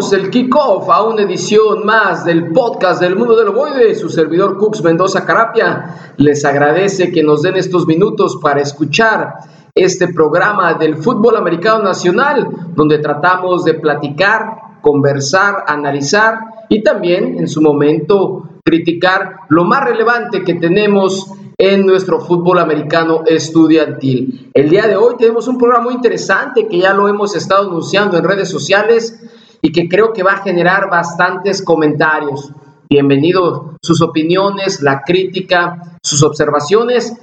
El 0.00 0.30
kickoff 0.30 0.88
a 0.88 1.02
una 1.02 1.22
edición 1.22 1.84
más 1.84 2.24
del 2.24 2.52
podcast 2.52 3.02
del 3.02 3.16
mundo 3.16 3.36
del 3.36 3.48
ovoide. 3.48 3.94
Su 3.94 4.08
servidor 4.08 4.56
Cux 4.56 4.82
Mendoza 4.82 5.26
Carapia 5.26 6.14
les 6.16 6.42
agradece 6.46 7.12
que 7.12 7.22
nos 7.22 7.42
den 7.42 7.56
estos 7.56 7.86
minutos 7.86 8.38
para 8.42 8.62
escuchar 8.62 9.34
este 9.74 10.08
programa 10.08 10.72
del 10.72 10.96
fútbol 10.96 11.36
americano 11.36 11.84
nacional, 11.84 12.48
donde 12.74 12.98
tratamos 12.98 13.62
de 13.64 13.74
platicar, 13.74 14.78
conversar, 14.80 15.64
analizar 15.68 16.40
y 16.70 16.82
también 16.82 17.38
en 17.38 17.46
su 17.46 17.60
momento 17.60 18.48
criticar 18.64 19.40
lo 19.50 19.64
más 19.64 19.84
relevante 19.84 20.42
que 20.42 20.54
tenemos 20.54 21.30
en 21.58 21.84
nuestro 21.84 22.20
fútbol 22.20 22.58
americano 22.58 23.22
estudiantil. 23.26 24.50
El 24.54 24.70
día 24.70 24.86
de 24.86 24.96
hoy 24.96 25.16
tenemos 25.18 25.46
un 25.46 25.58
programa 25.58 25.84
muy 25.84 25.94
interesante 25.94 26.66
que 26.66 26.78
ya 26.78 26.94
lo 26.94 27.06
hemos 27.06 27.36
estado 27.36 27.68
anunciando 27.68 28.16
en 28.16 28.24
redes 28.24 28.48
sociales 28.48 29.20
y 29.62 29.72
que 29.72 29.88
creo 29.88 30.12
que 30.12 30.22
va 30.22 30.32
a 30.32 30.42
generar 30.42 30.90
bastantes 30.90 31.62
comentarios. 31.62 32.52
Bienvenidos 32.88 33.76
sus 33.82 34.00
opiniones, 34.02 34.82
la 34.82 35.02
crítica, 35.02 35.98
sus 36.02 36.22
observaciones 36.22 37.14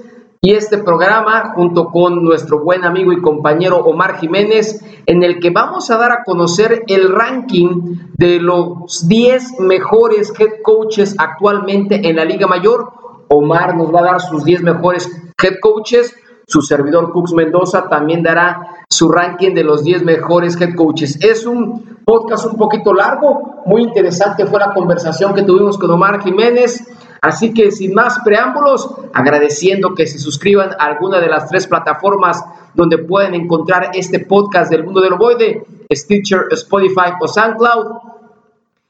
y 0.42 0.54
este 0.54 0.78
programa 0.78 1.54
junto 1.56 1.88
con 1.88 2.24
nuestro 2.24 2.64
buen 2.64 2.86
amigo 2.86 3.12
y 3.12 3.22
compañero 3.22 3.78
Omar 3.78 4.20
Jiménez 4.20 4.82
en 5.06 5.24
el 5.24 5.40
que 5.40 5.50
vamos 5.50 5.90
a 5.90 5.98
dar 5.98 6.12
a 6.12 6.24
conocer 6.24 6.84
el 6.88 7.12
ranking 7.12 7.98
de 8.18 8.40
los 8.40 9.08
10 9.08 9.60
mejores 9.60 10.32
head 10.40 10.62
coaches 10.64 11.16
actualmente 11.18 12.08
en 12.08 12.18
la 12.18 12.26
Liga 12.26 12.48
Mayor. 12.48 12.94
Omar 13.30 13.76
nos 13.76 13.94
va 13.94 14.00
a 14.02 14.04
dar 14.04 14.22
sus 14.22 14.46
10 14.46 14.62
mejores 14.62 15.10
head 15.42 15.56
coaches 15.60 16.16
su 16.48 16.62
servidor 16.62 17.12
Cux 17.12 17.34
Mendoza 17.34 17.90
también 17.90 18.24
dará 18.24 18.86
su 18.90 19.10
ranking 19.10 19.54
de 19.54 19.66
los 19.66 19.84
10 19.84 20.04
mejores 20.04 20.60
head 20.60 20.76
coaches. 20.76 21.20
Es 21.22 21.46
un 21.46 21.98
podcast 22.06 22.46
un 22.46 22.56
poquito 22.56 22.94
largo, 22.94 23.64
muy 23.66 23.84
interesante 23.84 24.46
fue 24.46 24.60
la 24.60 24.74
conversación 24.74 25.34
que 25.34 25.44
tuvimos 25.44 25.78
con 25.78 25.92
Omar 25.92 26.24
Jiménez. 26.24 26.88
Así 27.22 27.54
que 27.54 27.72
sin 27.72 27.94
más 27.94 28.20
preámbulos, 28.20 28.90
agradeciendo 29.14 29.94
que 29.94 30.08
se 30.08 30.20
suscriban 30.20 30.70
a 30.80 30.86
alguna 30.86 31.20
de 31.20 31.28
las 31.28 31.50
tres 31.50 31.68
plataformas 31.68 32.46
donde 32.76 32.98
pueden 33.00 33.34
encontrar 33.34 33.92
este 33.94 34.20
podcast 34.20 34.72
del 34.72 34.86
mundo 34.86 35.02
del 35.02 35.14
ovoide, 35.14 35.66
Stitcher, 35.92 36.46
Spotify 36.52 37.12
o 37.20 37.28
SoundCloud, 37.28 37.88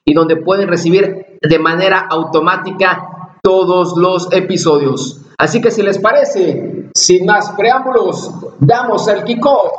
y 0.06 0.14
donde 0.14 0.36
pueden 0.36 0.68
recibir 0.68 1.40
de 1.42 1.60
manera 1.60 2.06
automática 2.10 3.32
todos 3.42 3.98
los 3.98 4.32
episodios. 4.32 5.27
Así 5.40 5.62
que 5.62 5.70
si 5.70 5.84
les 5.84 6.00
parece, 6.00 6.90
sin 6.96 7.26
más 7.28 7.52
preámbulos, 7.52 8.32
damos 8.60 9.08
el 9.08 9.24
kickoff 9.24 9.72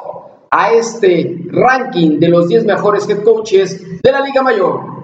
a 0.51 0.73
este 0.73 1.37
ranking 1.51 2.21
de 2.21 2.29
los 2.29 2.49
10 2.49 2.65
mejores 2.65 3.09
head 3.09 3.25
coaches 3.25 4.01
de 4.01 4.13
la 4.13 4.21
Liga 4.21 4.41
Mayor. 4.41 4.98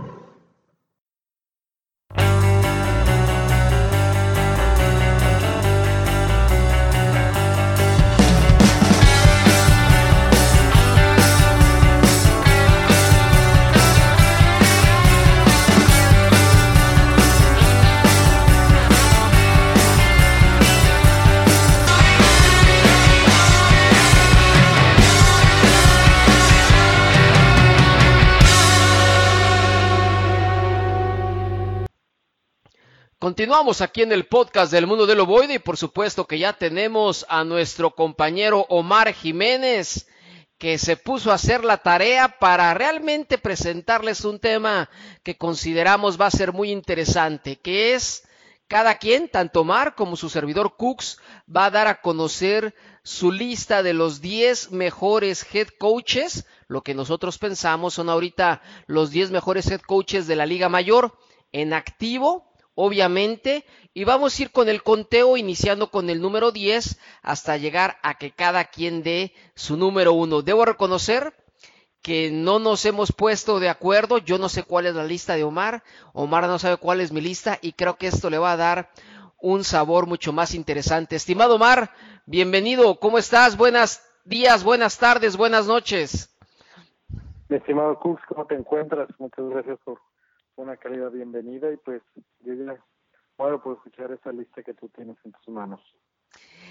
Continuamos 33.25 33.81
aquí 33.81 34.03
en 34.03 34.12
el 34.12 34.27
podcast 34.27 34.71
del 34.71 34.87
mundo 34.87 35.07
del 35.07 35.21
ovoide 35.21 35.55
y 35.55 35.59
por 35.59 35.79
supuesto 35.79 36.27
que 36.27 36.39
ya 36.39 36.53
tenemos 36.53 37.25
a 37.31 37.43
nuestro 37.43 37.95
compañero 37.95 38.67
Omar 38.69 39.15
Jiménez 39.15 40.07
que 40.59 40.77
se 40.77 40.99
puso 40.99 41.31
a 41.31 41.37
hacer 41.37 41.65
la 41.65 41.79
tarea 41.79 42.39
para 42.39 42.75
realmente 42.75 43.39
presentarles 43.39 44.27
un 44.27 44.41
tema 44.41 44.91
que 45.23 45.39
consideramos 45.39 46.21
va 46.21 46.27
a 46.27 46.31
ser 46.31 46.53
muy 46.53 46.71
interesante, 46.71 47.57
que 47.57 47.95
es 47.95 48.29
cada 48.69 48.99
quien, 48.99 49.31
tanto 49.31 49.63
Omar 49.63 49.95
como 49.95 50.17
su 50.17 50.29
servidor 50.29 50.77
Cooks, 50.77 51.17
va 51.49 51.65
a 51.65 51.71
dar 51.71 51.87
a 51.87 52.03
conocer 52.03 52.75
su 53.05 53.33
lista 53.33 53.83
de 53.83 53.95
los 53.95 54.21
10 54.21 54.71
mejores 54.73 55.47
head 55.51 55.69
coaches. 55.79 56.45
Lo 56.69 56.83
que 56.83 56.93
nosotros 56.93 57.39
pensamos 57.39 57.95
son 57.95 58.11
ahorita 58.11 58.61
los 58.87 59.11
10 59.11 59.31
mejores 59.31 59.71
head 59.71 59.81
coaches 59.81 60.27
de 60.27 60.37
la 60.37 60.45
Liga 60.45 60.69
Mayor 60.69 61.17
en 61.53 61.73
activo 61.73 62.51
obviamente, 62.75 63.65
y 63.93 64.05
vamos 64.05 64.39
a 64.39 64.43
ir 64.43 64.51
con 64.51 64.69
el 64.69 64.83
conteo 64.83 65.37
iniciando 65.37 65.91
con 65.91 66.11
el 66.11 66.21
número 66.21 66.51
10 66.51 66.99
hasta 67.23 67.57
llegar 67.57 67.99
a 68.03 68.19
que 68.19 68.33
cada 68.33 68.65
quien 68.65 69.03
dé 69.03 69.33
su 69.55 69.77
número 69.77 70.12
1. 70.12 70.43
Debo 70.43 70.65
reconocer 70.65 71.34
que 72.03 72.31
no 72.31 72.59
nos 72.59 72.84
hemos 72.84 73.13
puesto 73.13 73.61
de 73.61 73.71
acuerdo, 73.71 74.19
yo 74.19 74.37
no 74.37 74.51
sé 74.51 74.63
cuál 74.63 74.87
es 74.87 74.95
la 74.95 75.05
lista 75.05 75.37
de 75.37 75.45
Omar, 75.45 75.83
Omar 76.13 76.47
no 76.47 76.59
sabe 76.59 76.77
cuál 76.77 77.01
es 77.01 77.13
mi 77.13 77.23
lista 77.23 77.59
y 77.63 77.73
creo 77.73 77.97
que 77.97 78.09
esto 78.09 78.29
le 78.29 78.37
va 78.37 78.53
a 78.53 78.59
dar 78.59 78.91
un 79.41 79.65
sabor 79.65 80.07
mucho 80.07 80.33
más 80.33 80.55
interesante. 80.55 81.17
Estimado 81.17 81.55
Omar, 81.55 81.91
bienvenido, 82.27 82.99
¿cómo 82.99 83.17
estás? 83.17 83.57
Buenos 83.57 84.03
días, 84.25 84.65
buenas 84.65 84.99
tardes, 84.99 85.37
buenas 85.37 85.67
noches. 85.67 86.31
Estimado 87.49 87.99
Cux, 87.99 88.21
¿cómo 88.29 88.45
te 88.47 88.55
encuentras? 88.55 89.09
Muchas 89.19 89.49
gracias 89.49 89.79
por 89.84 89.99
una 90.56 90.76
calidad 90.76 91.10
bienvenida 91.10 91.72
y 91.72 91.76
pues 91.76 92.03
yo 92.41 92.54
ya 92.54 92.76
bueno 93.37 93.62
por 93.62 93.76
escuchar 93.76 94.12
esa 94.12 94.32
lista 94.32 94.62
que 94.62 94.75
tú 94.75 94.88
tienes 94.88 95.16
en 95.25 95.32
tus 95.32 95.48
manos. 95.48 95.81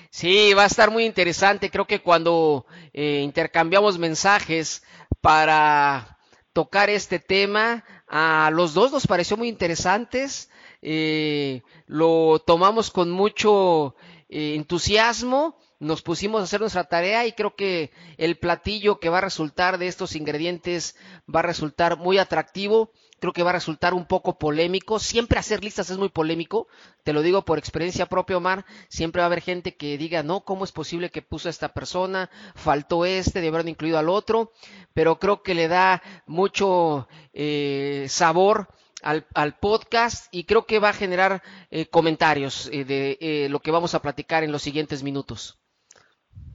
Sí, 0.10 0.54
va 0.54 0.64
a 0.64 0.68
estar 0.68 0.92
muy 0.92 1.06
interesante. 1.06 1.72
Creo 1.72 1.88
que 1.88 2.02
cuando 2.02 2.66
eh, 2.94 3.22
intercambiamos 3.24 3.98
mensajes 3.98 4.84
para 5.22 6.18
tocar 6.54 6.90
este 6.90 7.20
tema, 7.20 7.84
a 8.08 8.52
los 8.54 8.74
dos 8.74 8.92
nos 8.92 9.08
pareció 9.08 9.38
muy 9.38 9.50
interesantes. 9.50 10.52
Eh, 10.82 11.64
lo 11.88 12.40
tomamos 12.46 12.92
con 12.92 13.10
mucho 13.10 13.96
eh, 14.30 14.56
entusiasmo, 14.56 15.58
nos 15.80 16.02
pusimos 16.02 16.42
a 16.42 16.44
hacer 16.44 16.60
nuestra 16.60 16.84
tarea 16.84 17.26
y 17.26 17.32
creo 17.34 17.56
que 17.56 17.92
el 18.18 18.38
platillo 18.38 19.00
que 19.00 19.10
va 19.10 19.18
a 19.18 19.22
resultar 19.22 19.78
de 19.78 19.88
estos 19.88 20.16
ingredientes 20.16 20.96
va 21.34 21.40
a 21.40 21.44
resultar 21.44 21.98
muy 21.98 22.18
atractivo 22.18 22.92
creo 23.24 23.32
que 23.32 23.44
va 23.44 23.52
a 23.52 23.54
resultar 23.54 23.94
un 23.94 24.06
poco 24.06 24.38
polémico. 24.38 25.00
Siempre 25.00 25.40
hacer 25.40 25.64
listas 25.64 25.90
es 25.90 25.98
muy 25.98 26.10
polémico, 26.10 26.68
te 27.06 27.14
lo 27.14 27.22
digo 27.22 27.44
por 27.44 27.58
experiencia 27.58 28.06
propia, 28.06 28.36
Omar. 28.36 28.66
Siempre 28.90 29.22
va 29.22 29.24
a 29.24 29.28
haber 29.28 29.40
gente 29.40 29.78
que 29.78 29.98
diga, 29.98 30.24
no, 30.24 30.42
¿cómo 30.42 30.66
es 30.66 30.74
posible 30.74 31.10
que 31.10 31.22
puso 31.22 31.48
a 31.48 31.52
esta 31.52 31.70
persona? 31.70 32.30
Faltó 32.54 33.06
este, 33.06 33.40
de 33.40 33.48
haber 33.48 33.66
incluido 33.66 33.98
al 33.98 34.10
otro. 34.10 34.52
Pero 34.94 35.20
creo 35.20 35.42
que 35.42 35.56
le 35.56 35.70
da 35.70 36.02
mucho 36.26 37.08
eh, 37.32 38.08
sabor 38.10 38.68
al, 39.02 39.24
podcast 39.58 40.28
y 40.36 40.44
creo 40.44 40.66
que 40.66 40.80
va 40.80 40.90
a 40.90 40.94
generar 40.94 41.42
eh, 41.72 41.86
comentarios 41.86 42.70
eh, 42.74 42.84
de 42.84 43.48
lo 43.50 43.62
que 43.62 43.72
vamos 43.72 43.96
a 43.96 44.02
platicar 44.02 44.44
en 44.44 44.52
los 44.52 44.64
siguientes 44.64 45.02
minutos. 45.02 45.64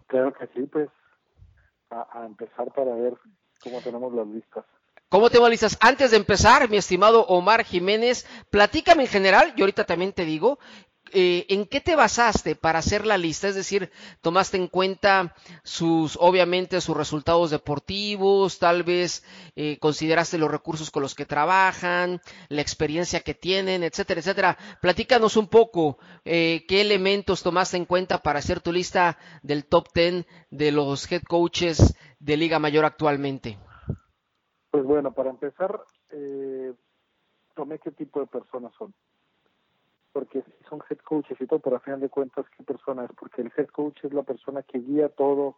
Claro 0.06 0.34
que 0.34 0.46
sí, 0.48 0.66
pues 0.70 0.90
a 1.88 2.26
empezar 2.26 2.70
para 2.74 2.94
ver 2.94 3.14
cómo 3.62 3.80
tenemos 3.80 4.12
las 4.12 4.26
listas. 4.26 4.66
¿Cómo 5.10 5.30
te 5.30 5.40
listas? 5.48 5.78
Antes 5.80 6.10
de 6.10 6.18
empezar, 6.18 6.68
mi 6.68 6.76
estimado 6.76 7.24
Omar 7.28 7.64
Jiménez, 7.64 8.26
platícame 8.50 9.04
en 9.04 9.08
general, 9.08 9.54
y 9.56 9.62
ahorita 9.62 9.84
también 9.84 10.12
te 10.12 10.26
digo, 10.26 10.58
eh, 11.12 11.46
¿en 11.48 11.64
qué 11.64 11.80
te 11.80 11.96
basaste 11.96 12.54
para 12.54 12.80
hacer 12.80 13.06
la 13.06 13.16
lista? 13.16 13.48
Es 13.48 13.54
decir, 13.54 13.90
tomaste 14.20 14.58
en 14.58 14.68
cuenta 14.68 15.34
sus, 15.64 16.18
obviamente, 16.20 16.82
sus 16.82 16.94
resultados 16.94 17.48
deportivos, 17.48 18.58
tal 18.58 18.82
vez 18.82 19.24
eh, 19.56 19.78
consideraste 19.80 20.36
los 20.36 20.50
recursos 20.50 20.90
con 20.90 21.02
los 21.02 21.14
que 21.14 21.24
trabajan, 21.24 22.20
la 22.50 22.60
experiencia 22.60 23.20
que 23.20 23.32
tienen, 23.32 23.84
etcétera, 23.84 24.20
etcétera. 24.20 24.58
Platícanos 24.82 25.38
un 25.38 25.48
poco 25.48 25.96
eh, 26.26 26.66
qué 26.68 26.82
elementos 26.82 27.42
tomaste 27.42 27.78
en 27.78 27.86
cuenta 27.86 28.18
para 28.18 28.40
hacer 28.40 28.60
tu 28.60 28.72
lista 28.72 29.16
del 29.42 29.64
top 29.64 29.88
10 29.94 30.26
de 30.50 30.70
los 30.70 31.10
head 31.10 31.22
coaches 31.22 31.94
de 32.18 32.36
Liga 32.36 32.58
Mayor 32.58 32.84
actualmente. 32.84 33.58
Pues 34.70 34.84
bueno, 34.84 35.12
para 35.12 35.30
empezar, 35.30 35.80
eh, 36.10 36.74
tomé 37.54 37.78
qué 37.78 37.90
tipo 37.90 38.20
de 38.20 38.26
personas 38.26 38.72
son. 38.74 38.92
Porque 40.12 40.42
si 40.42 40.64
son 40.68 40.82
head 40.88 40.98
coaches 40.98 41.40
y 41.40 41.46
todo, 41.46 41.60
pero 41.60 41.76
a 41.76 41.80
final 41.80 42.00
de 42.00 42.08
cuentas, 42.08 42.46
¿qué 42.56 42.62
persona 42.64 43.04
es? 43.04 43.10
Porque 43.18 43.42
el 43.42 43.52
head 43.56 43.68
coach 43.68 44.04
es 44.04 44.12
la 44.12 44.22
persona 44.22 44.62
que 44.62 44.78
guía 44.78 45.08
todo 45.08 45.56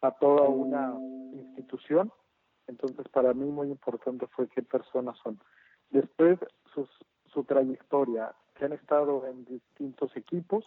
a 0.00 0.10
toda 0.12 0.48
una 0.48 0.94
institución. 1.32 2.12
Entonces, 2.66 3.06
para 3.08 3.32
mí 3.34 3.46
muy 3.46 3.68
importante 3.68 4.26
fue 4.28 4.48
qué 4.48 4.62
personas 4.62 5.16
son. 5.18 5.40
Después, 5.90 6.38
sus, 6.74 6.88
su 7.32 7.44
trayectoria, 7.44 8.34
que 8.54 8.64
han 8.64 8.72
estado 8.72 9.26
en 9.26 9.44
distintos 9.44 10.14
equipos. 10.16 10.64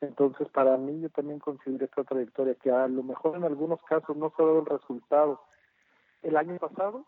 Entonces, 0.00 0.48
para 0.48 0.76
mí, 0.76 1.00
yo 1.00 1.10
también 1.10 1.38
considero 1.38 1.84
esta 1.84 2.04
trayectoria 2.04 2.54
que 2.56 2.70
a 2.70 2.86
lo 2.88 3.02
mejor 3.02 3.36
en 3.36 3.44
algunos 3.44 3.82
casos 3.82 4.16
no 4.16 4.32
se 4.36 4.42
ha 4.42 4.46
dado 4.46 4.60
el 4.60 4.66
resultado 4.66 5.40
el 6.22 6.36
año 6.36 6.56
pasado, 6.58 7.04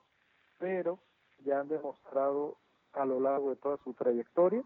pero 0.58 0.98
ya 1.44 1.60
han 1.60 1.68
demostrado 1.68 2.56
a 2.92 3.04
lo 3.04 3.20
largo 3.20 3.50
de 3.50 3.56
toda 3.56 3.76
su 3.78 3.92
trayectoria 3.94 4.62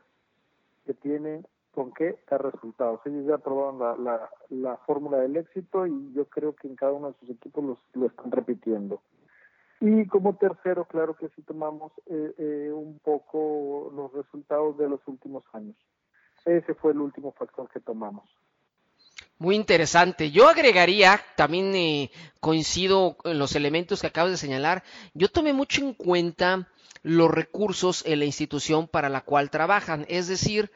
que 0.84 0.94
tienen 0.94 1.46
con 1.72 1.92
qué 1.92 2.18
dar 2.28 2.42
resultados. 2.42 3.00
Ellos 3.04 3.26
ya 3.26 3.38
probaron 3.38 3.78
la, 3.78 3.96
la, 3.96 4.30
la 4.48 4.76
fórmula 4.78 5.18
del 5.18 5.36
éxito 5.36 5.86
y 5.86 6.12
yo 6.12 6.24
creo 6.26 6.54
que 6.54 6.68
en 6.68 6.76
cada 6.76 6.92
uno 6.92 7.08
de 7.08 7.18
sus 7.20 7.30
equipos 7.30 7.64
los, 7.64 7.78
lo 7.94 8.06
están 8.06 8.30
repitiendo. 8.30 9.00
Y 9.80 10.06
como 10.08 10.36
tercero, 10.36 10.86
claro 10.86 11.14
que 11.14 11.28
sí 11.30 11.42
tomamos 11.42 11.92
eh, 12.06 12.34
eh, 12.36 12.72
un 12.72 12.98
poco 12.98 13.92
los 13.94 14.12
resultados 14.12 14.76
de 14.76 14.88
los 14.88 15.00
últimos 15.06 15.44
años. 15.52 15.76
Ese 16.44 16.74
fue 16.74 16.92
el 16.92 17.00
último 17.00 17.32
factor 17.32 17.68
que 17.68 17.80
tomamos. 17.80 18.28
Muy 19.38 19.54
interesante. 19.54 20.32
Yo 20.32 20.48
agregaría, 20.48 21.20
también 21.36 21.74
eh, 21.76 22.10
coincido 22.40 23.16
en 23.24 23.38
los 23.38 23.54
elementos 23.54 24.00
que 24.00 24.08
acabas 24.08 24.32
de 24.32 24.36
señalar, 24.36 24.82
yo 25.14 25.28
tomé 25.28 25.52
mucho 25.52 25.80
en 25.80 25.94
cuenta 25.94 26.68
los 27.02 27.30
recursos 27.30 28.02
en 28.04 28.18
la 28.18 28.24
institución 28.24 28.88
para 28.88 29.08
la 29.08 29.20
cual 29.20 29.50
trabajan. 29.50 30.04
Es 30.08 30.26
decir, 30.26 30.72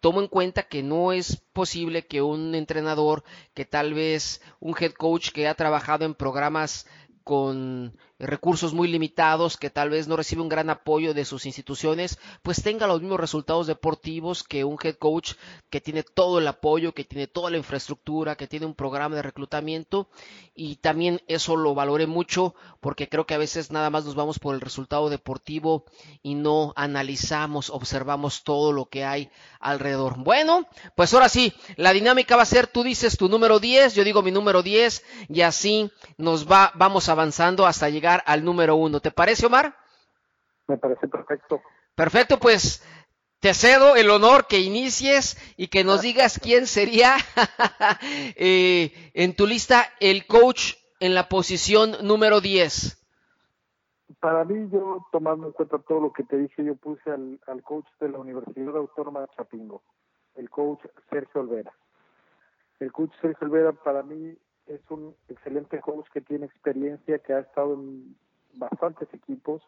tomo 0.00 0.20
en 0.20 0.26
cuenta 0.26 0.64
que 0.64 0.82
no 0.82 1.12
es 1.12 1.36
posible 1.52 2.06
que 2.06 2.20
un 2.20 2.56
entrenador, 2.56 3.22
que 3.54 3.64
tal 3.64 3.94
vez 3.94 4.40
un 4.58 4.74
head 4.78 4.92
coach 4.92 5.30
que 5.30 5.46
ha 5.46 5.54
trabajado 5.54 6.04
en 6.04 6.14
programas 6.14 6.86
con 7.22 7.96
recursos 8.20 8.74
muy 8.74 8.86
limitados, 8.88 9.56
que 9.56 9.70
tal 9.70 9.90
vez 9.90 10.06
no 10.06 10.16
recibe 10.16 10.42
un 10.42 10.48
gran 10.48 10.68
apoyo 10.70 11.14
de 11.14 11.24
sus 11.24 11.46
instituciones, 11.46 12.18
pues 12.42 12.62
tenga 12.62 12.86
los 12.86 13.00
mismos 13.00 13.18
resultados 13.18 13.66
deportivos 13.66 14.44
que 14.44 14.64
un 14.64 14.76
head 14.82 14.96
coach 14.96 15.32
que 15.70 15.80
tiene 15.80 16.02
todo 16.02 16.38
el 16.38 16.46
apoyo, 16.46 16.92
que 16.92 17.04
tiene 17.04 17.26
toda 17.26 17.50
la 17.50 17.56
infraestructura, 17.56 18.36
que 18.36 18.46
tiene 18.46 18.66
un 18.66 18.74
programa 18.74 19.16
de 19.16 19.22
reclutamiento 19.22 20.08
y 20.54 20.76
también 20.76 21.22
eso 21.26 21.56
lo 21.56 21.74
valoré 21.74 22.06
mucho 22.06 22.54
porque 22.80 23.08
creo 23.08 23.26
que 23.26 23.34
a 23.34 23.38
veces 23.38 23.70
nada 23.70 23.88
más 23.88 24.04
nos 24.04 24.14
vamos 24.14 24.38
por 24.38 24.54
el 24.54 24.60
resultado 24.60 25.08
deportivo 25.08 25.84
y 26.22 26.34
no 26.34 26.74
analizamos, 26.76 27.70
observamos 27.70 28.44
todo 28.44 28.72
lo 28.72 28.86
que 28.86 29.04
hay 29.04 29.30
alrededor. 29.60 30.18
Bueno, 30.18 30.66
pues 30.94 31.14
ahora 31.14 31.28
sí, 31.28 31.54
la 31.76 31.92
dinámica 31.92 32.36
va 32.36 32.42
a 32.42 32.46
ser, 32.46 32.66
tú 32.66 32.82
dices 32.82 33.16
tu 33.16 33.28
número 33.28 33.58
10, 33.58 33.94
yo 33.94 34.04
digo 34.04 34.22
mi 34.22 34.30
número 34.30 34.62
10 34.62 35.02
y 35.28 35.40
así 35.40 35.90
nos 36.18 36.50
va, 36.50 36.72
vamos 36.74 37.08
avanzando 37.08 37.66
hasta 37.66 37.88
llegar 37.88 38.09
al 38.18 38.44
número 38.44 38.76
uno. 38.76 39.00
¿Te 39.00 39.10
parece, 39.10 39.46
Omar? 39.46 39.76
Me 40.66 40.76
parece 40.76 41.08
perfecto. 41.08 41.60
Perfecto, 41.94 42.38
pues 42.38 42.82
te 43.40 43.54
cedo 43.54 43.96
el 43.96 44.10
honor 44.10 44.46
que 44.46 44.60
inicies 44.60 45.36
y 45.56 45.68
que 45.68 45.82
nos 45.82 46.02
digas 46.02 46.38
quién 46.38 46.66
sería 46.66 47.16
eh, 48.36 48.92
en 49.14 49.34
tu 49.34 49.46
lista 49.46 49.84
el 49.98 50.26
coach 50.26 50.74
en 51.00 51.14
la 51.14 51.28
posición 51.28 51.92
número 52.02 52.40
10. 52.40 52.98
Para 54.20 54.44
mí, 54.44 54.68
yo 54.70 55.06
tomando 55.10 55.46
en 55.46 55.52
cuenta 55.52 55.78
todo 55.78 56.00
lo 56.00 56.12
que 56.12 56.24
te 56.24 56.36
dije, 56.36 56.62
yo 56.62 56.76
puse 56.76 57.10
al, 57.10 57.40
al 57.46 57.62
coach 57.62 57.86
de 58.00 58.10
la 58.10 58.18
Universidad 58.18 58.76
Autónoma 58.76 59.22
de 59.22 59.28
Chapingo, 59.36 59.82
el 60.34 60.50
coach 60.50 60.80
Sergio 61.08 61.40
Olvera. 61.40 61.72
El 62.80 62.92
coach 62.92 63.12
Sergio 63.20 63.46
Olvera 63.46 63.72
para 63.72 64.02
mí 64.02 64.36
es 64.70 64.80
un 64.90 65.14
excelente 65.28 65.80
coach 65.80 66.06
que 66.12 66.20
tiene 66.20 66.46
experiencia, 66.46 67.18
que 67.18 67.32
ha 67.32 67.40
estado 67.40 67.74
en 67.74 68.16
bastantes 68.54 69.12
equipos, 69.12 69.62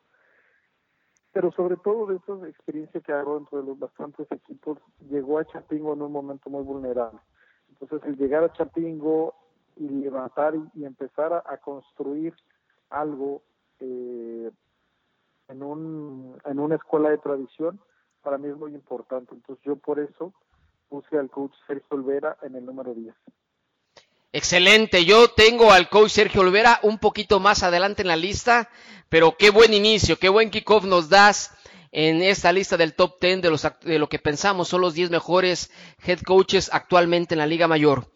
pero 1.32 1.50
sobre 1.52 1.76
todo 1.76 2.06
de 2.06 2.16
esa 2.16 2.48
experiencia 2.48 3.00
que 3.00 3.12
agarró 3.12 3.36
dentro 3.36 3.60
de 3.60 3.66
los 3.66 3.78
bastantes 3.78 4.30
equipos, 4.30 4.78
llegó 5.10 5.38
a 5.38 5.44
Chapingo 5.44 5.94
en 5.94 6.02
un 6.02 6.12
momento 6.12 6.50
muy 6.50 6.62
vulnerable. 6.62 7.18
Entonces, 7.70 8.06
el 8.08 8.16
llegar 8.16 8.44
a 8.44 8.52
Chapingo 8.52 9.34
y 9.76 9.88
levantar 9.88 10.54
y, 10.74 10.84
empezar 10.84 11.32
a, 11.32 11.56
construir 11.58 12.34
algo 12.90 13.42
eh, 13.80 14.50
en, 15.48 15.62
un, 15.62 16.38
en 16.44 16.58
una 16.60 16.76
escuela 16.76 17.10
de 17.10 17.18
tradición, 17.18 17.80
para 18.22 18.38
mí 18.38 18.48
es 18.48 18.56
muy 18.56 18.74
importante. 18.74 19.34
Entonces, 19.34 19.64
yo 19.64 19.76
por 19.76 19.98
eso 19.98 20.32
puse 20.88 21.18
al 21.18 21.30
coach 21.30 21.54
Sergio 21.66 21.96
Olvera 21.96 22.36
en 22.42 22.54
el 22.54 22.66
número 22.66 22.94
10. 22.94 23.14
Excelente, 24.34 25.04
yo 25.04 25.28
tengo 25.28 25.72
al 25.72 25.90
coach 25.90 26.12
Sergio 26.12 26.40
Olvera 26.40 26.80
un 26.82 26.96
poquito 26.96 27.38
más 27.38 27.62
adelante 27.62 28.00
en 28.00 28.08
la 28.08 28.16
lista, 28.16 28.70
pero 29.10 29.36
qué 29.36 29.50
buen 29.50 29.74
inicio, 29.74 30.18
qué 30.18 30.30
buen 30.30 30.48
kickoff 30.48 30.84
nos 30.84 31.10
das 31.10 31.50
en 31.90 32.22
esta 32.22 32.50
lista 32.50 32.78
del 32.78 32.94
top 32.94 33.20
10 33.20 33.42
de, 33.42 33.50
los, 33.50 33.68
de 33.82 33.98
lo 33.98 34.08
que 34.08 34.18
pensamos 34.18 34.68
son 34.68 34.80
los 34.80 34.94
10 34.94 35.10
mejores 35.10 35.70
head 36.02 36.20
coaches 36.20 36.70
actualmente 36.72 37.34
en 37.34 37.40
la 37.40 37.46
Liga 37.46 37.68
Mayor. 37.68 38.10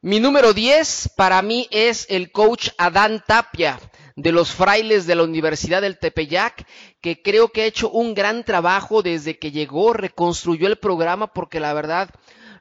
Mi 0.00 0.18
número 0.18 0.52
10 0.52 1.10
para 1.16 1.40
mí 1.42 1.68
es 1.70 2.06
el 2.10 2.32
coach 2.32 2.70
Adán 2.76 3.22
Tapia 3.24 3.78
de 4.16 4.32
los 4.32 4.50
frailes 4.50 5.06
de 5.06 5.14
la 5.14 5.22
Universidad 5.22 5.80
del 5.80 5.96
Tepeyac, 5.96 6.66
que 7.00 7.22
creo 7.22 7.50
que 7.50 7.62
ha 7.62 7.66
hecho 7.66 7.88
un 7.88 8.14
gran 8.14 8.42
trabajo 8.42 9.02
desde 9.02 9.38
que 9.38 9.52
llegó, 9.52 9.92
reconstruyó 9.92 10.66
el 10.66 10.78
programa 10.78 11.28
porque 11.28 11.60
la 11.60 11.72
verdad 11.72 12.10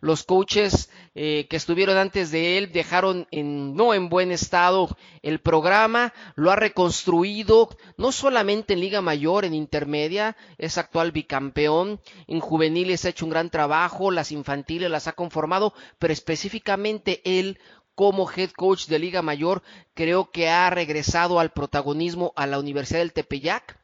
los 0.01 0.23
coaches 0.23 0.89
eh, 1.13 1.47
que 1.49 1.57
estuvieron 1.57 1.97
antes 1.97 2.31
de 2.31 2.57
él 2.57 2.71
dejaron 2.71 3.27
en, 3.31 3.75
no 3.75 3.93
en 3.93 4.07
buen 4.07 4.31
estado 4.31 4.95
el 5.21 5.39
programa, 5.39 6.13
lo 6.35 6.51
ha 6.51 6.55
reconstruido, 6.55 7.69
no 7.97 8.13
solamente 8.13 8.73
en 8.73 8.79
Liga 8.79 9.01
Mayor, 9.01 9.43
en 9.43 9.53
Intermedia, 9.53 10.37
es 10.57 10.77
actual 10.77 11.11
bicampeón, 11.11 11.99
en 12.27 12.39
juveniles 12.39 13.03
ha 13.03 13.09
hecho 13.09 13.25
un 13.25 13.31
gran 13.31 13.49
trabajo, 13.49 14.09
las 14.09 14.31
infantiles 14.31 14.89
las 14.89 15.07
ha 15.07 15.13
conformado, 15.13 15.73
pero 15.99 16.13
específicamente 16.13 17.21
él 17.25 17.59
como 17.93 18.31
head 18.31 18.51
coach 18.51 18.87
de 18.87 18.99
Liga 18.99 19.21
Mayor, 19.21 19.63
creo 19.93 20.31
que 20.31 20.49
ha 20.49 20.69
regresado 20.69 21.39
al 21.39 21.51
protagonismo 21.51 22.31
a 22.35 22.47
la 22.47 22.57
Universidad 22.57 22.99
del 22.99 23.13
Tepeyac. 23.13 23.77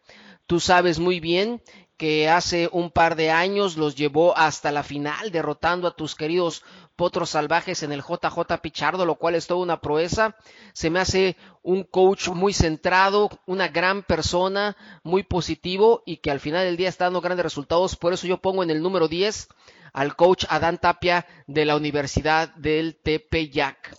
Tú 0.48 0.62
sabes 0.62 0.98
muy 0.98 1.20
bien 1.20 1.62
que 1.98 2.30
hace 2.30 2.70
un 2.72 2.92
par 2.92 3.16
de 3.16 3.32
años 3.32 3.76
los 3.76 3.96
llevó 3.96 4.38
hasta 4.38 4.72
la 4.72 4.84
final, 4.84 5.32
derrotando 5.32 5.88
a 5.88 5.96
tus 5.96 6.16
queridos 6.16 6.64
potros 6.98 7.30
salvajes 7.30 7.84
en 7.84 7.94
el 7.94 8.02
JJ 8.02 8.60
Pichardo, 8.62 9.06
lo 9.06 9.16
cual 9.16 9.36
es 9.36 9.48
toda 9.48 9.62
una 9.62 9.80
proeza. 9.80 10.36
Se 10.74 10.90
me 10.90 11.00
hace 11.00 11.38
un 11.62 11.84
coach 11.84 12.28
muy 12.30 12.52
centrado, 12.52 13.30
una 13.46 13.70
gran 13.70 14.04
persona, 14.04 14.76
muy 15.04 15.24
positivo 15.24 16.04
y 16.06 16.18
que 16.18 16.32
al 16.32 16.42
final 16.42 16.66
del 16.66 16.76
día 16.76 16.90
está 16.90 17.06
dando 17.06 17.22
grandes 17.22 17.46
resultados. 17.46 17.96
Por 17.96 18.12
eso 18.12 18.28
yo 18.28 18.40
pongo 18.40 18.64
en 18.64 18.72
el 18.72 18.82
número 18.82 19.08
10 19.08 19.48
al 19.94 20.16
coach 20.16 20.46
Adán 20.50 20.80
Tapia 20.80 21.26
de 21.46 21.66
la 21.66 21.78
Universidad 21.78 22.54
del 22.56 22.98
Tepeyac. 22.98 23.96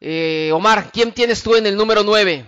Eh, 0.00 0.50
Omar, 0.52 0.90
¿quién 0.92 1.12
tienes 1.12 1.42
tú 1.42 1.56
en 1.56 1.66
el 1.66 1.76
número 1.76 2.02
9? 2.04 2.46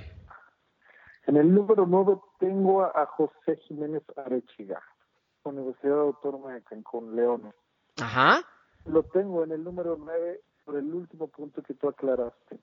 En 1.26 1.36
el 1.36 1.52
número 1.52 1.86
9 1.86 2.18
tengo 2.38 2.84
a, 2.84 3.06
José 3.06 3.56
Jiménez 3.66 4.02
Arechiga, 4.16 4.80
Universidad 5.42 5.98
Autónoma 5.98 6.54
de 6.54 6.62
Cancún, 6.62 7.16
León. 7.16 7.52
Ajá. 8.00 8.44
Lo 8.86 9.02
tengo 9.02 9.44
en 9.44 9.52
el 9.52 9.64
número 9.64 9.96
9 9.98 10.40
por 10.64 10.76
el 10.76 10.94
último 10.94 11.28
punto 11.28 11.62
que 11.62 11.74
tú 11.74 11.88
aclaraste. 11.88 12.58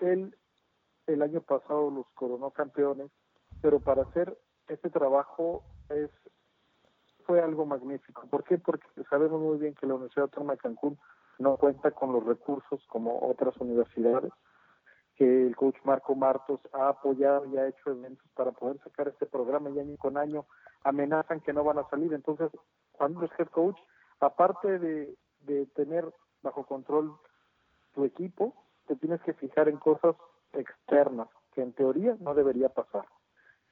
Él 0.00 0.36
el 1.06 1.22
año 1.22 1.40
pasado 1.40 1.90
los 1.90 2.06
coronó 2.14 2.50
campeones, 2.50 3.10
pero 3.62 3.80
para 3.80 4.02
hacer 4.02 4.36
este 4.68 4.90
trabajo 4.90 5.62
es 5.88 6.10
fue 7.24 7.40
algo 7.40 7.66
magnífico. 7.66 8.26
¿Por 8.28 8.44
qué? 8.44 8.56
Porque 8.58 8.86
sabemos 9.10 9.40
muy 9.40 9.58
bien 9.58 9.74
que 9.74 9.86
la 9.86 9.94
Universidad 9.94 10.24
Autónoma 10.24 10.52
de 10.52 10.58
Cancún 10.58 10.98
no 11.38 11.56
cuenta 11.56 11.90
con 11.90 12.12
los 12.12 12.24
recursos 12.24 12.84
como 12.88 13.18
otras 13.28 13.56
universidades 13.58 14.32
que 15.16 15.46
el 15.46 15.56
coach 15.56 15.76
Marco 15.84 16.14
Martos 16.14 16.60
ha 16.72 16.90
apoyado 16.90 17.46
y 17.46 17.56
ha 17.56 17.66
hecho 17.66 17.90
eventos 17.90 18.26
para 18.34 18.52
poder 18.52 18.78
sacar 18.84 19.08
este 19.08 19.26
programa 19.26 19.70
y 19.70 19.80
año 19.80 19.96
con 19.96 20.18
año 20.18 20.44
amenazan 20.84 21.40
que 21.40 21.52
no 21.54 21.64
van 21.64 21.78
a 21.78 21.88
salir. 21.88 22.12
Entonces, 22.12 22.50
cuando 22.92 23.20
eres 23.20 23.32
head 23.38 23.48
coach, 23.48 23.78
aparte 24.20 24.78
de, 24.78 25.16
de 25.46 25.66
tener 25.66 26.04
bajo 26.42 26.64
control 26.66 27.16
tu 27.94 28.04
equipo, 28.04 28.54
te 28.86 28.96
tienes 28.96 29.20
que 29.22 29.32
fijar 29.34 29.68
en 29.68 29.78
cosas 29.78 30.14
externas 30.52 31.28
que 31.54 31.62
en 31.62 31.72
teoría 31.72 32.16
no 32.20 32.34
debería 32.34 32.68
pasar. 32.68 33.06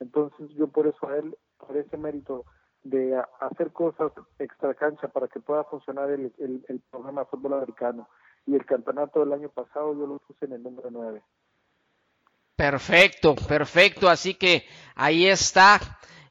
Entonces, 0.00 0.50
yo 0.56 0.68
por 0.68 0.86
eso 0.86 1.08
a 1.08 1.16
él, 1.16 1.36
por 1.58 1.76
ese 1.76 1.96
mérito 1.96 2.44
de 2.82 3.20
hacer 3.40 3.72
cosas 3.72 4.12
extra 4.38 4.74
cancha 4.74 5.08
para 5.08 5.28
que 5.28 5.40
pueda 5.40 5.64
funcionar 5.64 6.10
el, 6.10 6.32
el, 6.38 6.80
programa 6.90 7.22
de 7.22 7.26
fútbol 7.28 7.54
americano 7.54 8.08
y 8.46 8.54
el 8.54 8.66
campeonato 8.66 9.20
del 9.20 9.32
año 9.32 9.48
pasado 9.48 9.94
yo 9.94 10.06
lo 10.06 10.18
puse 10.18 10.44
en 10.44 10.52
el 10.52 10.62
número 10.62 10.90
9. 10.90 11.22
Perfecto, 12.56 13.34
perfecto. 13.48 14.08
Así 14.08 14.34
que 14.34 14.66
ahí 14.94 15.26
está 15.26 15.80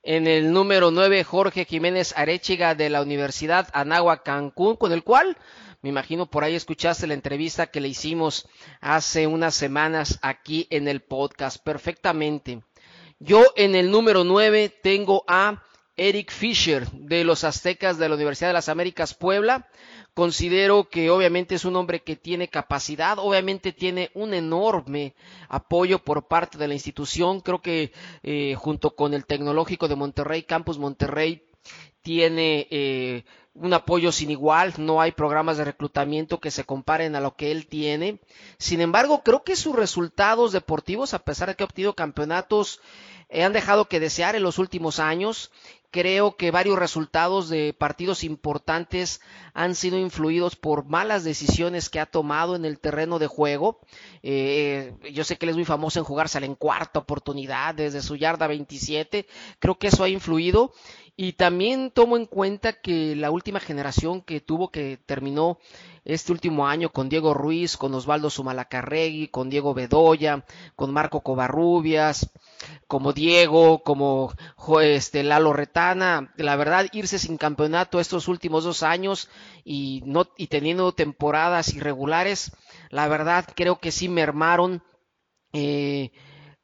en 0.03 0.27
el 0.27 0.51
número 0.51 0.91
9 0.91 1.23
Jorge 1.23 1.65
Jiménez 1.65 2.13
Arechiga 2.17 2.75
de 2.75 2.89
la 2.89 3.01
Universidad 3.01 3.69
Anáhuac 3.73 4.23
Cancún, 4.23 4.75
con 4.75 4.91
el 4.91 5.03
cual 5.03 5.37
me 5.81 5.89
imagino 5.89 6.25
por 6.25 6.43
ahí 6.43 6.55
escuchaste 6.55 7.07
la 7.07 7.13
entrevista 7.13 7.67
que 7.67 7.81
le 7.81 7.87
hicimos 7.87 8.47
hace 8.81 9.27
unas 9.27 9.55
semanas 9.55 10.19
aquí 10.21 10.67
en 10.69 10.87
el 10.87 11.01
podcast. 11.01 11.61
Perfectamente. 11.63 12.61
Yo 13.19 13.45
en 13.55 13.75
el 13.75 13.91
número 13.91 14.23
9 14.23 14.69
tengo 14.81 15.23
a 15.27 15.63
Eric 15.95 16.31
Fisher 16.31 16.89
de 16.91 17.23
los 17.23 17.43
Aztecas 17.43 17.97
de 17.97 18.09
la 18.09 18.15
Universidad 18.15 18.49
de 18.49 18.53
las 18.53 18.69
Américas 18.69 19.13
Puebla. 19.13 19.67
Considero 20.13 20.89
que 20.89 21.09
obviamente 21.09 21.55
es 21.55 21.65
un 21.65 21.75
hombre 21.75 22.03
que 22.03 22.15
tiene 22.15 22.47
capacidad, 22.47 23.17
obviamente 23.17 23.71
tiene 23.71 24.11
un 24.13 24.35
enorme 24.35 25.15
apoyo 25.49 25.97
por 25.99 26.27
parte 26.27 26.59
de 26.59 26.67
la 26.67 26.75
institución. 26.75 27.41
Creo 27.41 27.61
que 27.61 27.91
eh, 28.21 28.53
junto 28.55 28.95
con 28.95 29.15
el 29.15 29.25
Tecnológico 29.25 29.87
de 29.87 29.95
Monterrey, 29.95 30.43
Campus 30.43 30.77
Monterrey, 30.77 31.43
tiene 32.03 32.67
eh, 32.69 33.23
un 33.55 33.73
apoyo 33.73 34.11
sin 34.11 34.31
igual, 34.31 34.73
no 34.77 34.99
hay 34.99 35.11
programas 35.11 35.57
de 35.57 35.65
reclutamiento 35.65 36.39
que 36.39 36.51
se 36.51 36.63
comparen 36.63 37.15
a 37.15 37.21
lo 37.21 37.35
que 37.35 37.51
él 37.51 37.67
tiene. 37.67 38.19
Sin 38.57 38.81
embargo, 38.81 39.21
creo 39.23 39.43
que 39.43 39.55
sus 39.55 39.75
resultados 39.75 40.51
deportivos, 40.51 41.13
a 41.13 41.19
pesar 41.19 41.49
de 41.49 41.55
que 41.55 41.63
ha 41.63 41.67
obtenido 41.67 41.93
campeonatos, 41.93 42.81
eh, 43.29 43.43
han 43.43 43.53
dejado 43.53 43.87
que 43.87 43.99
desear 43.99 44.35
en 44.35 44.43
los 44.43 44.59
últimos 44.59 44.99
años. 44.99 45.51
Creo 45.91 46.37
que 46.37 46.49
varios 46.49 46.79
resultados 46.79 47.49
de 47.49 47.71
partidos 47.71 48.23
importantes 48.23 49.21
han 49.53 49.75
sido 49.75 49.99
influidos 49.99 50.55
por 50.55 50.85
malas 50.85 51.23
decisiones 51.23 51.87
que 51.89 51.99
ha 51.99 52.07
tomado 52.07 52.55
en 52.55 52.65
el 52.65 52.79
terreno 52.79 53.19
de 53.19 53.27
juego. 53.27 53.79
Eh, 54.23 54.95
yo 55.13 55.23
sé 55.23 55.37
que 55.37 55.45
él 55.45 55.51
es 55.51 55.55
muy 55.55 55.65
famoso 55.65 55.99
en 55.99 56.05
jugarse 56.05 56.39
en 56.39 56.55
cuarta 56.55 56.97
oportunidad 56.97 57.75
desde 57.75 58.01
su 58.01 58.15
yarda 58.15 58.47
27. 58.47 59.27
Creo 59.59 59.77
que 59.77 59.87
eso 59.87 60.03
ha 60.03 60.09
influido. 60.09 60.73
Y 61.15 61.33
también 61.33 61.91
tomo 61.91 62.17
en 62.17 62.25
cuenta 62.25 62.73
que 62.73 63.15
la 63.15 63.29
última 63.29 63.59
generación 63.59 64.21
que 64.21 64.41
tuvo 64.41 64.71
que 64.71 64.97
terminó 64.97 65.59
este 66.05 66.31
último 66.31 66.67
año 66.67 66.89
con 66.89 67.07
Diego 67.07 67.35
Ruiz, 67.35 67.77
con 67.77 67.93
Osvaldo 67.93 68.31
Sumalacarregui, 68.31 69.27
con 69.27 69.49
Diego 69.49 69.75
Bedoya, 69.75 70.43
con 70.75 70.91
Marco 70.91 71.21
Covarrubias, 71.21 72.31
como 72.87 73.13
Diego, 73.13 73.83
como 73.83 74.33
este, 74.81 75.23
Lalo 75.23 75.53
Retana, 75.53 76.33
la 76.35 76.55
verdad 76.55 76.87
irse 76.93 77.19
sin 77.19 77.37
campeonato 77.37 77.99
estos 77.99 78.27
últimos 78.27 78.63
dos 78.63 78.81
años 78.81 79.29
y 79.63 80.01
no 80.05 80.27
y 80.35 80.47
teniendo 80.47 80.93
temporadas 80.93 81.75
irregulares, 81.75 82.51
la 82.89 83.07
verdad 83.07 83.47
creo 83.55 83.79
que 83.79 83.91
sí 83.91 84.09
mermaron 84.09 84.83
eh, 85.53 86.11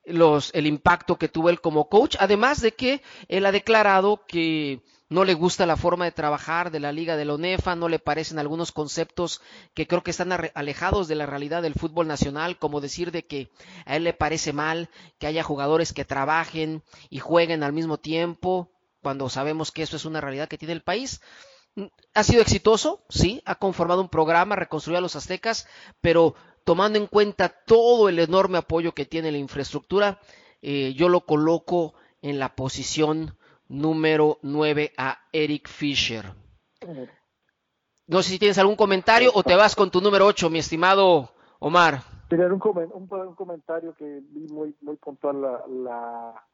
los, 0.09 0.51
el 0.53 0.67
impacto 0.67 1.17
que 1.17 1.29
tuvo 1.29 1.49
él 1.49 1.61
como 1.61 1.89
coach, 1.89 2.15
además 2.19 2.61
de 2.61 2.73
que 2.73 3.01
él 3.27 3.45
ha 3.45 3.51
declarado 3.51 4.25
que 4.27 4.81
no 5.09 5.23
le 5.23 5.33
gusta 5.33 5.65
la 5.65 5.75
forma 5.75 6.05
de 6.05 6.11
trabajar 6.11 6.69
de 6.69 6.79
la 6.79 6.91
liga 6.91 7.17
de 7.17 7.25
la 7.25 7.33
ONEFA, 7.33 7.75
no 7.75 7.89
le 7.89 7.97
parecen 7.97 8.37
algunos 8.37 8.71
conceptos 8.71 9.41
que 9.73 9.87
creo 9.87 10.03
que 10.03 10.11
están 10.11 10.31
alejados 10.53 11.07
de 11.07 11.15
la 11.15 11.25
realidad 11.25 11.63
del 11.63 11.73
fútbol 11.73 12.07
nacional, 12.07 12.59
como 12.59 12.79
decir 12.79 13.11
de 13.11 13.25
que 13.25 13.49
a 13.85 13.95
él 13.95 14.03
le 14.03 14.13
parece 14.13 14.53
mal 14.53 14.89
que 15.17 15.27
haya 15.27 15.43
jugadores 15.43 15.93
que 15.93 16.05
trabajen 16.05 16.83
y 17.09 17.19
jueguen 17.19 17.63
al 17.63 17.73
mismo 17.73 17.97
tiempo, 17.97 18.71
cuando 19.01 19.29
sabemos 19.29 19.71
que 19.71 19.81
eso 19.81 19.95
es 19.95 20.05
una 20.05 20.21
realidad 20.21 20.47
que 20.47 20.57
tiene 20.57 20.73
el 20.73 20.83
país. 20.83 21.21
Ha 22.13 22.23
sido 22.23 22.41
exitoso, 22.41 23.03
sí, 23.09 23.41
ha 23.45 23.55
conformado 23.55 24.01
un 24.01 24.09
programa, 24.09 24.55
reconstruido 24.55 24.99
a 24.99 25.01
los 25.01 25.15
aztecas, 25.15 25.67
pero 26.01 26.35
tomando 26.69 26.99
en 26.99 27.07
cuenta 27.07 27.49
todo 27.49 28.09
el 28.09 28.19
enorme 28.19 28.59
apoyo 28.59 28.91
que 28.91 29.07
tiene 29.07 29.31
la 29.31 29.39
infraestructura, 29.39 30.19
eh, 30.61 30.93
yo 30.93 31.09
lo 31.09 31.21
coloco 31.21 31.95
en 32.21 32.37
la 32.37 32.49
posición 32.55 33.35
número 33.67 34.37
9 34.43 34.93
a 34.95 35.17
Eric 35.33 35.67
Fisher. 35.67 36.25
No 38.05 38.21
sé 38.21 38.29
si 38.29 38.37
tienes 38.37 38.59
algún 38.59 38.75
comentario 38.75 39.31
o 39.33 39.41
te 39.41 39.55
vas 39.55 39.75
con 39.75 39.89
tu 39.89 39.99
número 39.99 40.27
8, 40.27 40.51
mi 40.51 40.59
estimado 40.59 41.31
Omar. 41.57 42.01
Tener 42.29 42.53
un, 42.53 42.61
un, 42.93 43.33
comentario 43.33 43.95
que 43.95 44.21
vi 44.29 44.47
muy, 44.53 44.75
muy 44.81 44.97
puntual 44.97 45.41
la, 45.41 46.45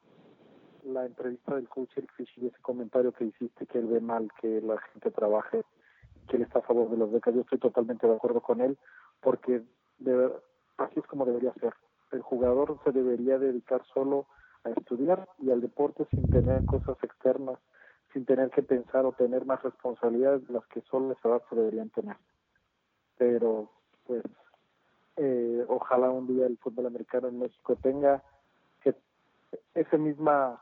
la, 0.84 1.04
entrevista 1.04 1.56
del 1.56 1.68
coach 1.68 1.90
Eric 1.94 2.14
Fisher 2.16 2.44
y 2.44 2.46
ese 2.46 2.62
comentario 2.62 3.12
que 3.12 3.26
hiciste 3.26 3.66
que 3.66 3.80
él 3.80 3.86
ve 3.88 4.00
mal 4.00 4.30
que 4.40 4.62
la 4.62 4.80
gente 4.94 5.10
trabaje, 5.10 5.62
que 6.26 6.36
él 6.36 6.42
está 6.44 6.60
a 6.60 6.62
favor 6.62 6.88
de 6.88 6.96
los 6.96 7.12
becas. 7.12 7.34
Yo 7.34 7.42
estoy 7.42 7.58
totalmente 7.58 8.06
de 8.06 8.14
acuerdo 8.14 8.40
con 8.40 8.62
él 8.62 8.78
porque 9.20 9.62
de, 9.98 10.32
así 10.78 11.00
es 11.00 11.06
como 11.06 11.24
debería 11.24 11.52
ser. 11.54 11.74
El 12.12 12.22
jugador 12.22 12.78
se 12.84 12.92
debería 12.92 13.38
dedicar 13.38 13.82
solo 13.92 14.26
a 14.64 14.70
estudiar 14.70 15.28
y 15.38 15.50
al 15.50 15.60
deporte 15.60 16.06
sin 16.10 16.28
tener 16.30 16.64
cosas 16.64 16.96
externas, 17.02 17.58
sin 18.12 18.24
tener 18.24 18.50
que 18.50 18.62
pensar 18.62 19.04
o 19.04 19.12
tener 19.12 19.44
más 19.44 19.62
responsabilidades 19.62 20.46
de 20.46 20.54
las 20.54 20.66
que 20.66 20.80
solo 20.82 21.12
esa 21.12 21.28
edad 21.28 21.42
se 21.48 21.56
deberían 21.56 21.90
tener. 21.90 22.16
Pero, 23.18 23.70
pues, 24.06 24.22
eh, 25.16 25.64
ojalá 25.68 26.10
un 26.10 26.26
día 26.26 26.46
el 26.46 26.58
fútbol 26.58 26.86
americano 26.86 27.28
en 27.28 27.38
México 27.38 27.76
tenga 27.76 28.22
que 28.82 28.94
esa 29.74 29.96
misma, 29.96 30.60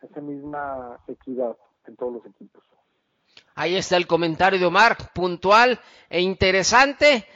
esa 0.00 0.20
misma 0.20 0.98
equidad 1.08 1.56
en 1.86 1.96
todos 1.96 2.14
los 2.14 2.26
equipos. 2.26 2.62
Ahí 3.54 3.76
está 3.76 3.96
el 3.96 4.06
comentario 4.06 4.58
de 4.58 4.66
Omar, 4.66 4.96
puntual 5.12 5.80
e 6.08 6.20
interesante. 6.20 7.26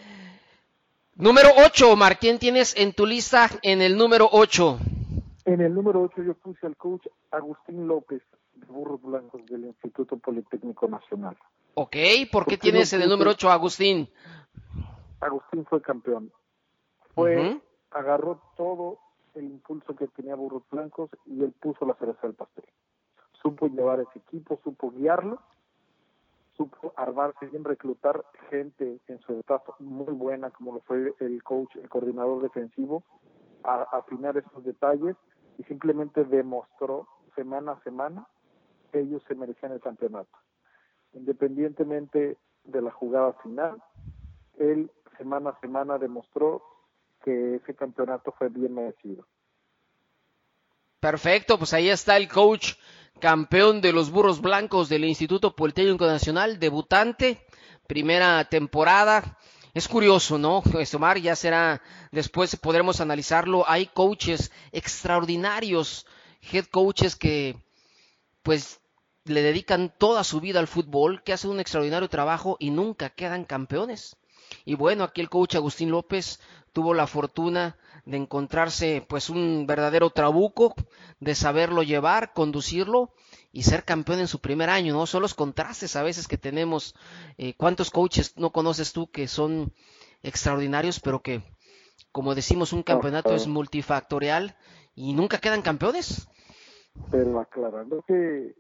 Número 1.23 1.51
8, 1.57 1.93
Omar, 1.93 2.19
¿quién 2.19 2.41
tienes 2.41 2.77
en 2.77 2.95
tu 2.95 3.07
lista 3.07 3.49
en 3.63 3.81
el 3.81 3.97
número 3.97 4.29
8? 4.33 4.79
En 5.45 5.61
el 5.61 5.73
número 5.73 6.03
8 6.03 6.21
yo 6.25 6.35
puse 6.35 6.67
al 6.67 6.77
coach 6.77 7.07
Agustín 7.31 7.87
López 7.87 8.21
de 8.55 8.67
Burros 8.67 9.01
Blancos 9.01 9.47
del 9.47 9.67
Instituto 9.67 10.17
Politécnico 10.17 10.89
Nacional. 10.89 11.37
Ok, 11.75 11.95
¿por 12.33 12.45
qué 12.45 12.59
tienes 12.59 12.93
en 12.93 13.03
el 13.03 13.09
número 13.09 13.31
8 13.31 13.53
Agustín? 13.53 14.11
Agustín 15.21 15.65
fue 15.65 15.81
campeón. 15.81 16.33
Fue, 17.15 17.57
agarró 17.93 18.43
todo 18.57 18.99
el 19.37 19.45
impulso 19.45 19.95
que 19.95 20.09
tenía 20.09 20.35
Burros 20.35 20.65
Blancos 20.73 21.09
y 21.27 21.45
él 21.45 21.53
puso 21.53 21.87
la 21.87 21.95
cereza 21.95 22.19
del 22.23 22.35
pastel. 22.35 22.65
Supo 23.41 23.69
llevar 23.69 24.01
ese 24.01 24.19
equipo, 24.19 24.59
supo 24.65 24.91
guiarlo 24.91 25.39
supo 26.57 26.93
armarse 26.97 27.47
bien, 27.47 27.65
reclutar 27.65 28.25
gente 28.51 29.01
en 29.09 29.21
su 29.21 29.35
staff 29.41 29.63
muy 29.79 30.13
buena, 30.13 30.51
como 30.51 30.75
lo 30.75 30.81
fue 30.81 31.15
el 31.21 31.43
coach, 31.43 31.75
el 31.77 31.89
coordinador 31.89 32.43
defensivo, 32.43 33.03
a 33.65 33.83
afinar 33.93 34.37
esos 34.37 34.65
detalles 34.65 35.17
y 35.59 35.63
simplemente 35.65 36.25
demostró 36.25 37.07
semana 37.35 37.73
a 37.73 37.83
semana 37.83 38.27
que 38.91 39.01
ellos 39.01 39.23
se 39.27 39.35
merecían 39.35 39.73
el 39.73 39.81
campeonato. 39.81 40.39
Independientemente 41.15 42.39
de 42.65 42.83
la 42.83 42.91
jugada 42.91 43.33
final, 43.35 43.83
él 44.59 44.91
semana 45.17 45.51
a 45.51 45.61
semana 45.61 45.99
demostró 45.99 46.63
que 47.23 47.57
ese 47.57 47.75
campeonato 47.75 48.33
fue 48.33 48.49
bien 48.49 48.75
merecido. 48.75 49.27
Perfecto, 51.03 51.59
pues 51.59 51.73
ahí 51.73 51.89
está 51.89 52.17
el 52.17 52.29
coach 52.29 52.75
campeón 53.19 53.81
de 53.81 53.93
los 53.93 54.13
burros 54.13 54.41
blancos 54.41 54.89
del 54.89 55.05
Instituto 55.05 55.57
Politécnico 55.57 56.07
Nacional, 56.07 56.61
debutante, 56.61 57.45
primera 57.89 58.45
temporada. 58.45 59.37
Es 59.75 59.89
curioso, 59.89 60.39
¿no? 60.39 60.63
Omar 60.95 61.19
ya 61.19 61.35
será, 61.35 61.83
después 62.13 62.55
podremos 62.55 63.01
analizarlo. 63.01 63.69
Hay 63.69 63.87
coaches 63.87 64.53
extraordinarios, 64.71 66.07
head 66.41 66.67
coaches 66.67 67.17
que 67.17 67.57
pues 68.45 68.79
le 69.25 69.43
dedican 69.43 69.93
toda 69.99 70.23
su 70.23 70.41
vida 70.41 70.61
al 70.61 70.69
fútbol, 70.69 71.25
que 71.25 71.33
hacen 71.33 71.51
un 71.51 71.59
extraordinario 71.59 72.09
trabajo 72.09 72.57
y 72.61 72.71
nunca 72.71 73.11
quedan 73.11 73.45
campeones. 73.45 74.19
Y 74.65 74.77
bueno, 74.77 75.03
aquí 75.03 75.21
el 75.21 75.31
coach 75.31 75.57
Agustín 75.57 75.91
López 75.91 76.39
tuvo 76.73 76.95
la 76.95 77.09
fortuna 77.09 77.77
de 78.05 78.17
encontrarse 78.17 79.05
pues 79.09 79.31
un 79.31 79.67
verdadero 79.67 80.11
trabuco, 80.11 80.75
de 81.21 81.35
saberlo 81.35 81.83
llevar, 81.83 82.33
conducirlo 82.33 83.11
y 83.53 83.63
ser 83.63 83.85
campeón 83.85 84.21
en 84.21 84.29
su 84.29 84.41
primer 84.41 84.71
año, 84.71 84.95
¿no? 84.95 85.07
Son 85.07 85.23
los 85.23 85.35
contrastes 85.35 85.95
a 85.97 86.03
veces 86.03 86.27
que 86.27 86.39
tenemos. 86.39 86.95
Eh, 87.39 87.55
¿Cuántos 87.57 87.91
coaches 87.91 88.37
no 88.37 88.51
conoces 88.51 88.93
tú 88.93 89.11
que 89.11 89.29
son 89.29 89.73
extraordinarios, 90.23 91.01
pero 91.01 91.21
que, 91.21 91.43
como 92.11 92.35
decimos, 92.35 92.73
un 92.73 92.83
campeonato 92.83 93.35
es 93.35 93.47
multifactorial 93.47 94.57
y 94.95 95.13
nunca 95.13 95.39
quedan 95.39 95.63
campeones? 95.63 96.29
Pero 97.11 97.41
aclarando 97.41 98.03
que 98.03 98.55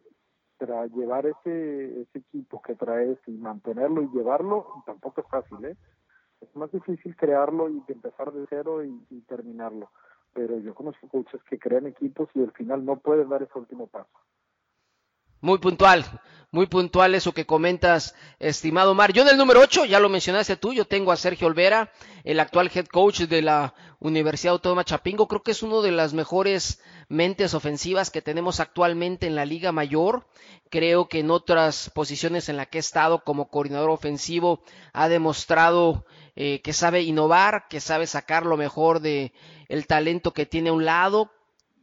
para 0.59 0.87
llevar 0.87 1.27
ese, 1.27 2.03
ese 2.03 2.19
equipo 2.19 2.63
que 2.63 2.77
traes 2.77 3.19
y 3.27 3.33
mantenerlo 3.33 4.03
y 4.03 4.09
llevarlo 4.11 4.85
tampoco 4.87 5.21
es 5.21 5.27
fácil, 5.27 5.65
¿eh? 5.65 5.77
Es 6.43 6.57
más 6.57 6.71
difícil 6.73 7.17
crearlo 7.17 7.69
y 7.69 7.83
empezar 7.89 8.33
de 8.33 8.47
cero 8.49 8.85
y, 8.85 9.21
terminarlo. 9.29 9.91
Pero 10.35 10.59
yo 10.59 10.75
conozco 10.75 11.09
coaches 11.09 11.41
que 11.49 11.59
crean 11.59 11.87
equipos 11.87 12.29
y 12.35 12.43
al 12.43 12.53
final 12.53 12.85
no 12.85 12.97
pueden 12.97 13.29
dar 13.29 13.43
ese 13.43 13.59
último 13.59 13.87
paso. 13.87 14.11
Muy 15.45 15.59
puntual, 15.59 16.05
muy 16.53 16.67
puntual 16.67 17.17
eso 17.17 17.35
que 17.35 17.47
comentas, 17.47 18.15
estimado 18.39 18.95
Mar. 18.95 19.13
Yo 19.13 19.23
en 19.23 19.29
el 19.31 19.37
número 19.37 19.59
8, 19.59 19.87
ya 19.87 19.99
lo 19.99 20.09
mencionaste 20.09 20.57
tú, 20.57 20.73
yo 20.73 20.85
tengo 20.85 21.11
a 21.11 21.17
Sergio 21.17 21.49
Olvera, 21.49 21.91
el 22.23 22.39
actual 22.39 22.71
head 22.73 22.87
coach 22.87 23.23
de 23.23 23.43
la 23.43 23.75
Universidad 23.99 24.53
Autónoma 24.53 24.85
Chapingo. 24.85 25.27
Creo 25.27 25.43
que 25.43 25.51
es 25.51 25.65
uno 25.65 25.83
de 25.83 25.91
las 25.91 26.15
mejores 26.15 26.81
mentes 27.09 27.55
ofensivas 27.55 28.11
que 28.11 28.23
tenemos 28.23 28.61
actualmente 28.61 29.27
en 29.27 29.35
la 29.35 29.45
Liga 29.45 29.73
Mayor. 29.73 30.29
Creo 30.71 31.09
que 31.09 31.19
en 31.19 31.33
otras 31.33 31.91
posiciones 31.91 32.49
en 32.49 32.57
las 32.57 32.69
que 32.69 32.79
he 32.79 32.81
estado 32.81 33.25
como 33.25 33.49
coordinador 33.49 33.91
ofensivo 33.91 34.63
ha 34.93 35.09
demostrado 35.09 36.07
eh, 36.37 36.61
que 36.63 36.73
sabe 36.73 37.03
innovar, 37.03 37.67
que 37.69 37.81
sabe 37.81 38.07
sacar 38.07 38.47
lo 38.47 38.57
mejor 38.57 39.01
de 39.01 39.33
el 39.69 39.89
talento 39.89 40.33
que 40.33 40.47
tiene 40.47 40.69
a 40.69 40.73
un 40.73 40.85
lado, 40.85 41.33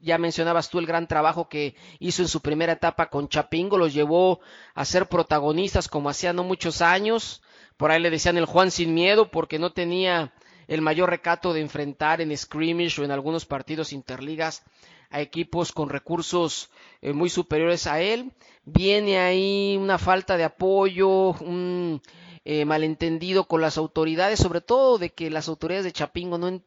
ya 0.01 0.17
mencionabas 0.17 0.69
tú 0.69 0.79
el 0.79 0.85
gran 0.85 1.07
trabajo 1.07 1.49
que 1.49 1.75
hizo 1.99 2.21
en 2.21 2.27
su 2.27 2.41
primera 2.41 2.73
etapa 2.73 3.09
con 3.09 3.27
Chapingo, 3.27 3.77
los 3.77 3.93
llevó 3.93 4.39
a 4.73 4.85
ser 4.85 5.07
protagonistas 5.07 5.87
como 5.87 6.09
hacía 6.09 6.33
no 6.33 6.43
muchos 6.43 6.81
años. 6.81 7.41
Por 7.77 7.91
ahí 7.91 8.01
le 8.01 8.09
decían 8.09 8.37
el 8.37 8.45
Juan 8.45 8.71
sin 8.71 8.93
miedo 8.93 9.31
porque 9.31 9.59
no 9.59 9.71
tenía 9.71 10.33
el 10.67 10.81
mayor 10.81 11.09
recato 11.09 11.53
de 11.53 11.61
enfrentar 11.61 12.21
en 12.21 12.35
scrimmage 12.37 13.01
o 13.01 13.05
en 13.05 13.11
algunos 13.11 13.45
partidos 13.45 13.91
interligas 13.91 14.63
a 15.09 15.21
equipos 15.21 15.71
con 15.71 15.89
recursos 15.89 16.69
eh, 17.01 17.13
muy 17.13 17.29
superiores 17.29 17.87
a 17.87 18.01
él. 18.01 18.31
Viene 18.65 19.19
ahí 19.19 19.77
una 19.79 19.97
falta 19.97 20.37
de 20.37 20.43
apoyo, 20.43 21.31
un 21.39 22.01
eh, 22.45 22.65
malentendido 22.65 23.45
con 23.45 23.61
las 23.61 23.77
autoridades, 23.77 24.39
sobre 24.39 24.61
todo 24.61 24.97
de 24.97 25.09
que 25.09 25.29
las 25.29 25.47
autoridades 25.47 25.85
de 25.85 25.91
Chapingo 25.91 26.37
no, 26.37 26.61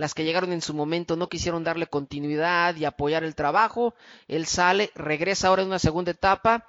las 0.00 0.14
que 0.14 0.24
llegaron 0.24 0.52
en 0.52 0.62
su 0.62 0.72
momento 0.72 1.14
no 1.14 1.28
quisieron 1.28 1.62
darle 1.62 1.86
continuidad 1.86 2.74
y 2.74 2.86
apoyar 2.86 3.22
el 3.22 3.34
trabajo. 3.34 3.94
Él 4.28 4.46
sale, 4.46 4.90
regresa 4.94 5.48
ahora 5.48 5.60
en 5.60 5.68
una 5.68 5.78
segunda 5.78 6.10
etapa. 6.10 6.66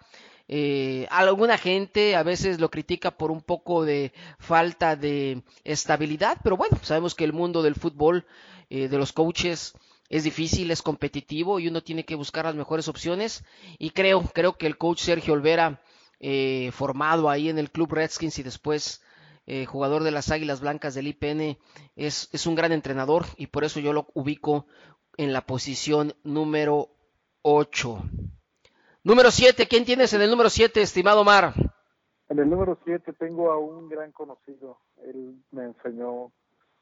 Eh, 0.49 1.07
alguna 1.09 1.57
gente 1.57 2.17
a 2.17 2.23
veces 2.23 2.59
lo 2.59 2.69
critica 2.69 3.11
por 3.11 3.31
un 3.31 3.41
poco 3.41 3.85
de 3.85 4.11
falta 4.37 4.97
de 4.97 5.43
estabilidad, 5.63 6.39
pero 6.43 6.57
bueno, 6.57 6.77
sabemos 6.81 7.15
que 7.15 7.23
el 7.23 7.31
mundo 7.31 7.63
del 7.63 7.75
fútbol, 7.75 8.25
eh, 8.69 8.89
de 8.89 8.97
los 8.97 9.13
coaches, 9.13 9.75
es 10.09 10.25
difícil, 10.25 10.69
es 10.69 10.81
competitivo 10.81 11.61
y 11.61 11.69
uno 11.69 11.81
tiene 11.81 12.03
que 12.03 12.15
buscar 12.15 12.43
las 12.43 12.55
mejores 12.55 12.89
opciones. 12.89 13.45
Y 13.79 13.91
creo, 13.91 14.23
creo 14.33 14.57
que 14.57 14.67
el 14.67 14.77
coach 14.77 14.99
Sergio 14.99 15.35
Olvera, 15.35 15.79
eh, 16.19 16.69
formado 16.73 17.29
ahí 17.29 17.47
en 17.47 17.57
el 17.57 17.71
Club 17.71 17.93
Redskins 17.93 18.37
y 18.39 18.43
después 18.43 19.01
eh, 19.47 19.65
jugador 19.65 20.03
de 20.03 20.11
las 20.11 20.31
Águilas 20.31 20.61
Blancas 20.61 20.93
del 20.93 21.07
IPN, 21.07 21.57
es, 21.95 22.29
es 22.31 22.45
un 22.47 22.55
gran 22.55 22.71
entrenador 22.71 23.25
y 23.37 23.47
por 23.47 23.63
eso 23.63 23.79
yo 23.79 23.93
lo 23.93 24.07
ubico 24.13 24.65
en 25.17 25.33
la 25.33 25.41
posición 25.41 26.13
número 26.23 26.89
8. 27.41 28.03
Número 29.03 29.31
7, 29.31 29.67
¿quién 29.67 29.85
tienes 29.85 30.13
en 30.13 30.21
el 30.21 30.29
número 30.29 30.49
7, 30.49 30.81
estimado 30.81 31.23
Mar? 31.23 31.53
En 32.29 32.39
el 32.39 32.49
número 32.49 32.77
7 32.85 33.13
tengo 33.13 33.51
a 33.51 33.57
un 33.57 33.89
gran 33.89 34.11
conocido. 34.11 34.77
Él 35.03 35.35
me 35.51 35.65
enseñó 35.65 36.31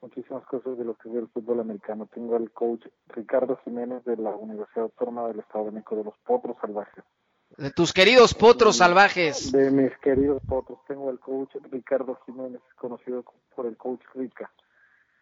muchísimas 0.02 0.46
cosas 0.46 0.78
de 0.78 0.86
lo 0.86 0.96
que 0.96 1.10
es 1.10 1.16
el 1.16 1.28
fútbol 1.30 1.60
americano. 1.62 2.08
Tengo 2.14 2.36
al 2.36 2.52
coach 2.52 2.86
Ricardo 3.08 3.58
Jiménez 3.64 4.04
de 4.06 4.18
la 4.18 4.36
Universidad 4.36 4.84
Autónoma 4.84 5.28
del 5.28 5.40
Estado 5.40 5.66
de 5.66 5.72
México 5.72 5.96
de 5.96 6.04
los 6.04 6.18
Potros 6.26 6.58
Salvajes. 6.62 7.04
De 7.60 7.72
tus 7.72 7.92
queridos 7.92 8.34
potros 8.34 8.78
salvajes. 8.78 9.52
De 9.52 9.70
mis 9.70 9.92
queridos 9.98 10.42
potros. 10.48 10.80
Tengo 10.88 11.10
al 11.10 11.20
coach 11.20 11.54
Ricardo 11.70 12.18
Jiménez, 12.26 12.62
conocido 12.78 13.26
por 13.54 13.66
el 13.66 13.76
coach 13.76 14.00
Rica. 14.16 14.50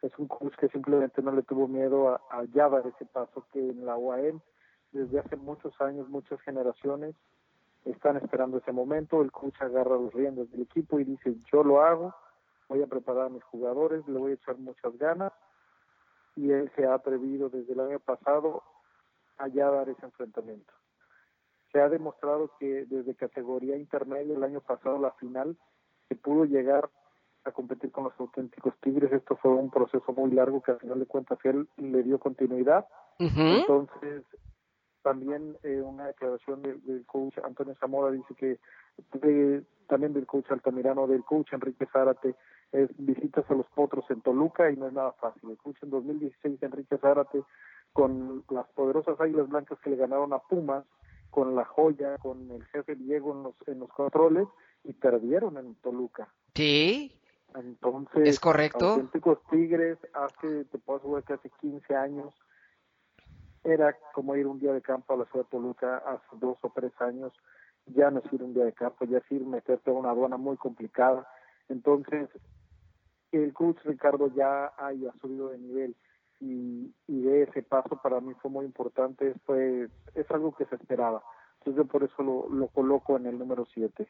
Es 0.04 0.12
un 0.20 0.28
coach 0.28 0.54
que 0.60 0.68
simplemente 0.68 1.24
no 1.24 1.32
le 1.32 1.42
tuvo 1.42 1.68
miedo 1.68 2.10
a, 2.10 2.22
a 2.30 2.44
ese 2.44 3.06
paso 3.12 3.44
que 3.52 3.58
en 3.60 3.88
la 3.88 3.98
UAM 3.98 4.40
desde 4.92 5.18
hace 5.18 5.36
muchos 5.36 5.74
años, 5.82 6.08
muchas 6.10 6.40
generaciones 6.42 7.16
están 7.86 8.18
esperando 8.18 8.60
ese 8.60 8.72
momento. 8.72 9.24
El 9.24 9.32
coach 9.32 9.60
agarra 9.60 9.96
los 9.96 10.14
riendas 10.14 10.52
del 10.52 10.62
equipo 10.62 11.00
y 11.00 11.06
dice, 11.06 11.36
yo 11.52 11.64
lo 11.64 11.82
hago, 11.82 12.14
voy 12.70 12.84
a 12.84 12.88
preparar 12.88 13.26
a 13.26 13.30
mis 13.30 13.44
jugadores, 13.46 14.08
le 14.08 14.20
voy 14.20 14.34
a 14.34 14.36
echar 14.36 14.60
muchas 14.60 14.96
ganas. 15.00 15.34
Y 16.36 16.52
él 16.52 16.72
se 16.76 16.86
ha 16.86 16.94
atrevido 16.94 17.50
desde 17.50 17.74
el 17.74 17.80
año 17.80 18.00
pasado 18.00 18.62
a 19.40 19.48
ya 19.48 19.72
dar 19.72 19.90
ese 19.90 20.06
enfrentamiento 20.06 20.72
se 21.78 21.84
ha 21.84 21.90
demostrado 21.90 22.50
que 22.60 22.86
desde 22.86 23.14
categoría 23.14 23.78
intermedia 23.78 24.36
el 24.36 24.44
año 24.44 24.62
pasado 24.62 24.98
la 24.98 25.12
final 25.12 25.56
se 26.10 26.16
pudo 26.16 26.46
llegar 26.46 26.90
a 27.44 27.52
competir 27.52 27.92
con 27.92 28.06
los 28.06 28.14
auténticos 28.18 28.74
Tigres. 28.82 29.14
Esto 29.14 29.36
fue 29.36 29.52
un 29.52 29.70
proceso 29.70 30.12
muy 30.12 30.32
largo 30.32 30.64
que 30.64 30.72
al 30.72 30.80
final 30.80 30.98
de 30.98 31.06
cuentas 31.06 31.38
él 31.44 31.70
le 31.78 32.02
dio 32.02 32.18
continuidad. 32.18 32.88
Entonces, 33.20 34.24
también 35.04 35.56
eh, 35.62 35.80
una 35.84 36.08
declaración 36.08 36.64
del 36.64 37.06
coach 37.06 37.38
Antonio 37.44 37.76
Zamora 37.80 38.12
dice 38.12 38.34
que 38.34 38.58
también 39.88 40.14
del 40.14 40.26
coach 40.26 40.50
Altamirano, 40.50 41.06
del 41.06 41.24
coach 41.24 41.54
Enrique 41.54 41.86
Zárate, 41.94 42.34
es 42.72 42.90
visitas 42.98 43.46
a 43.52 43.54
los 43.54 43.68
potros 43.68 44.10
en 44.10 44.22
Toluca 44.22 44.72
y 44.72 44.78
no 44.78 44.88
es 44.88 44.94
nada 44.94 45.12
fácil. 45.12 45.52
El 45.52 45.58
coach 45.58 45.78
en 45.84 45.92
2016 45.92 46.64
Enrique 46.64 46.98
Zárate 46.98 47.44
con 47.94 48.44
las 48.50 48.68
poderosas 48.70 49.22
Águilas 49.22 49.48
Blancas 49.48 49.78
que 49.84 49.92
le 49.92 49.96
ganaron 49.96 50.34
a 50.34 50.40
Pumas 50.40 50.84
con 51.30 51.56
la 51.56 51.66
joya, 51.66 52.18
con 52.18 52.50
el 52.52 52.66
jefe 52.66 52.96
Diego 52.96 53.34
en 53.34 53.44
los, 53.44 53.56
en 53.68 53.80
los 53.80 53.90
controles 53.90 54.48
y 54.84 54.94
perdieron 54.94 55.58
en 55.58 55.76
Toluca. 55.76 56.34
Sí. 56.56 57.14
Entonces, 57.56 58.28
es 58.28 58.40
correcto. 58.40 58.90
Auténticos 58.90 59.40
Tigres, 59.50 59.98
hace, 60.14 60.66
te 60.66 60.78
puedo 60.78 61.00
asegurar 61.00 61.24
que 61.24 61.34
hace 61.34 61.50
15 61.62 61.96
años, 61.96 62.34
era 63.64 63.98
como 64.14 64.36
ir 64.36 64.48
un 64.48 64.60
día 64.60 64.74
de 64.74 64.82
campo 64.82 65.14
a 65.14 65.18
la 65.18 65.26
ciudad 65.26 65.46
de 65.46 65.52
Toluca, 65.52 65.98
hace 65.98 66.38
dos 66.40 66.58
o 66.62 66.72
tres 66.74 66.94
años, 67.00 67.34
ya 67.88 68.12
no 68.12 68.20
es 68.20 68.34
ir 68.34 68.44
un 68.44 68.54
día 68.54 68.66
de 68.66 68.74
campo, 68.74 69.06
ya 69.06 69.18
es 69.20 69.32
ir 69.32 69.46
meterte 69.46 69.92
a 69.92 69.94
una 69.94 70.12
aduana 70.12 70.38
muy 70.38 70.58
complicada. 70.58 71.28
Entonces, 71.70 72.30
el 73.32 73.54
coach 73.54 73.78
Ricardo 73.84 74.34
ya 74.34 74.74
haya 74.78 75.12
subido 75.22 75.50
de 75.50 75.58
nivel 75.58 75.96
y, 76.40 76.94
de 77.08 77.44
ese 77.44 77.64
paso 77.64 78.00
para 78.02 78.20
mí 78.20 78.34
fue 78.42 78.52
muy 78.52 78.66
importante, 78.66 79.34
fue, 79.46 79.90
es 80.16 80.32
algo 80.32 80.56
que 80.56 80.66
se 80.66 80.76
esperaba. 80.76 81.24
Entonces 81.60 81.84
yo 81.84 81.86
por 81.86 82.04
eso 82.04 82.24
lo, 82.24 82.48
lo 82.50 82.68
coloco 82.68 83.18
en 83.18 83.26
el 83.26 83.38
número 83.38 83.68
7. 83.74 84.08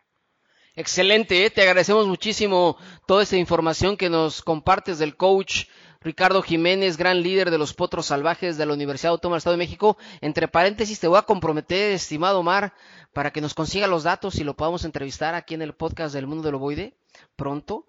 Excelente, 0.76 1.46
¿eh? 1.46 1.50
te 1.50 1.62
agradecemos 1.62 2.06
muchísimo 2.06 2.78
toda 3.08 3.24
esta 3.24 3.36
información 3.36 3.98
que 3.98 4.10
nos 4.10 4.44
compartes 4.44 5.00
del 5.00 5.18
coach 5.18 5.66
Ricardo 6.02 6.42
Jiménez, 6.44 6.98
gran 6.98 7.24
líder 7.24 7.50
de 7.50 7.58
los 7.58 7.74
Potros 7.74 8.06
Salvajes 8.06 8.58
de 8.58 8.66
la 8.66 8.74
Universidad 8.74 9.12
Autónoma 9.12 9.36
del 9.36 9.40
Estado 9.40 9.56
de 9.56 9.64
México. 9.64 9.98
Entre 10.22 10.48
paréntesis, 10.48 11.00
te 11.00 11.08
voy 11.08 11.18
a 11.18 11.24
comprometer, 11.24 11.94
estimado 11.94 12.40
Omar, 12.40 12.74
para 13.12 13.32
que 13.32 13.42
nos 13.42 13.56
consiga 13.56 13.88
los 13.88 14.04
datos 14.04 14.36
y 14.36 14.44
lo 14.44 14.56
podamos 14.56 14.86
entrevistar 14.86 15.34
aquí 15.34 15.56
en 15.56 15.64
el 15.64 15.74
podcast 15.74 16.14
del 16.14 16.28
Mundo 16.28 16.44
del 16.44 16.56
Ovoide 16.56 16.96
pronto 17.36 17.86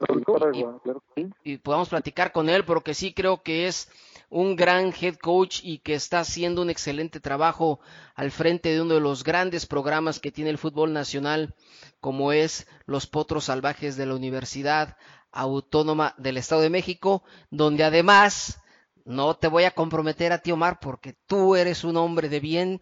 y, 1.15 1.27
y 1.45 1.59
podamos 1.59 1.91
platicar 1.91 2.33
con 2.33 2.49
él, 2.49 2.65
porque 2.65 2.95
sí 2.95 3.13
creo 3.13 3.43
que 3.43 3.67
es 3.67 3.91
un 4.31 4.57
gran 4.57 4.93
head 5.01 5.17
coach 5.17 5.61
y 5.63 5.79
que 5.79 5.95
está 5.95 6.21
haciendo 6.21 6.63
un 6.63 6.71
excelente 6.71 7.21
trabajo 7.21 7.81
al 8.15 8.31
frente 8.31 8.71
de 8.71 8.83
uno 8.83 8.95
de 8.95 9.01
los 9.01 9.25
grandes 9.25 9.67
programas 9.67 10.21
que 10.21 10.33
tiene 10.33 10.51
el 10.51 10.59
fútbol 10.59 10.93
nacional, 10.93 11.55
como 12.01 12.33
es 12.33 12.67
los 12.87 13.07
Potros 13.07 13.45
Salvajes 13.45 13.97
de 13.97 14.07
la 14.07 14.15
Universidad 14.15 14.97
Autónoma 15.33 16.15
del 16.19 16.37
Estado 16.37 16.63
de 16.63 16.71
México, 16.71 17.23
donde 17.51 17.85
además 17.85 18.61
no 19.05 19.37
te 19.37 19.49
voy 19.49 19.65
a 19.65 19.71
comprometer 19.71 20.33
a 20.33 20.39
ti, 20.39 20.53
Omar, 20.53 20.81
porque 20.81 21.17
tú 21.27 21.57
eres 21.57 21.85
un 21.85 21.97
hombre 21.97 22.29
de 22.29 22.41
bien, 22.41 22.81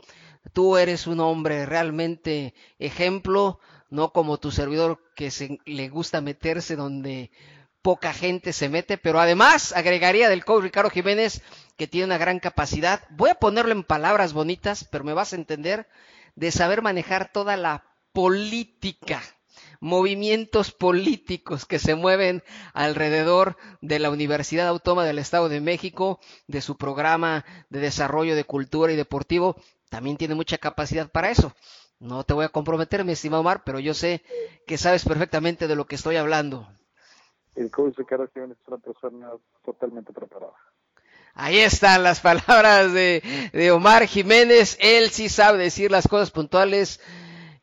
tú 0.53 0.77
eres 0.77 1.07
un 1.07 1.21
hombre 1.21 1.67
realmente 1.67 2.55
ejemplo, 2.79 3.61
no 3.91 4.13
como 4.13 4.39
tu 4.39 4.51
servidor 4.51 5.01
que 5.15 5.31
se, 5.31 5.59
le 5.65 5.89
gusta 5.89 6.21
meterse 6.21 6.75
donde 6.75 7.31
poca 7.87 8.13
gente 8.13 8.53
se 8.53 8.69
mete, 8.69 8.99
pero 8.99 9.21
además 9.21 9.73
agregaría 9.73 10.29
del 10.29 10.45
coach 10.45 10.65
Ricardo 10.65 10.91
Jiménez 10.91 11.41
que 11.77 11.87
tiene 11.87 12.07
una 12.07 12.19
gran 12.19 12.41
capacidad, 12.41 13.05
voy 13.11 13.31
a 13.31 13.37
ponerlo 13.37 13.71
en 13.71 13.85
palabras 13.85 14.33
bonitas, 14.33 14.83
pero 14.91 15.05
me 15.05 15.13
vas 15.13 15.33
a 15.33 15.37
entender, 15.37 15.87
de 16.35 16.51
saber 16.51 16.83
manejar 16.83 17.31
toda 17.31 17.57
la 17.57 17.85
política, 18.13 19.23
movimientos 19.79 20.73
políticos 20.73 21.65
que 21.65 21.79
se 21.79 21.95
mueven 21.95 22.43
alrededor 22.75 23.57
de 23.83 24.01
la 24.01 24.11
Universidad 24.11 24.67
Autónoma 24.67 25.05
del 25.05 25.21
Estado 25.21 25.49
de 25.49 25.61
México, 25.61 26.19
de 26.49 26.63
su 26.63 26.77
programa 26.77 27.45
de 27.71 27.79
desarrollo 27.79 28.35
de 28.35 28.43
cultura 28.43 28.93
y 28.93 28.97
deportivo, 28.97 29.63
también 29.91 30.17
tiene 30.17 30.35
mucha 30.35 30.59
capacidad 30.59 31.09
para 31.09 31.31
eso. 31.31 31.55
No 32.01 32.25
te 32.25 32.35
voy 32.35 32.47
a 32.47 32.49
comprometer, 32.49 33.05
mi 33.05 33.13
estimado 33.13 33.43
Omar, 33.43 33.63
pero 33.63 33.79
yo 33.79 33.95
sé 33.95 34.25
que 34.67 34.77
sabes 34.77 35.05
perfectamente 35.05 35.69
de 35.69 35.77
lo 35.77 35.87
que 35.87 35.95
estoy 35.95 36.17
hablando 36.17 36.69
el 37.57 37.71
coach 37.71 37.97
Jiménez 38.35 38.57
es 38.59 39.65
totalmente 39.65 40.13
preparada. 40.13 40.53
Ahí 41.35 41.59
están 41.59 42.03
las 42.03 42.21
palabras 42.23 42.93
de, 42.93 43.71
Omar 43.73 44.07
Jiménez. 44.07 44.77
Él 44.81 45.11
sí 45.11 45.29
sabe 45.29 45.59
decir 45.59 45.91
las 45.91 46.09
cosas 46.09 46.31
puntuales 46.31 47.01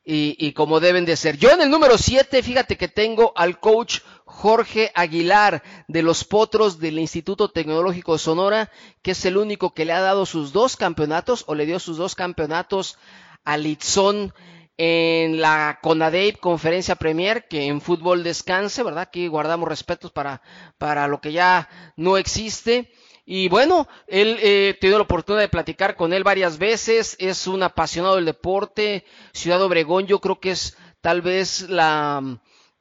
y, 0.04 0.36
y 0.40 0.54
como 0.54 0.80
deben 0.80 1.06
de 1.06 1.16
ser. 1.16 1.38
Yo 1.38 1.52
en 1.52 1.62
el 1.62 1.70
número 1.70 1.98
7, 1.98 2.44
fíjate 2.44 2.78
que 2.78 2.88
tengo 2.88 3.34
al 3.36 3.60
coach 3.60 4.02
Jorge 4.26 4.92
Aguilar 4.96 5.64
de 5.88 6.02
los 6.02 6.24
Potros 6.24 6.80
del 6.80 7.00
Instituto 7.00 7.50
Tecnológico 7.50 8.18
Sonora, 8.18 8.72
que 9.02 9.12
es 9.12 9.26
el 9.26 9.38
único 9.38 9.74
que 9.74 9.86
le 9.86 9.94
ha 9.94 10.02
dado 10.02 10.26
sus 10.26 10.54
dos 10.54 10.76
campeonatos 10.76 11.44
o 11.48 11.56
le 11.56 11.66
dio 11.66 11.80
sus 11.80 11.98
dos 11.98 12.16
campeonatos 12.16 12.98
a 13.44 13.58
Litzón 13.58 14.34
en 14.78 15.40
la 15.40 15.80
CONADEIP 15.82 16.40
Conferencia 16.40 16.96
Premier, 16.96 17.48
que 17.48 17.66
en 17.66 17.82
fútbol 17.82 18.24
descanse, 18.24 18.84
¿verdad? 18.84 19.04
Aquí 19.04 19.28
guardamos 19.28 19.70
respetos 19.70 20.12
para, 20.12 20.42
para 20.78 21.08
lo 21.08 21.22
que 21.22 21.32
ya 21.32 21.70
no 21.96 22.18
existe. 22.18 22.92
Y 23.26 23.48
bueno, 23.48 23.88
él 24.08 24.38
eh, 24.42 24.78
tenido 24.82 24.98
la 24.98 25.06
oportunidad 25.06 25.44
de 25.44 25.50
platicar 25.50 25.96
con 25.96 26.12
él 26.12 26.24
varias 26.24 26.58
veces, 26.58 27.16
es 27.20 27.48
un 27.48 27.64
apasionado 27.64 28.16
del 28.16 28.26
deporte. 28.26 29.06
Ciudad 29.32 29.62
Obregón 29.62 30.08
yo 30.08 30.20
creo 30.20 30.40
que 30.40 30.52
es 30.52 30.76
tal 31.02 31.22
vez 31.22 31.70
la 31.70 32.22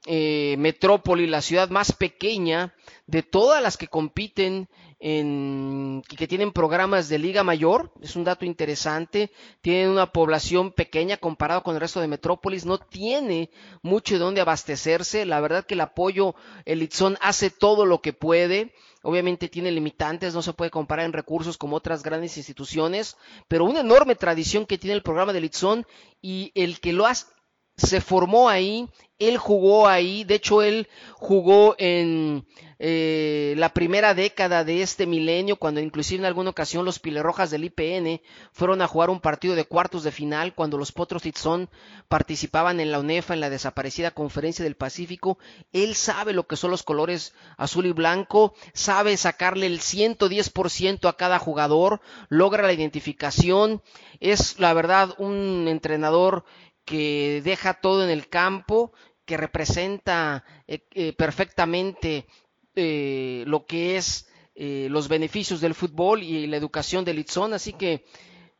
eh, 0.06 0.56
metrópoli, 0.58 1.28
la 1.28 1.42
ciudad 1.42 1.70
más 1.70 1.92
pequeña 1.92 2.74
de 3.06 3.22
todas 3.22 3.62
las 3.62 3.76
que 3.76 3.86
compiten 3.86 4.68
en, 5.04 6.04
que 6.16 6.28
tienen 6.28 6.52
programas 6.52 7.08
de 7.08 7.18
Liga 7.18 7.42
Mayor, 7.42 7.90
es 8.00 8.14
un 8.14 8.22
dato 8.22 8.44
interesante, 8.44 9.32
tienen 9.60 9.90
una 9.90 10.12
población 10.12 10.70
pequeña 10.70 11.16
comparado 11.16 11.64
con 11.64 11.74
el 11.74 11.80
resto 11.80 12.00
de 12.00 12.06
Metrópolis, 12.06 12.64
no 12.64 12.78
tiene 12.78 13.50
mucho 13.82 14.14
de 14.14 14.20
dónde 14.20 14.40
abastecerse, 14.40 15.26
la 15.26 15.40
verdad 15.40 15.66
que 15.66 15.74
el 15.74 15.80
apoyo, 15.80 16.36
el 16.66 16.82
Itzón 16.82 17.18
hace 17.20 17.50
todo 17.50 17.84
lo 17.84 18.00
que 18.00 18.12
puede, 18.12 18.72
obviamente 19.02 19.48
tiene 19.48 19.72
limitantes, 19.72 20.34
no 20.34 20.42
se 20.42 20.52
puede 20.52 20.70
comparar 20.70 21.04
en 21.04 21.12
recursos 21.12 21.58
como 21.58 21.74
otras 21.74 22.04
grandes 22.04 22.36
instituciones, 22.36 23.16
pero 23.48 23.64
una 23.64 23.80
enorme 23.80 24.14
tradición 24.14 24.66
que 24.66 24.78
tiene 24.78 24.94
el 24.94 25.02
programa 25.02 25.32
de 25.32 25.40
Litzón 25.40 25.84
y 26.20 26.52
el 26.54 26.78
que 26.78 26.92
lo 26.92 27.06
hace 27.06 27.26
se 27.76 28.00
formó 28.00 28.48
ahí, 28.48 28.88
él 29.18 29.38
jugó 29.38 29.88
ahí, 29.88 30.24
de 30.24 30.34
hecho 30.34 30.62
él 30.62 30.88
jugó 31.14 31.76
en 31.78 32.44
eh, 32.78 33.54
la 33.56 33.72
primera 33.72 34.14
década 34.14 34.64
de 34.64 34.82
este 34.82 35.06
milenio, 35.06 35.56
cuando 35.56 35.80
inclusive 35.80 36.18
en 36.18 36.26
alguna 36.26 36.50
ocasión 36.50 36.84
los 36.84 36.98
Pilerrojas 36.98 37.50
del 37.50 37.64
IPN 37.64 38.20
fueron 38.50 38.82
a 38.82 38.88
jugar 38.88 39.10
un 39.10 39.20
partido 39.20 39.54
de 39.54 39.64
cuartos 39.64 40.02
de 40.02 40.10
final, 40.10 40.54
cuando 40.54 40.76
los 40.78 40.90
Potros 40.90 41.22
Titzón 41.22 41.70
participaban 42.08 42.80
en 42.80 42.90
la 42.90 42.98
UNEFA, 42.98 43.34
en 43.34 43.40
la 43.40 43.50
desaparecida 43.50 44.10
Conferencia 44.10 44.64
del 44.64 44.74
Pacífico, 44.74 45.38
él 45.72 45.94
sabe 45.94 46.32
lo 46.32 46.48
que 46.48 46.56
son 46.56 46.72
los 46.72 46.82
colores 46.82 47.32
azul 47.56 47.86
y 47.86 47.92
blanco, 47.92 48.54
sabe 48.74 49.16
sacarle 49.16 49.66
el 49.66 49.78
110% 49.78 51.08
a 51.08 51.16
cada 51.16 51.38
jugador, 51.38 52.00
logra 52.28 52.64
la 52.64 52.72
identificación, 52.72 53.82
es 54.18 54.58
la 54.58 54.74
verdad 54.74 55.14
un 55.18 55.68
entrenador 55.68 56.44
que 56.84 57.40
deja 57.44 57.74
todo 57.74 58.04
en 58.04 58.10
el 58.10 58.28
campo, 58.28 58.92
que 59.24 59.36
representa 59.36 60.44
eh, 60.66 60.86
eh, 60.92 61.12
perfectamente 61.12 62.26
eh, 62.74 63.44
lo 63.46 63.66
que 63.66 63.96
es 63.96 64.28
los 64.54 65.08
beneficios 65.08 65.62
del 65.62 65.74
fútbol 65.74 66.22
y 66.22 66.46
la 66.46 66.58
educación 66.58 67.06
del 67.06 67.18
Itzón. 67.18 67.54
Así 67.54 67.72
que, 67.72 68.04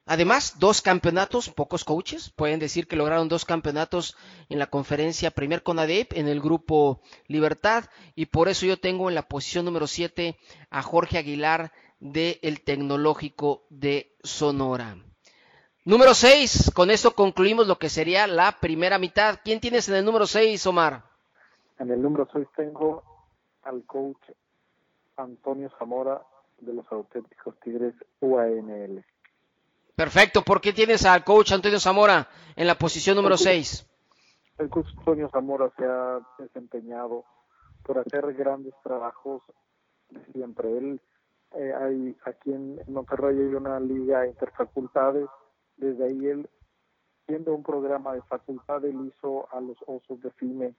además, 0.06 0.54
dos 0.58 0.80
campeonatos, 0.80 1.50
pocos 1.50 1.84
coaches 1.84 2.30
pueden 2.30 2.58
decir 2.58 2.88
que 2.88 2.96
lograron 2.96 3.28
dos 3.28 3.44
campeonatos 3.44 4.16
en 4.48 4.58
la 4.58 4.68
conferencia 4.68 5.30
Primer 5.30 5.62
Conadep 5.62 6.14
en 6.14 6.28
el 6.28 6.40
grupo 6.40 7.02
Libertad. 7.28 7.84
Y 8.16 8.26
por 8.26 8.48
eso 8.48 8.64
yo 8.64 8.78
tengo 8.78 9.10
en 9.10 9.14
la 9.14 9.28
posición 9.28 9.66
número 9.66 9.86
7 9.86 10.38
a 10.70 10.82
Jorge 10.82 11.18
Aguilar 11.18 11.72
del 12.00 12.62
Tecnológico 12.64 13.66
de 13.68 14.16
Sonora. 14.24 14.96
Número 15.84 16.14
6, 16.14 16.70
con 16.76 16.92
esto 16.92 17.10
concluimos 17.10 17.66
lo 17.66 17.76
que 17.76 17.88
sería 17.88 18.28
la 18.28 18.52
primera 18.60 18.98
mitad. 18.98 19.40
¿Quién 19.42 19.58
tienes 19.58 19.88
en 19.88 19.96
el 19.96 20.04
número 20.04 20.28
6, 20.28 20.64
Omar? 20.68 21.02
En 21.80 21.90
el 21.90 22.00
número 22.00 22.28
6 22.32 22.46
tengo 22.54 23.02
al 23.64 23.82
coach 23.84 24.30
Antonio 25.16 25.72
Zamora 25.80 26.22
de 26.60 26.72
los 26.72 26.86
auténticos 26.92 27.58
Tigres 27.64 27.94
UANL. 28.20 29.04
Perfecto, 29.96 30.42
¿por 30.42 30.60
qué 30.60 30.72
tienes 30.72 31.04
al 31.04 31.24
coach 31.24 31.50
Antonio 31.50 31.80
Zamora 31.80 32.28
en 32.54 32.68
la 32.68 32.76
posición 32.76 33.16
número 33.16 33.36
6? 33.36 33.84
El 34.58 34.70
coach 34.70 34.86
Antonio 34.98 35.28
Zamora 35.30 35.68
se 35.76 35.84
ha 35.84 36.20
desempeñado 36.38 37.24
por 37.82 37.98
hacer 37.98 38.32
grandes 38.34 38.74
trabajos 38.84 39.42
siempre. 40.32 40.78
Él, 40.78 41.00
eh, 41.56 41.72
hay, 41.76 42.16
aquí 42.24 42.52
en 42.52 42.80
Monterrey 42.86 43.36
hay 43.36 43.54
una 43.54 43.80
liga 43.80 44.28
interfacultades 44.28 45.28
desde 45.82 46.04
ahí 46.04 46.26
él, 46.26 46.48
siendo 47.26 47.54
un 47.54 47.62
programa 47.62 48.14
de 48.14 48.22
facultad, 48.22 48.84
él 48.84 49.06
hizo 49.06 49.48
a 49.52 49.60
los 49.60 49.76
Osos 49.86 50.20
de 50.22 50.30
FIME 50.30 50.74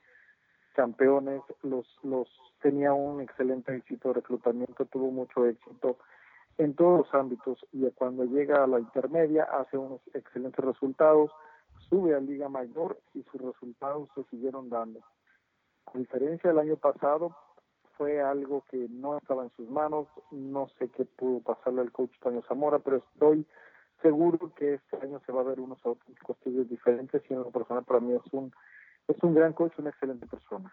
campeones, 0.73 1.41
los, 1.61 1.85
los 2.03 2.27
tenía 2.61 2.93
un 2.93 3.21
excelente 3.21 3.75
éxito 3.75 4.07
de 4.07 4.15
reclutamiento, 4.15 4.85
tuvo 4.85 5.11
mucho 5.11 5.45
éxito 5.45 5.97
en 6.57 6.73
todos 6.73 6.99
los 6.99 7.13
ámbitos 7.13 7.65
y 7.71 7.87
cuando 7.91 8.23
llega 8.23 8.63
a 8.63 8.67
la 8.67 8.79
intermedia 8.79 9.43
hace 9.43 9.77
unos 9.77 10.01
excelentes 10.13 10.63
resultados, 10.63 11.31
sube 11.89 12.15
a 12.15 12.19
Liga 12.19 12.47
Mayor 12.47 12.99
y 13.13 13.23
sus 13.23 13.41
resultados 13.41 14.09
se 14.15 14.23
siguieron 14.25 14.69
dando. 14.69 15.01
A 15.93 15.97
diferencia 15.97 16.49
del 16.49 16.59
año 16.59 16.77
pasado, 16.77 17.35
fue 17.97 18.21
algo 18.21 18.63
que 18.71 18.87
no 18.89 19.17
estaba 19.17 19.43
en 19.43 19.51
sus 19.51 19.69
manos, 19.69 20.07
no 20.31 20.69
sé 20.79 20.89
qué 20.89 21.05
pudo 21.05 21.41
pasarle 21.41 21.81
al 21.81 21.91
coach 21.91 22.11
Toño 22.21 22.41
Zamora, 22.47 22.79
pero 22.79 22.97
estoy 22.97 23.45
seguro 24.03 24.53
que 24.53 24.75
este 24.75 24.97
año 25.01 25.19
se 25.25 25.31
va 25.31 25.41
a 25.41 25.45
ver 25.45 25.59
unos 25.59 25.79
auténticos 25.83 26.37
diferentes 26.69 27.23
y 27.27 27.33
en 27.33 27.39
lo 27.39 27.49
personal 27.49 27.83
para 27.83 27.99
mí 27.99 28.13
es 28.13 28.33
un, 28.33 28.53
es 29.07 29.15
un 29.23 29.33
gran 29.33 29.53
coach, 29.53 29.73
una 29.79 29.89
excelente 29.89 30.27
persona. 30.27 30.71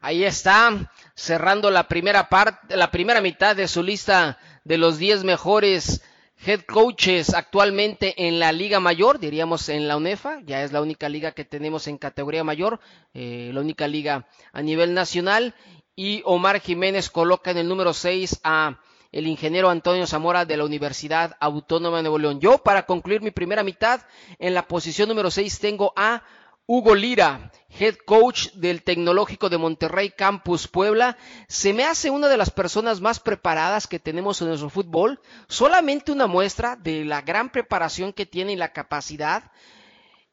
Ahí 0.00 0.24
está, 0.24 0.90
cerrando 1.14 1.70
la 1.70 1.86
primera 1.86 2.28
parte, 2.28 2.76
la 2.76 2.90
primera 2.90 3.20
mitad 3.20 3.56
de 3.56 3.68
su 3.68 3.82
lista 3.82 4.36
de 4.64 4.76
los 4.76 4.98
10 4.98 5.24
mejores 5.24 6.02
head 6.44 6.62
coaches 6.62 7.34
actualmente 7.34 8.26
en 8.26 8.40
la 8.40 8.50
Liga 8.50 8.80
Mayor, 8.80 9.20
diríamos 9.20 9.68
en 9.68 9.86
la 9.86 9.96
UNEFA, 9.96 10.40
ya 10.44 10.64
es 10.64 10.72
la 10.72 10.82
única 10.82 11.08
liga 11.08 11.30
que 11.30 11.44
tenemos 11.44 11.86
en 11.86 11.98
categoría 11.98 12.42
mayor, 12.42 12.80
eh, 13.14 13.50
la 13.54 13.60
única 13.60 13.86
liga 13.86 14.26
a 14.52 14.60
nivel 14.60 14.92
nacional, 14.92 15.54
y 15.94 16.22
Omar 16.24 16.60
Jiménez 16.60 17.10
coloca 17.10 17.52
en 17.52 17.58
el 17.58 17.68
número 17.68 17.92
6 17.92 18.40
a 18.42 18.80
el 19.12 19.26
ingeniero 19.26 19.68
Antonio 19.68 20.06
Zamora 20.06 20.44
de 20.46 20.56
la 20.56 20.64
Universidad 20.64 21.36
Autónoma 21.38 21.98
de 21.98 22.04
Nuevo 22.04 22.18
León. 22.18 22.40
Yo, 22.40 22.58
para 22.58 22.86
concluir 22.86 23.20
mi 23.20 23.30
primera 23.30 23.62
mitad, 23.62 24.00
en 24.38 24.54
la 24.54 24.66
posición 24.66 25.08
número 25.08 25.30
6 25.30 25.60
tengo 25.60 25.92
a 25.94 26.22
Hugo 26.66 26.94
Lira, 26.94 27.52
head 27.78 27.96
coach 28.06 28.52
del 28.52 28.82
Tecnológico 28.82 29.50
de 29.50 29.58
Monterrey 29.58 30.10
Campus 30.10 30.68
Puebla, 30.68 31.18
se 31.46 31.74
me 31.74 31.84
hace 31.84 32.08
una 32.08 32.28
de 32.28 32.36
las 32.36 32.50
personas 32.50 33.00
más 33.00 33.20
preparadas 33.20 33.86
que 33.86 33.98
tenemos 33.98 34.40
en 34.40 34.48
nuestro 34.48 34.70
fútbol. 34.70 35.20
Solamente 35.48 36.12
una 36.12 36.26
muestra 36.26 36.76
de 36.76 37.04
la 37.04 37.20
gran 37.20 37.50
preparación 37.50 38.12
que 38.12 38.26
tiene 38.26 38.52
y 38.52 38.56
la 38.56 38.72
capacidad 38.72 39.50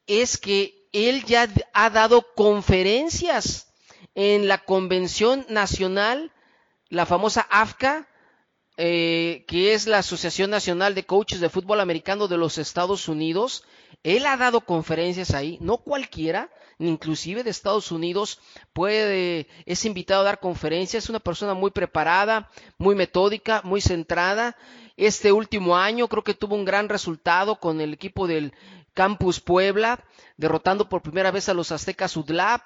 es 0.06 0.38
que 0.38 0.88
él 0.92 1.24
ya 1.24 1.48
ha 1.72 1.90
dado 1.90 2.26
conferencias 2.34 3.72
en 4.14 4.48
la 4.48 4.58
Convención 4.58 5.44
Nacional, 5.48 6.32
la 6.88 7.06
famosa 7.06 7.46
AFCA, 7.50 8.08
eh, 8.82 9.44
que 9.46 9.74
es 9.74 9.86
la 9.86 9.98
Asociación 9.98 10.48
Nacional 10.48 10.94
de 10.94 11.04
Coaches 11.04 11.38
de 11.40 11.50
Fútbol 11.50 11.80
Americano 11.80 12.28
de 12.28 12.38
los 12.38 12.56
Estados 12.56 13.08
Unidos. 13.08 13.62
Él 14.02 14.24
ha 14.24 14.38
dado 14.38 14.62
conferencias 14.62 15.34
ahí, 15.34 15.58
no 15.60 15.76
cualquiera, 15.76 16.48
inclusive 16.78 17.44
de 17.44 17.50
Estados 17.50 17.92
Unidos 17.92 18.40
puede, 18.72 19.48
es 19.66 19.84
invitado 19.84 20.22
a 20.22 20.24
dar 20.24 20.40
conferencias, 20.40 21.04
es 21.04 21.10
una 21.10 21.20
persona 21.20 21.52
muy 21.52 21.70
preparada, 21.72 22.48
muy 22.78 22.94
metódica, 22.94 23.60
muy 23.64 23.82
centrada. 23.82 24.56
Este 24.96 25.30
último 25.30 25.76
año 25.76 26.08
creo 26.08 26.24
que 26.24 26.32
tuvo 26.32 26.54
un 26.54 26.64
gran 26.64 26.88
resultado 26.88 27.56
con 27.60 27.82
el 27.82 27.92
equipo 27.92 28.26
del 28.26 28.54
Campus 28.94 29.40
Puebla, 29.40 30.02
derrotando 30.40 30.88
por 30.88 31.02
primera 31.02 31.30
vez 31.30 31.50
a 31.50 31.54
los 31.54 31.70
Aztecas 31.70 32.16
Udlap, 32.16 32.62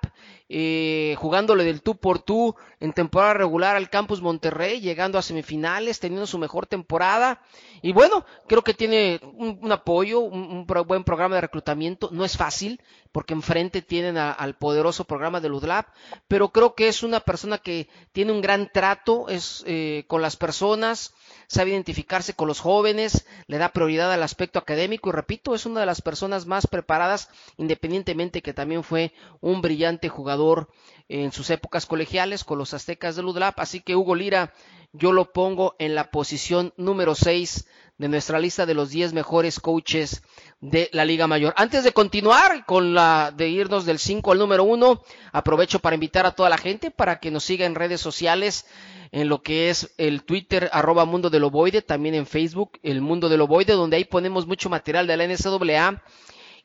eh, 0.49 1.17
jugándole 1.19 1.65
del 1.65 1.83
tú 1.83 1.97
por 1.97 2.21
tú 2.21 2.55
en 2.79 2.93
temporada 2.93 3.35
regular 3.35 3.75
al 3.75 3.91
Campus 3.91 4.23
Monterrey, 4.23 4.81
llegando 4.81 5.19
a 5.19 5.23
semifinales, 5.23 5.99
teniendo 5.99 6.29
su 6.29 6.39
mejor 6.39 6.67
temporada. 6.67 7.43
Y 7.83 7.93
bueno, 7.93 8.25
creo 8.47 8.63
que 8.63 8.75
tiene 8.75 9.21
un, 9.35 9.73
apoyo, 9.73 10.21
un, 10.21 10.67
buen 10.67 11.03
programa 11.03 11.35
de 11.35 11.41
reclutamiento. 11.41 12.11
No 12.13 12.25
es 12.25 12.37
fácil, 12.37 12.81
porque 13.11 13.35
enfrente 13.35 13.83
tienen 13.83 14.19
al 14.19 14.55
poderoso 14.55 15.05
programa 15.05 15.41
de 15.41 15.51
UDLAP, 15.51 15.89
pero 16.29 16.51
creo 16.51 16.75
que 16.75 16.87
es 16.89 17.03
una 17.03 17.21
persona 17.21 17.59
que 17.59 17.89
tiene 18.13 18.33
un 18.33 18.41
gran 18.41 18.71
trato 18.73 19.29
es, 19.29 19.65
eh, 19.67 20.05
con 20.07 20.23
las 20.23 20.37
personas, 20.37 21.13
sabe 21.47 21.71
identificarse 21.71 22.35
con 22.35 22.49
los 22.49 22.61
jóvenes, 22.61 23.27
le 23.47 23.59
da 23.59 23.71
prioridad 23.71 24.13
al 24.13 24.23
aspecto 24.23 24.59
académico 24.59 25.09
y 25.09 25.13
repito, 25.13 25.55
es 25.55 25.67
una 25.67 25.81
de 25.81 25.87
las 25.87 26.03
personas 26.03 26.47
más 26.47 26.67
preparadas, 26.67 27.29
independientemente 27.64 28.42
que 28.42 28.55
también 28.55 28.85
fue 28.85 29.12
un 29.40 29.61
brillante 29.61 30.09
jugador 30.09 30.68
en 31.09 31.33
sus 31.33 31.50
épocas 31.50 31.87
colegiales 31.87 32.44
con 32.44 32.59
los 32.59 32.74
aztecas 32.74 33.16
de 33.16 33.22
Ludlap, 33.22 33.59
así 33.59 33.81
que 33.81 33.96
Hugo 33.96 34.14
Lira 34.14 34.53
yo 34.92 35.12
lo 35.12 35.33
pongo 35.33 35.74
en 35.79 35.94
la 35.96 36.11
posición 36.11 36.72
número 36.77 37.14
6 37.14 37.66
de 37.98 38.09
nuestra 38.09 38.38
lista 38.38 38.66
de 38.66 38.74
los 38.74 38.90
10 38.90 39.12
mejores 39.12 39.61
coaches 39.61 40.22
de 40.61 40.88
la 40.92 41.05
Liga 41.05 41.27
Mayor. 41.27 41.55
Antes 41.57 41.85
de 41.85 41.92
continuar 41.92 42.64
con 42.64 42.94
la 42.94 43.33
de 43.37 43.48
irnos 43.48 43.87
del 43.87 43.98
5 43.98 44.33
al 44.33 44.38
número 44.38 44.64
1, 44.64 45.03
aprovecho 45.33 45.79
para 45.79 45.94
invitar 45.94 46.27
a 46.27 46.33
toda 46.33 46.48
la 46.48 46.59
gente 46.59 46.90
para 46.90 47.18
que 47.18 47.31
nos 47.31 47.44
siga 47.44 47.66
en 47.66 47.74
redes 47.74 48.00
sociales 48.00 48.66
en 49.12 49.29
lo 49.29 49.42
que 49.42 49.70
es 49.70 49.94
el 49.96 50.24
Twitter 50.24 50.68
arroba 50.72 51.05
Mundo 51.05 51.31
del 51.31 51.44
Ovoide, 51.44 51.83
también 51.83 52.14
en 52.14 52.27
Facebook 52.27 52.79
el 52.83 53.00
Mundo 53.00 53.29
del 53.29 53.42
Ovoide, 53.42 53.74
donde 53.74 53.96
ahí 53.96 54.05
ponemos 54.05 54.46
mucho 54.46 54.68
material 54.68 55.07
de 55.07 55.16
la 55.16 55.27
NCAA 55.27 56.03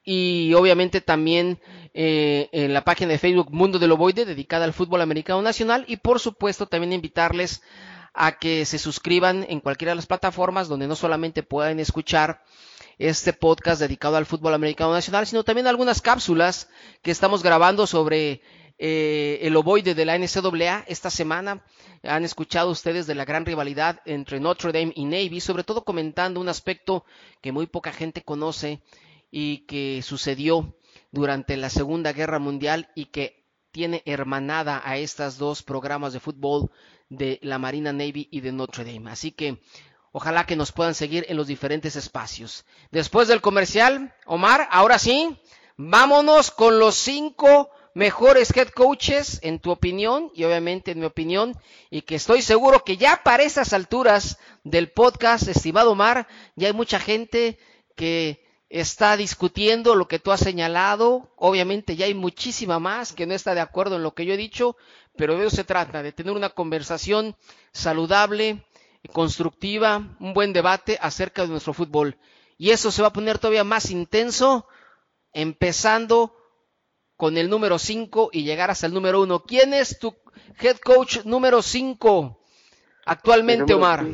y 0.03 0.53
obviamente 0.53 1.01
también 1.01 1.59
eh, 1.93 2.49
en 2.51 2.73
la 2.73 2.83
página 2.83 3.11
de 3.11 3.17
Facebook 3.17 3.51
Mundo 3.51 3.79
del 3.79 3.91
Ovoide 3.91 4.25
dedicada 4.25 4.65
al 4.65 4.73
fútbol 4.73 5.01
americano 5.01 5.41
nacional 5.41 5.85
y 5.87 5.97
por 5.97 6.19
supuesto 6.19 6.67
también 6.67 6.93
invitarles 6.93 7.61
a 8.13 8.37
que 8.37 8.65
se 8.65 8.79
suscriban 8.79 9.45
en 9.49 9.59
cualquiera 9.59 9.91
de 9.91 9.97
las 9.97 10.07
plataformas 10.07 10.67
donde 10.67 10.87
no 10.87 10.95
solamente 10.95 11.43
puedan 11.43 11.79
escuchar 11.79 12.43
este 12.97 13.33
podcast 13.33 13.79
dedicado 13.79 14.17
al 14.17 14.25
fútbol 14.25 14.53
americano 14.53 14.91
nacional, 14.91 15.25
sino 15.25 15.43
también 15.43 15.67
algunas 15.67 16.01
cápsulas 16.01 16.69
que 17.01 17.11
estamos 17.11 17.43
grabando 17.43 17.87
sobre 17.87 18.41
eh, 18.77 19.39
el 19.41 19.55
ovoide 19.55 19.95
de 19.95 20.05
la 20.05 20.17
NCAA 20.17 20.85
esta 20.87 21.09
semana. 21.09 21.63
Han 22.03 22.23
escuchado 22.23 22.71
ustedes 22.71 23.07
de 23.07 23.15
la 23.15 23.25
gran 23.25 23.45
rivalidad 23.45 24.01
entre 24.05 24.39
Notre 24.39 24.71
Dame 24.71 24.93
y 24.95 25.05
Navy, 25.05 25.39
sobre 25.39 25.63
todo 25.63 25.83
comentando 25.83 26.39
un 26.41 26.49
aspecto 26.49 27.05
que 27.41 27.51
muy 27.51 27.67
poca 27.67 27.91
gente 27.91 28.21
conoce 28.21 28.81
y 29.31 29.65
que 29.65 30.01
sucedió 30.03 30.75
durante 31.11 31.57
la 31.57 31.69
Segunda 31.69 32.13
Guerra 32.13 32.39
Mundial 32.39 32.89
y 32.95 33.05
que 33.05 33.45
tiene 33.71 34.01
hermanada 34.05 34.81
a 34.83 34.97
estas 34.97 35.37
dos 35.37 35.63
programas 35.63 36.13
de 36.13 36.19
fútbol 36.19 36.71
de 37.09 37.39
la 37.41 37.59
Marina 37.59 37.93
Navy 37.93 38.27
y 38.31 38.41
de 38.41 38.51
Notre 38.51 38.83
Dame. 38.83 39.11
Así 39.11 39.31
que 39.31 39.61
ojalá 40.11 40.45
que 40.45 40.55
nos 40.55 40.71
puedan 40.71 40.95
seguir 40.95 41.25
en 41.29 41.37
los 41.37 41.47
diferentes 41.47 41.95
espacios. 41.95 42.65
Después 42.91 43.27
del 43.27 43.41
comercial, 43.41 44.13
Omar, 44.25 44.67
ahora 44.71 44.97
sí, 44.97 45.37
vámonos 45.77 46.51
con 46.51 46.79
los 46.79 46.95
cinco 46.95 47.69
mejores 47.93 48.55
head 48.55 48.69
coaches 48.69 49.39
en 49.41 49.59
tu 49.59 49.71
opinión 49.71 50.31
y 50.35 50.43
obviamente 50.43 50.91
en 50.91 50.99
mi 50.99 51.05
opinión 51.05 51.59
y 51.89 52.03
que 52.03 52.15
estoy 52.15 52.41
seguro 52.41 52.83
que 52.83 52.97
ya 52.97 53.21
para 53.23 53.43
esas 53.43 53.73
alturas 53.73 54.37
del 54.63 54.91
podcast, 54.91 55.47
estimado 55.47 55.91
Omar, 55.91 56.27
ya 56.55 56.67
hay 56.67 56.73
mucha 56.73 56.99
gente 56.99 57.57
que 57.95 58.48
está 58.69 59.17
discutiendo 59.17 59.95
lo 59.95 60.07
que 60.07 60.19
tú 60.19 60.31
has 60.31 60.39
señalado. 60.39 61.31
Obviamente 61.35 61.95
ya 61.95 62.05
hay 62.05 62.13
muchísima 62.13 62.79
más 62.79 63.13
que 63.13 63.25
no 63.25 63.33
está 63.33 63.55
de 63.55 63.61
acuerdo 63.61 63.95
en 63.95 64.03
lo 64.03 64.13
que 64.13 64.25
yo 64.25 64.33
he 64.33 64.37
dicho, 64.37 64.77
pero 65.17 65.35
de 65.35 65.47
eso 65.47 65.55
se 65.55 65.63
trata, 65.63 66.03
de 66.03 66.11
tener 66.11 66.33
una 66.33 66.49
conversación 66.49 67.35
saludable, 67.71 68.63
constructiva, 69.11 70.15
un 70.19 70.33
buen 70.33 70.53
debate 70.53 70.97
acerca 71.01 71.41
de 71.41 71.49
nuestro 71.49 71.73
fútbol. 71.73 72.17
Y 72.57 72.69
eso 72.69 72.91
se 72.91 73.01
va 73.01 73.09
a 73.09 73.13
poner 73.13 73.39
todavía 73.39 73.63
más 73.63 73.89
intenso, 73.89 74.67
empezando 75.33 76.35
con 77.15 77.37
el 77.37 77.49
número 77.49 77.79
5 77.79 78.29
y 78.31 78.43
llegar 78.43 78.69
hasta 78.69 78.87
el 78.87 78.93
número 78.93 79.21
1. 79.21 79.43
¿Quién 79.43 79.73
es 79.73 79.99
tu 79.99 80.15
head 80.59 80.77
coach 80.77 81.25
número 81.25 81.61
5 81.61 82.39
actualmente, 83.05 83.73
Omar? 83.73 84.05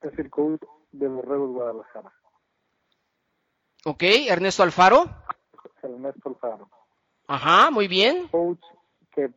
Es 0.00 0.18
el 0.18 0.30
coach 0.30 0.62
de 0.92 1.08
Borregos 1.08 1.50
Guadalajara. 1.50 2.12
Ok, 3.88 4.02
Ernesto 4.02 4.64
Alfaro. 4.64 5.04
Ernesto 5.80 6.28
Alfaro. 6.28 6.68
Ajá, 7.28 7.70
muy 7.70 7.86
bien. 7.86 8.26
Coach 8.28 8.64
que 9.12 9.30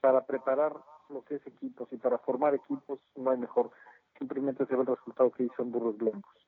para 0.00 0.24
preparar 0.24 0.72
lo 1.08 1.24
que 1.24 1.34
es 1.34 1.46
equipos 1.46 1.88
y 1.92 1.96
para 1.96 2.18
formar 2.18 2.54
equipos 2.54 3.00
no 3.16 3.32
hay 3.32 3.38
mejor. 3.38 3.72
Simplemente 4.16 4.64
se 4.66 4.76
ve 4.76 4.82
el 4.82 4.86
resultado 4.86 5.32
que 5.32 5.42
hizo 5.42 5.62
en 5.62 5.72
Burros 5.72 5.96
Blancos 5.98 6.40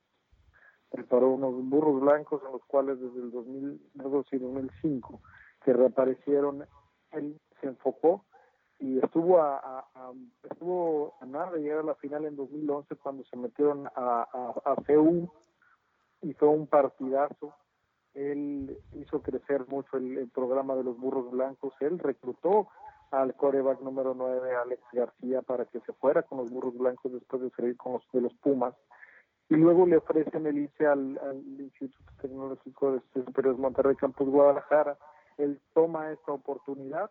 preparó 0.93 1.31
unos 1.31 1.55
burros 1.69 2.01
blancos 2.01 2.43
en 2.47 2.53
los 2.53 2.63
cuales 2.67 3.01
desde 3.01 3.19
el 3.19 3.33
2002 3.33 4.27
y 4.31 4.39
2005 4.39 5.21
que 5.65 5.73
reaparecieron, 5.73 6.67
él 7.13 7.41
se 7.61 7.67
enfocó 7.67 8.25
y 8.79 8.99
estuvo 8.99 9.41
a, 9.41 9.89
estuvo 10.51 11.15
a 11.21 11.27
nada 11.27 11.53
de 11.53 11.61
llegar 11.61 11.79
a 11.79 11.85
la 11.85 11.95
final 11.95 12.27
en 12.27 12.37
2011 12.37 12.95
cuando 12.97 13.25
se 13.25 13.37
metieron 13.37 13.87
a, 13.87 14.29
a, 14.31 14.73
a 14.73 14.77
CEU 14.87 15.33
fue 16.35 16.49
un 16.49 16.67
partidazo. 16.67 17.55
Él 18.15 18.79
hizo 18.95 19.23
crecer 19.23 19.67
mucho 19.69 19.97
el, 19.97 20.29
programa 20.31 20.75
de 20.77 20.85
los 20.85 20.99
burros 20.99 21.31
blancos. 21.31 21.75
Él 21.81 21.99
reclutó 21.99 22.69
al 23.11 23.35
coreback 23.35 23.81
número 23.81 24.15
9, 24.15 24.55
Alex 24.55 24.83
García, 24.93 25.43
para 25.43 25.65
que 25.67 25.81
se 25.81 25.93
fuera 25.95 26.23
con 26.23 26.39
los 26.39 26.51
burros 26.51 26.77
blancos 26.77 27.13
después 27.13 27.43
de 27.43 27.51
salir 27.51 27.77
con 27.77 27.95
los 27.95 28.03
de 28.13 28.21
los 28.21 28.35
Pumas 28.35 28.75
y 29.53 29.57
luego 29.57 29.87
le 29.87 29.99
ofrecen 29.99 30.47
el 30.47 30.57
irse 30.57 30.87
al, 30.87 31.21
Instituto 31.59 32.13
Tecnológico 32.23 32.93
de 32.93 33.25
Superiores 33.25 33.61
Monterrey 33.61 33.97
Campus 33.97 34.27
Guadalajara. 34.27 34.97
Él 35.37 35.61
toma 35.75 36.11
esta 36.11 36.33
oportunidad 36.33 37.11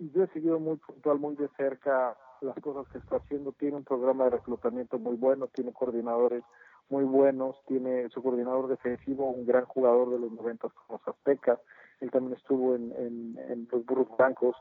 y 0.00 0.10
yo 0.10 0.24
he 0.24 0.26
seguido 0.28 0.58
muy 0.58 0.76
puntual, 0.78 1.20
muy 1.20 1.36
de 1.36 1.48
cerca 1.56 2.16
las 2.40 2.56
cosas 2.56 2.90
que 2.90 2.98
está 2.98 3.18
haciendo. 3.18 3.52
Tiene 3.52 3.76
un 3.76 3.84
programa 3.84 4.24
de 4.24 4.30
reclutamiento 4.30 4.98
muy 4.98 5.14
bueno, 5.14 5.46
tiene 5.46 5.72
coordinadores 5.72 6.42
muy 6.88 7.04
buenos, 7.04 7.56
tiene 7.66 8.08
su 8.10 8.22
coordinador 8.22 8.68
defensivo, 8.68 9.30
un 9.30 9.46
gran 9.46 9.64
jugador 9.64 10.10
de 10.10 10.18
los 10.18 10.32
noventas 10.32 10.72
como 10.72 11.00
Aztecas, 11.04 11.58
él 12.00 12.10
también 12.10 12.36
estuvo 12.36 12.74
en, 12.74 12.92
en, 12.98 13.68
los 13.70 13.86
Burros 13.86 14.08
Blancos. 14.18 14.56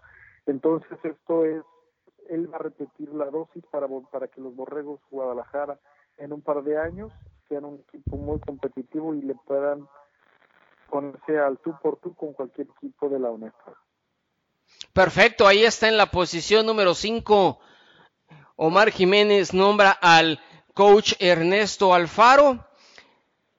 Entonces 0.45 0.97
esto 1.03 1.45
es, 1.45 1.63
él 2.29 2.51
va 2.51 2.57
a 2.57 2.63
repetir 2.63 3.09
la 3.13 3.25
dosis 3.25 3.63
para, 3.71 3.87
para 4.11 4.27
que 4.27 4.41
los 4.41 4.55
Borregos 4.55 5.01
Guadalajara 5.09 5.79
en 6.17 6.33
un 6.33 6.41
par 6.41 6.63
de 6.63 6.77
años 6.77 7.11
sean 7.49 7.65
un 7.65 7.83
equipo 7.87 8.15
muy 8.15 8.39
competitivo 8.39 9.13
y 9.15 9.21
le 9.21 9.35
puedan 9.35 9.87
ponerse 10.89 11.39
al 11.39 11.57
tú 11.59 11.73
por 11.81 11.97
tú 11.97 12.13
con 12.13 12.33
cualquier 12.33 12.67
equipo 12.77 13.09
de 13.09 13.19
la 13.19 13.31
UNESCO. 13.31 13.75
Perfecto, 14.93 15.47
ahí 15.47 15.63
está 15.63 15.87
en 15.87 15.97
la 15.97 16.11
posición 16.11 16.65
número 16.65 16.93
5. 16.93 17.59
Omar 18.55 18.91
Jiménez 18.91 19.53
nombra 19.53 19.91
al 19.91 20.39
coach 20.73 21.13
Ernesto 21.19 21.93
Alfaro. 21.93 22.67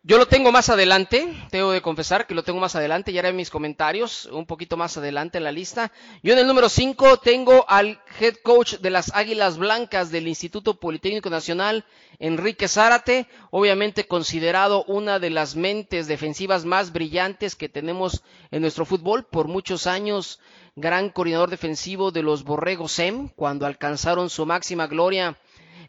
Yo 0.05 0.19
lo 0.19 0.27
tengo 0.27 0.51
más 0.51 0.69
adelante, 0.69 1.33
tengo 1.53 1.71
de 1.71 1.81
confesar 1.81 2.27
que 2.27 2.35
lo 2.35 2.43
tengo 2.43 2.59
más 2.59 2.75
adelante, 2.75 3.13
ya 3.13 3.21
haré 3.21 3.33
mis 3.33 3.51
comentarios 3.51 4.27
un 4.27 4.47
poquito 4.47 4.77
más 4.77 4.97
adelante 4.97 5.39
en 5.39 5.45
la 5.45 5.53
lista. 5.53 5.93
Yo 6.25 6.33
en 6.33 6.41
el 6.41 6.49
número 6.49 6.69
5 6.69 7.19
tengo 7.19 7.65
al 7.69 8.01
head 8.19 8.35
coach 8.43 8.79
de 8.79 8.91
las 8.91 9.15
Águilas 9.15 9.59
Blancas 9.59 10.11
del 10.11 10.27
Instituto 10.27 10.81
Politécnico 10.81 11.31
Nacional, 11.31 11.85
Enrique 12.19 12.67
Zárate, 12.67 13.29
obviamente 13.53 14.09
considerado 14.09 14.83
una 14.89 15.21
de 15.21 15.31
las 15.31 15.55
mentes 15.55 16.09
defensivas 16.09 16.65
más 16.65 16.93
brillantes 16.93 17.55
que 17.55 17.69
tenemos 17.69 18.25
en 18.51 18.63
nuestro 18.63 18.85
fútbol, 18.85 19.25
por 19.25 19.47
muchos 19.47 19.87
años 19.87 20.41
gran 20.75 21.11
coordinador 21.11 21.49
defensivo 21.51 22.11
de 22.11 22.25
los 22.25 22.43
Borregos 22.43 22.91
SEM, 22.91 23.29
cuando 23.29 23.67
alcanzaron 23.67 24.31
su 24.31 24.47
máxima 24.47 24.89
gloria 24.89 25.39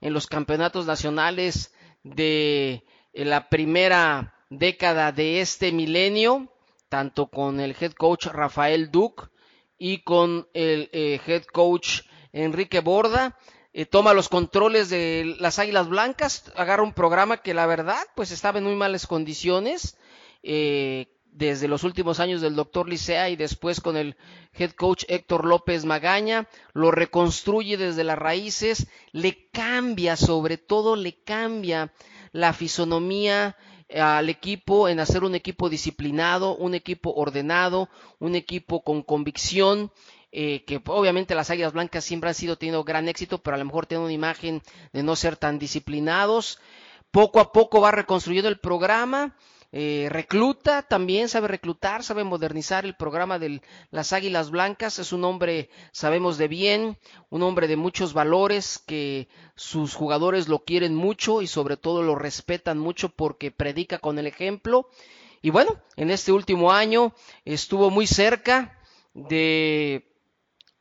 en 0.04 0.14
los 0.14 0.28
campeonatos 0.28 0.86
nacionales 0.86 1.74
de 2.04 2.84
la 3.14 3.48
primera 3.48 4.36
década 4.50 5.14
de 5.14 5.40
este 5.40 5.72
milenio, 5.72 6.52
tanto 6.90 7.28
con 7.28 7.62
el 7.62 7.74
head 7.80 7.94
coach 7.94 8.26
Rafael 8.26 8.92
Duke 8.92 9.30
y 9.78 10.00
con 10.04 10.50
el 10.54 10.90
eh, 10.92 11.22
head 11.26 11.46
coach 11.46 12.02
Enrique 12.34 12.82
Borda. 12.82 13.38
Eh, 13.72 13.86
toma 13.86 14.14
los 14.14 14.28
controles 14.28 14.90
de 14.90 15.38
las 15.40 15.58
Águilas 15.58 15.88
Blancas, 15.88 16.52
agarra 16.58 16.84
un 16.84 16.94
programa 16.94 17.38
que 17.38 17.54
la 17.54 17.66
verdad 17.66 18.04
pues 18.14 18.32
estaba 18.32 18.60
en 18.60 18.66
muy 18.66 18.76
malas 18.76 19.08
condiciones. 19.08 19.98
Eh, 20.44 21.13
desde 21.36 21.68
los 21.68 21.84
últimos 21.84 22.20
años 22.20 22.42
del 22.42 22.56
doctor 22.56 22.88
Licea 22.88 23.30
y 23.30 23.36
después 23.36 23.82
con 23.82 23.98
el 23.98 24.16
head 24.54 24.72
coach 24.72 25.04
Héctor 25.08 25.46
López 25.46 25.86
Magaña, 25.86 26.48
lo 26.74 26.92
reconstruye 26.92 27.78
desde 27.78 28.04
las 28.04 28.18
raíces, 28.18 28.88
le 29.12 29.50
cambia, 29.50 30.16
sobre 30.16 30.58
todo 30.58 30.96
le 30.96 31.14
cambia 31.24 31.92
la 32.32 32.54
fisonomía 32.54 33.56
al 33.94 34.30
equipo 34.30 34.90
en 34.90 35.00
hacer 35.00 35.24
un 35.24 35.36
equipo 35.36 35.70
disciplinado, 35.70 36.56
un 36.56 36.74
equipo 36.74 37.14
ordenado, 37.14 37.90
un 38.20 38.36
equipo 38.36 38.84
con 38.84 39.04
convicción, 39.04 39.92
eh, 40.32 40.64
que 40.66 40.82
obviamente 40.88 41.36
las 41.36 41.52
Águilas 41.52 41.74
Blancas 41.74 42.04
siempre 42.04 42.30
han 42.30 42.36
sido 42.36 42.58
teniendo 42.58 42.84
gran 42.84 43.08
éxito, 43.08 43.38
pero 43.38 43.56
a 43.56 43.60
lo 43.60 43.66
mejor 43.66 43.86
tienen 43.86 44.06
una 44.06 44.14
imagen 44.14 44.62
de 44.92 45.04
no 45.04 45.16
ser 45.16 45.38
tan 45.38 45.60
disciplinados. 45.60 46.60
Poco 47.12 47.40
a 47.40 47.52
poco 47.52 47.82
va 47.82 47.92
reconstruyendo 47.92 48.50
el 48.50 48.60
programa 48.60 49.36
eh, 49.76 50.08
recluta 50.12 50.84
también, 50.84 51.30
sabe 51.30 51.48
reclutar, 51.48 52.04
sabe 52.04 52.24
modernizar 52.24 52.86
el 52.86 52.96
programa 52.96 53.40
de 53.40 53.60
las 53.90 54.14
Águilas 54.14 54.52
Blancas. 54.52 55.00
Es 55.00 55.12
un 55.12 55.26
hombre, 55.26 55.72
sabemos 55.92 56.38
de 56.38 56.48
bien, 56.48 57.00
un 57.32 57.42
hombre 57.42 57.68
de 57.68 57.76
muchos 57.76 58.14
valores, 58.14 58.78
que 58.78 59.28
sus 59.56 59.96
jugadores 59.96 60.48
lo 60.48 60.60
quieren 60.60 60.94
mucho 60.94 61.42
y 61.42 61.48
sobre 61.48 61.76
todo 61.76 62.04
lo 62.04 62.14
respetan 62.14 62.78
mucho 62.78 63.10
porque 63.10 63.50
predica 63.50 63.98
con 63.98 64.20
el 64.20 64.28
ejemplo. 64.28 64.90
Y 65.42 65.50
bueno, 65.50 65.82
en 65.96 66.12
este 66.12 66.32
último 66.32 66.72
año 66.72 67.16
estuvo 67.44 67.90
muy 67.90 68.06
cerca 68.06 68.78
de 69.16 70.13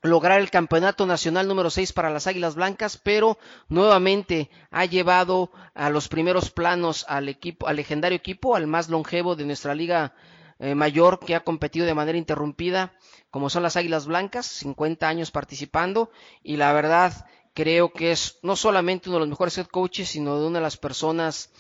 lograr 0.03 0.41
el 0.41 0.51
campeonato 0.51 1.07
nacional 1.07 1.47
número 1.47 1.71
6 1.71 1.93
para 1.93 2.11
las 2.11 2.27
Águilas 2.27 2.57
Blancas, 2.57 3.01
pero 3.03 3.39
nuevamente 3.69 4.51
ha 4.71 4.85
llevado 4.85 5.53
a 5.75 5.91
los 5.91 6.09
primeros 6.09 6.51
planos 6.51 7.07
al 7.09 7.29
equipo, 7.29 7.69
al 7.69 7.77
legendario 7.77 8.17
equipo, 8.17 8.57
al 8.57 8.67
más 8.67 8.89
longevo 8.89 9.37
de 9.37 9.45
nuestra 9.45 9.75
liga 9.75 10.15
eh, 10.59 10.75
mayor 10.75 11.21
que 11.21 11.35
ha 11.35 11.45
competido 11.45 11.87
de 11.87 11.95
manera 11.95 12.19
interrumpida, 12.19 12.93
como 13.31 13.49
son 13.49 13.63
las 13.63 13.77
Águilas 13.77 14.07
Blancas, 14.07 14.47
50 14.47 15.09
años 15.09 15.31
participando 15.31 16.11
y 16.43 16.57
la 16.57 16.73
verdad 16.73 17.27
creo 17.55 17.93
que 17.93 18.13
es 18.13 18.39
no 18.43 18.57
solamente 18.57 19.09
uno 19.09 19.17
de 19.17 19.21
los 19.21 19.29
mejores 19.29 19.57
head 19.57 19.67
coaches, 19.67 20.09
sino 20.09 20.39
de 20.39 20.47
una 20.47 20.59
de 20.59 20.65
las 20.65 20.77
personas 20.77 21.51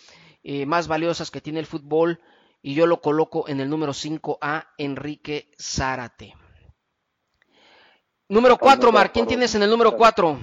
eh, 0.42 0.66
más 0.66 0.88
valiosas 0.88 1.30
que 1.30 1.40
tiene 1.40 1.60
el 1.60 1.66
fútbol 1.66 2.20
y 2.60 2.74
yo 2.74 2.86
lo 2.86 3.00
coloco 3.00 3.48
en 3.48 3.60
el 3.60 3.70
número 3.70 3.92
5 3.92 4.38
a 4.40 4.68
Enrique 4.78 5.50
Zárate. 5.60 6.41
Número 8.32 8.56
4, 8.56 8.90
Mar, 8.92 9.12
¿quién 9.12 9.26
tienes 9.26 9.54
en 9.56 9.62
el 9.62 9.68
número 9.68 9.94
4? 9.94 10.38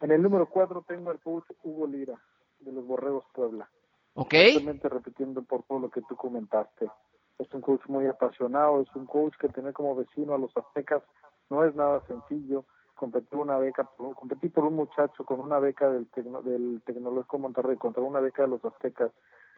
En 0.00 0.10
el 0.12 0.22
número 0.22 0.46
4 0.46 0.82
tengo 0.88 1.10
al 1.10 1.20
coach 1.20 1.44
Hugo 1.62 1.86
Lira, 1.86 2.18
de 2.60 2.72
los 2.72 2.86
Borregos 2.86 3.26
Puebla. 3.34 3.68
Ok. 4.14 4.32
Simplemente 4.32 4.88
repitiendo 4.88 5.42
por 5.42 5.62
todo 5.64 5.78
lo 5.78 5.90
que 5.90 6.00
tú 6.08 6.16
comentaste. 6.16 6.90
es 7.38 7.52
un 7.52 7.60
coach 7.60 7.82
muy 7.86 8.06
apasionado, 8.06 8.80
es 8.80 8.88
un 8.96 9.04
coach 9.04 9.34
que 9.38 9.50
tener 9.50 9.74
como 9.74 9.94
vecino 9.94 10.32
a 10.32 10.38
los 10.38 10.56
aztecas 10.56 11.02
no 11.50 11.64
es 11.64 11.74
nada 11.74 12.02
sencillo. 12.06 12.64
Competí 12.94 13.36
una 13.36 13.58
beca, 13.58 13.86
competí 14.14 14.48
por 14.48 14.64
un 14.64 14.76
muchacho 14.76 15.26
con 15.26 15.38
una 15.40 15.58
beca 15.58 15.90
del, 15.90 16.08
del 16.44 16.80
Tecnológico 16.86 17.38
Monterrey 17.38 17.76
contra 17.76 18.02
una 18.02 18.20
beca 18.20 18.44
de 18.44 18.48
los 18.48 18.64
aztecas, 18.64 19.12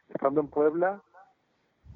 estando 0.09 0.41
en 0.41 0.49
Puebla, 0.49 1.03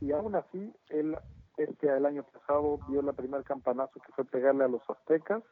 y 0.01 0.13
aún 0.13 0.37
así 0.37 0.73
él 0.91 1.17
este 1.59 1.89
el 1.89 2.07
año 2.07 2.25
pasado 2.25 2.81
dio 2.89 3.03
la 3.03 3.13
primer 3.13 3.43
campanazo 3.45 4.01
que 4.01 4.13
fue 4.13 4.25
pegarle 4.25 4.65
a 4.65 4.69
los 4.69 4.83
aztecas 4.89 5.43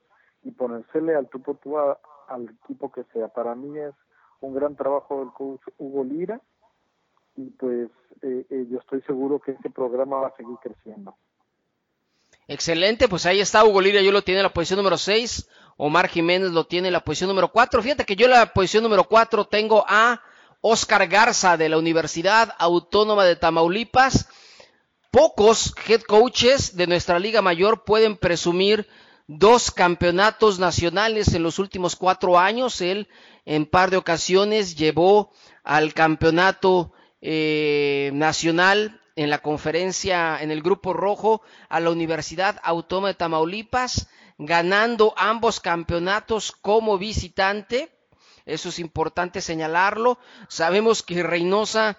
y 0.43 0.51
ponérsele 0.53 1.15
al 1.15 1.29
tupo 1.29 1.59
al 2.29 2.57
equipo 2.63 2.91
que 2.93 3.05
sea. 3.13 3.29
Para 3.29 3.55
mí 3.55 3.79
es 3.79 3.95
un 4.41 4.55
gran 4.55 4.77
trabajo 4.77 5.21
del 5.21 5.33
coach 5.33 5.61
Hugo 5.79 6.05
Lira 6.05 6.41
y 7.37 7.51
pues 7.51 7.91
eh, 8.23 8.47
eh, 8.49 8.67
yo 8.71 8.79
estoy 8.79 9.03
seguro 9.03 9.41
que 9.41 9.53
este 9.53 9.71
programa 9.71 10.19
va 10.19 10.29
a 10.29 10.37
seguir 10.37 10.57
creciendo. 10.63 11.17
Excelente, 12.49 13.09
pues 13.09 13.27
ahí 13.27 13.41
está 13.41 13.65
Hugo 13.65 13.81
Lira, 13.81 14.01
yo 14.01 14.13
lo 14.13 14.23
tiene 14.23 14.41
en 14.41 14.45
la 14.45 14.53
posición 14.53 14.79
número 14.79 14.97
6, 14.97 15.49
Omar 15.77 16.09
Jiménez 16.09 16.53
lo 16.53 16.65
tiene 16.65 16.89
en 16.89 16.93
la 16.93 17.05
posición 17.05 17.29
número 17.29 17.51
4. 17.51 17.83
Fíjate 17.83 18.05
que 18.05 18.17
yo 18.17 18.27
en 18.27 18.33
la 18.33 18.53
posición 18.53 18.85
número 18.85 19.05
4 19.05 19.47
tengo 19.47 19.85
a 19.87 20.23
Oscar 20.61 21.07
Garza 21.09 21.57
de 21.57 21.69
la 21.69 21.79
Universidad 21.79 22.55
Autónoma 22.59 23.25
de 23.25 23.37
Tamaulipas. 23.37 24.29
Pocos 25.17 25.75
head 25.89 26.03
coaches 26.03 26.77
de 26.77 26.87
nuestra 26.87 27.19
Liga 27.19 27.41
Mayor 27.41 27.85
pueden 27.85 28.19
presumir 28.19 28.87
dos 29.27 29.71
campeonatos 29.71 30.59
nacionales 30.59 31.33
en 31.33 31.43
los 31.43 31.59
últimos 31.59 31.97
cuatro 31.97 32.39
años. 32.39 32.83
Él 32.83 33.09
en 33.47 33.65
par 33.65 33.89
de 33.91 33.97
ocasiones 33.97 34.77
llevó 34.77 35.33
al 35.65 35.95
campeonato 35.95 36.93
eh, 37.23 38.11
nacional 38.13 39.01
en 39.15 39.31
la 39.31 39.39
conferencia 39.39 40.37
en 40.43 40.51
el 40.51 40.61
grupo 40.61 40.93
rojo 40.93 41.41
a 41.71 41.81
la 41.81 41.89
Universidad 41.89 42.61
Autónoma 42.63 43.09
de 43.09 43.15
Tamaulipas, 43.15 44.11
ganando 44.37 45.15
ambos 45.17 45.61
campeonatos 45.61 46.53
como 46.53 46.99
visitante. 46.99 47.91
Eso 48.45 48.69
es 48.69 48.79
importante 48.79 49.41
señalarlo. 49.41 50.19
Sabemos 50.49 51.03
que 51.03 51.23
Reynosa, 51.23 51.97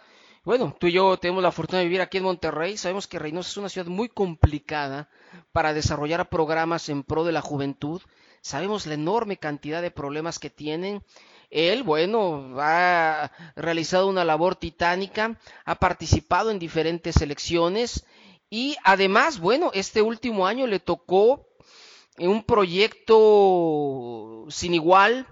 bueno, 0.47 0.73
tú 0.79 0.87
y 0.87 0.93
yo 0.93 1.17
tenemos 1.17 1.43
la 1.43 1.51
fortuna 1.51 1.79
de 1.79 1.85
vivir 1.87 1.99
aquí 1.99 2.19
en 2.19 2.23
Monterrey. 2.23 2.77
Sabemos 2.77 3.05
que 3.05 3.19
Reynosa 3.19 3.49
es 3.49 3.57
una 3.57 3.67
ciudad 3.67 3.89
muy 3.89 4.07
complicada 4.07 5.09
para 5.51 5.73
desarrollar 5.73 6.29
programas 6.29 6.87
en 6.87 7.03
pro 7.03 7.25
de 7.25 7.33
la 7.33 7.41
juventud. 7.41 8.01
Sabemos 8.39 8.85
la 8.85 8.93
enorme 8.93 9.35
cantidad 9.35 9.81
de 9.81 9.91
problemas 9.91 10.39
que 10.39 10.49
tienen 10.49 11.03
él, 11.49 11.83
bueno, 11.83 12.55
ha 12.61 13.29
realizado 13.57 14.07
una 14.07 14.23
labor 14.23 14.55
titánica, 14.55 15.37
ha 15.65 15.75
participado 15.75 16.49
en 16.49 16.59
diferentes 16.59 17.15
selecciones 17.15 18.05
y 18.49 18.77
además, 18.85 19.41
bueno, 19.41 19.71
este 19.73 20.01
último 20.01 20.47
año 20.47 20.65
le 20.65 20.79
tocó 20.79 21.45
un 22.19 22.45
proyecto 22.45 24.45
sin 24.47 24.73
igual, 24.73 25.27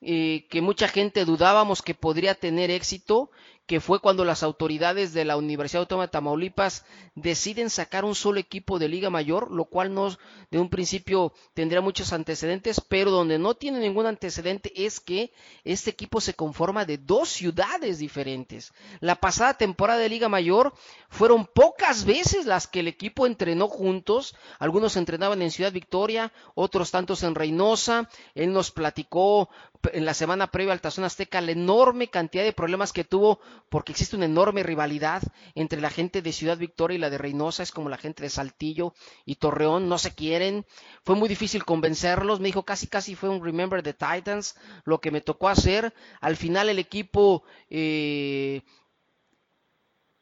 eh, 0.00 0.46
que 0.48 0.62
mucha 0.62 0.86
gente 0.86 1.24
dudábamos 1.24 1.82
que 1.82 1.94
podría 1.94 2.36
tener 2.36 2.70
éxito 2.70 3.32
que 3.70 3.78
fue 3.78 4.00
cuando 4.00 4.24
las 4.24 4.42
autoridades 4.42 5.12
de 5.12 5.24
la 5.24 5.36
Universidad 5.36 5.82
Autónoma 5.82 6.06
de 6.06 6.10
Tamaulipas 6.10 6.84
deciden 7.14 7.70
sacar 7.70 8.04
un 8.04 8.16
solo 8.16 8.40
equipo 8.40 8.80
de 8.80 8.88
Liga 8.88 9.10
Mayor, 9.10 9.48
lo 9.52 9.66
cual 9.66 9.94
no 9.94 10.08
de 10.50 10.58
un 10.58 10.68
principio 10.68 11.32
tendría 11.54 11.80
muchos 11.80 12.12
antecedentes, 12.12 12.80
pero 12.80 13.12
donde 13.12 13.38
no 13.38 13.54
tiene 13.54 13.78
ningún 13.78 14.06
antecedente 14.06 14.72
es 14.74 14.98
que 14.98 15.32
este 15.62 15.90
equipo 15.90 16.20
se 16.20 16.34
conforma 16.34 16.84
de 16.84 16.98
dos 16.98 17.28
ciudades 17.28 17.98
diferentes. 17.98 18.72
La 18.98 19.14
pasada 19.14 19.54
temporada 19.54 20.00
de 20.00 20.08
Liga 20.08 20.28
Mayor 20.28 20.74
fueron 21.08 21.46
pocas 21.46 22.04
veces 22.04 22.46
las 22.46 22.66
que 22.66 22.80
el 22.80 22.88
equipo 22.88 23.24
entrenó 23.24 23.68
juntos, 23.68 24.34
algunos 24.58 24.96
entrenaban 24.96 25.42
en 25.42 25.52
Ciudad 25.52 25.70
Victoria, 25.70 26.32
otros 26.56 26.90
tantos 26.90 27.22
en 27.22 27.36
Reynosa, 27.36 28.10
él 28.34 28.52
nos 28.52 28.72
platicó 28.72 29.48
en 29.92 30.04
la 30.04 30.14
semana 30.14 30.50
previa 30.50 30.72
al 30.72 30.80
Tazón 30.80 31.04
Azteca 31.04 31.40
la 31.40 31.52
enorme 31.52 32.08
cantidad 32.08 32.44
de 32.44 32.52
problemas 32.52 32.92
que 32.92 33.04
tuvo 33.04 33.40
porque 33.68 33.92
existe 33.92 34.16
una 34.16 34.26
enorme 34.26 34.62
rivalidad 34.62 35.22
entre 35.54 35.80
la 35.80 35.90
gente 35.90 36.22
de 36.22 36.32
Ciudad 36.32 36.58
Victoria 36.58 36.96
y 36.96 36.98
la 36.98 37.10
de 37.10 37.18
Reynosa, 37.18 37.62
es 37.62 37.72
como 37.72 37.88
la 37.88 37.96
gente 37.96 38.22
de 38.22 38.30
Saltillo 38.30 38.94
y 39.24 39.36
Torreón, 39.36 39.88
no 39.88 39.98
se 39.98 40.14
quieren, 40.14 40.66
fue 41.02 41.16
muy 41.16 41.28
difícil 41.28 41.64
convencerlos, 41.64 42.40
me 42.40 42.48
dijo 42.48 42.64
casi 42.64 42.86
casi 42.86 43.14
fue 43.14 43.28
un 43.28 43.42
Remember 43.42 43.82
the 43.82 43.94
Titans 43.94 44.56
lo 44.84 45.00
que 45.00 45.10
me 45.10 45.20
tocó 45.20 45.48
hacer, 45.48 45.94
al 46.20 46.36
final 46.36 46.68
el 46.68 46.78
equipo 46.78 47.42
eh, 47.70 48.62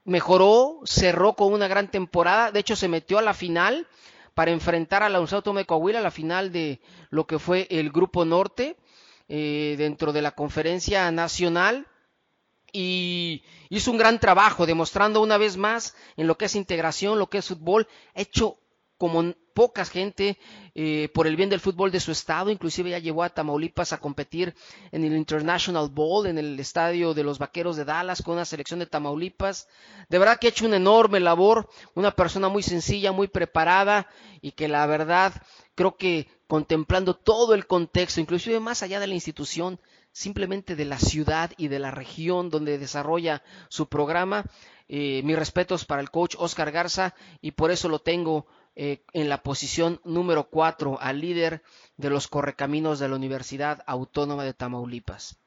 mejoró, 0.05 0.81
cerró 0.85 1.35
con 1.35 1.53
una 1.53 1.69
gran 1.69 1.91
temporada, 1.91 2.53
de 2.53 2.61
hecho 2.61 2.77
se 2.77 2.89
metió 2.89 3.19
a 3.19 3.23
la 3.23 3.35
final 3.35 3.87
para 4.35 4.53
enfrentar 4.53 5.03
a 5.03 5.09
la 5.09 5.19
Universidad 5.19 5.39
Autónoma 5.39 5.61
de 5.61 5.67
Coahuila, 5.67 6.01
la 6.01 6.13
final 6.13 6.53
de 6.53 6.81
lo 7.11 7.27
que 7.27 7.41
fue 7.41 7.67
el 7.71 7.91
Grupo 7.91 8.25
Norte, 8.25 8.77
eh, 9.29 9.75
dentro 9.79 10.13
de 10.13 10.23
la 10.23 10.33
conferencia 10.33 11.11
nacional 11.11 11.87
y 12.73 13.43
hizo 13.69 13.91
un 13.91 13.99
gran 13.99 14.19
trabajo 14.21 14.67
demostrando 14.67 15.21
una 15.21 15.39
vez 15.39 15.57
más 15.57 15.95
en 16.17 16.27
lo 16.27 16.37
que 16.37 16.47
es 16.47 16.55
integración, 16.55 17.19
lo 17.19 17.29
que 17.29 17.39
es 17.39 17.49
fútbol, 17.49 17.89
hecho 18.15 18.59
como 18.99 19.33
poca 19.55 19.85
gente 19.85 20.39
eh, 20.75 21.09
por 21.15 21.27
el 21.27 21.37
bien 21.37 21.51
del 21.51 21.61
fútbol 21.61 21.91
de 21.91 22.01
su 22.01 22.13
estado, 22.13 22.51
inclusive 22.51 22.91
ya 22.91 22.99
llevó 22.99 23.23
a 23.23 23.29
Tamaulipas 23.29 23.93
a 23.93 23.99
competir 23.99 24.55
en 24.93 25.05
el 25.05 25.17
International 25.17 25.89
Bowl, 25.89 26.27
en 26.27 26.39
el 26.39 26.59
estadio 26.61 27.15
de 27.15 27.25
los 27.25 27.39
Vaqueros 27.39 27.77
de 27.77 27.85
Dallas 27.85 28.23
con 28.23 28.35
una 28.35 28.45
selección 28.45 28.81
de 28.81 28.87
Tamaulipas. 28.87 29.69
De 30.09 30.19
verdad 30.19 30.39
que 30.39 30.49
ha 30.49 30.51
hecho 30.51 30.67
una 30.67 30.77
enorme 30.77 31.21
labor, 31.21 31.69
una 31.95 32.11
persona 32.11 32.49
muy 32.49 32.63
sencilla, 32.63 33.13
muy 33.13 33.29
preparada 33.29 34.09
y 34.41 34.53
que 34.53 34.69
la 34.69 34.87
verdad 34.87 35.33
creo 35.79 35.97
que 35.97 36.27
contemplando 36.49 37.15
todo 37.15 37.55
el 37.55 37.69
contexto, 37.69 38.21
inclusive 38.21 38.59
más 38.59 38.83
allá 38.83 38.99
de 38.99 39.07
la 39.07 39.15
institución, 39.15 39.79
simplemente 40.11 40.75
de 40.75 40.85
la 40.85 40.99
ciudad 40.99 41.53
y 41.57 41.69
de 41.69 41.79
la 41.79 41.93
región 41.93 42.51
donde 42.51 42.79
desarrolla 42.79 43.43
su 43.69 43.89
programa. 43.89 44.43
Eh, 44.89 45.23
mis 45.23 45.39
respetos 45.39 45.85
para 45.85 46.03
el 46.03 46.11
coach 46.11 46.35
Oscar 46.37 46.73
Garza 46.73 47.15
y 47.41 47.53
por 47.53 47.71
eso 47.71 47.89
lo 47.89 48.01
tengo 48.01 48.47
eh, 48.75 49.05
en 49.13 49.29
la 49.29 49.45
posición 49.45 50.01
número 50.03 50.49
4 50.51 50.99
al 51.01 51.21
líder 51.21 51.63
de 51.97 52.11
los 52.11 52.27
correcaminos 52.27 52.99
de 52.99 53.09
la 53.09 53.15
Universidad 53.15 53.85
Autónoma 53.87 54.43
de 54.43 54.55
Tamaulipas. 54.55 55.39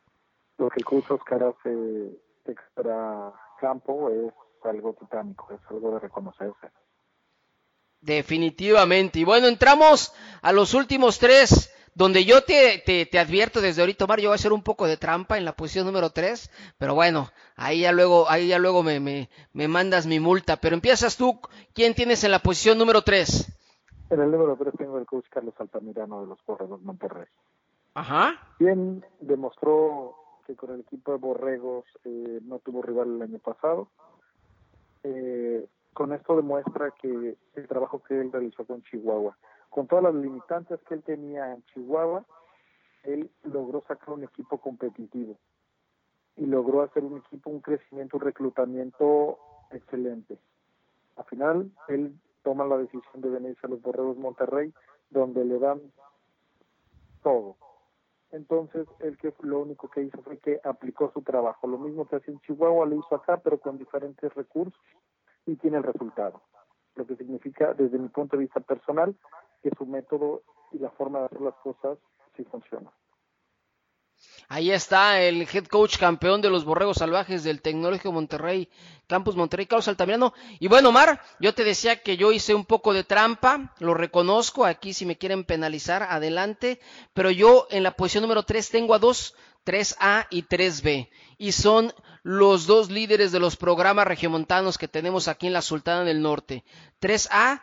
Lo 0.57 0.69
que 0.69 0.77
el 0.77 0.85
coach 0.85 1.11
Oscar 1.11 1.43
hace 1.43 2.21
extra 2.45 3.33
campo 3.59 4.09
es 4.09 4.31
algo 4.63 4.93
titánico, 4.93 5.49
es 5.51 5.59
algo 5.69 5.91
de 5.91 5.99
reconocerse. 5.99 6.71
Definitivamente. 8.01 9.19
Y 9.19 9.23
bueno, 9.23 9.47
entramos 9.47 10.13
a 10.41 10.51
los 10.51 10.73
últimos 10.73 11.19
tres 11.19 11.71
donde 11.93 12.23
yo 12.23 12.43
te, 12.43 12.79
te, 12.79 13.19
advierto 13.19 13.59
desde 13.59 13.81
ahorita, 13.81 14.05
Omar, 14.05 14.19
yo 14.19 14.29
voy 14.29 14.35
a 14.35 14.35
hacer 14.35 14.53
un 14.53 14.63
poco 14.63 14.87
de 14.87 14.97
trampa 14.97 15.37
en 15.37 15.45
la 15.45 15.53
posición 15.53 15.85
número 15.85 16.09
3, 16.09 16.49
pero 16.77 16.95
bueno, 16.95 17.27
ahí 17.55 17.81
ya 17.81 17.91
luego, 17.91 18.29
ahí 18.29 18.47
ya 18.47 18.59
luego 18.59 18.81
me, 18.81 18.99
me, 18.99 19.29
me 19.53 19.67
mandas 19.67 20.07
mi 20.07 20.19
multa. 20.19 20.57
Pero 20.57 20.75
empiezas 20.75 21.17
tú, 21.17 21.39
¿quién 21.73 21.93
tienes 21.93 22.23
en 22.23 22.31
la 22.31 22.39
posición 22.39 22.77
número 22.77 23.01
3? 23.01 23.57
En 24.09 24.21
el 24.21 24.31
número 24.31 24.55
3 24.57 24.73
tengo 24.77 24.97
el 24.97 25.05
coach 25.05 25.25
Carlos 25.29 25.53
Altamirano 25.57 26.21
de 26.21 26.27
los 26.27 26.45
Borregos 26.45 26.81
Monterrey. 26.81 27.27
Ajá. 27.93 28.39
Quien 28.57 29.05
demostró 29.19 30.15
que 30.47 30.55
con 30.55 30.73
el 30.73 30.81
equipo 30.81 31.11
de 31.11 31.17
Borregos 31.17 31.85
eh, 32.05 32.39
no 32.43 32.59
tuvo 32.59 32.81
rival 32.81 33.15
el 33.15 33.21
año 33.21 33.39
pasado. 33.39 33.89
Eh, 35.03 35.65
con 35.93 36.13
esto 36.13 36.35
demuestra 36.35 36.91
que 36.91 37.37
el 37.55 37.67
trabajo 37.67 38.01
que 38.03 38.19
él 38.19 38.31
realizó 38.31 38.65
con 38.65 38.81
Chihuahua 38.83 39.37
con 39.71 39.87
todas 39.87 40.03
las 40.03 40.15
limitantes 40.15 40.79
que 40.81 40.95
él 40.95 41.01
tenía 41.01 41.53
en 41.53 41.63
Chihuahua, 41.67 42.25
él 43.03 43.31
logró 43.43 43.81
sacar 43.87 44.11
un 44.11 44.23
equipo 44.25 44.59
competitivo 44.59 45.37
y 46.35 46.45
logró 46.45 46.81
hacer 46.81 47.03
un 47.05 47.17
equipo, 47.17 47.49
un 47.49 47.61
crecimiento, 47.61 48.17
un 48.17 48.23
reclutamiento 48.23 49.39
excelente. 49.71 50.37
Al 51.15 51.23
final, 51.23 51.71
él 51.87 52.13
toma 52.43 52.65
la 52.65 52.77
decisión 52.77 53.21
de 53.21 53.29
venirse 53.29 53.65
a 53.65 53.69
los 53.69 53.81
Borregos 53.81 54.17
Monterrey, 54.17 54.73
donde 55.09 55.45
le 55.45 55.57
dan 55.57 55.81
todo. 57.23 57.55
Entonces, 58.31 58.87
él 58.99 59.17
que 59.17 59.33
lo 59.39 59.59
único 59.59 59.89
que 59.89 60.03
hizo 60.03 60.21
fue 60.21 60.37
que 60.37 60.59
aplicó 60.65 61.11
su 61.13 61.21
trabajo. 61.21 61.65
Lo 61.67 61.77
mismo 61.77 62.05
que 62.07 62.17
hace 62.17 62.31
en 62.31 62.41
Chihuahua, 62.41 62.85
lo 62.85 62.97
hizo 62.97 63.15
acá, 63.15 63.37
pero 63.37 63.57
con 63.57 63.77
diferentes 63.77 64.33
recursos 64.33 64.81
y 65.45 65.55
tiene 65.55 65.77
el 65.77 65.83
resultado. 65.83 66.41
Lo 66.95 67.05
que 67.05 67.15
significa, 67.15 67.73
desde 67.73 67.97
mi 67.97 68.09
punto 68.09 68.35
de 68.37 68.43
vista 68.43 68.59
personal, 68.59 69.15
que 69.63 69.71
su 69.77 69.85
método 69.85 70.43
y 70.71 70.79
la 70.79 70.89
forma 70.91 71.19
de 71.19 71.25
hacer 71.25 71.41
las 71.41 71.55
cosas 71.55 71.97
sí 72.35 72.43
funciona. 72.45 72.91
Ahí 74.49 74.71
está 74.71 75.21
el 75.21 75.47
head 75.51 75.65
coach 75.65 75.97
campeón 75.97 76.41
de 76.41 76.49
los 76.49 76.65
Borregos 76.65 76.97
Salvajes 76.97 77.43
del 77.43 77.61
Tecnológico 77.61 78.11
Monterrey, 78.11 78.69
Campus 79.07 79.35
Monterrey, 79.35 79.65
Carlos 79.65 79.87
Altamirano. 79.87 80.33
Y 80.59 80.67
bueno, 80.67 80.89
Omar, 80.89 81.21
yo 81.39 81.53
te 81.53 81.63
decía 81.63 82.01
que 82.01 82.17
yo 82.17 82.31
hice 82.31 82.53
un 82.53 82.65
poco 82.65 82.93
de 82.93 83.03
trampa, 83.03 83.73
lo 83.79 83.93
reconozco, 83.93 84.65
aquí 84.65 84.93
si 84.93 85.05
me 85.05 85.17
quieren 85.17 85.45
penalizar, 85.45 86.03
adelante. 86.03 86.79
Pero 87.13 87.31
yo 87.31 87.67
en 87.71 87.83
la 87.83 87.91
posición 87.91 88.23
número 88.23 88.43
3 88.43 88.69
tengo 88.69 88.93
a 88.93 88.99
dos, 88.99 89.35
3A 89.65 90.27
y 90.29 90.43
3B. 90.43 91.09
Y 91.37 91.51
son 91.51 91.93
los 92.23 92.67
dos 92.67 92.89
líderes 92.89 93.31
de 93.31 93.39
los 93.39 93.55
programas 93.55 94.07
regiomontanos 94.07 94.77
que 94.77 94.87
tenemos 94.87 95.27
aquí 95.27 95.47
en 95.47 95.53
la 95.53 95.61
Sultana 95.61 96.03
del 96.03 96.21
Norte. 96.21 96.63
3A 97.01 97.61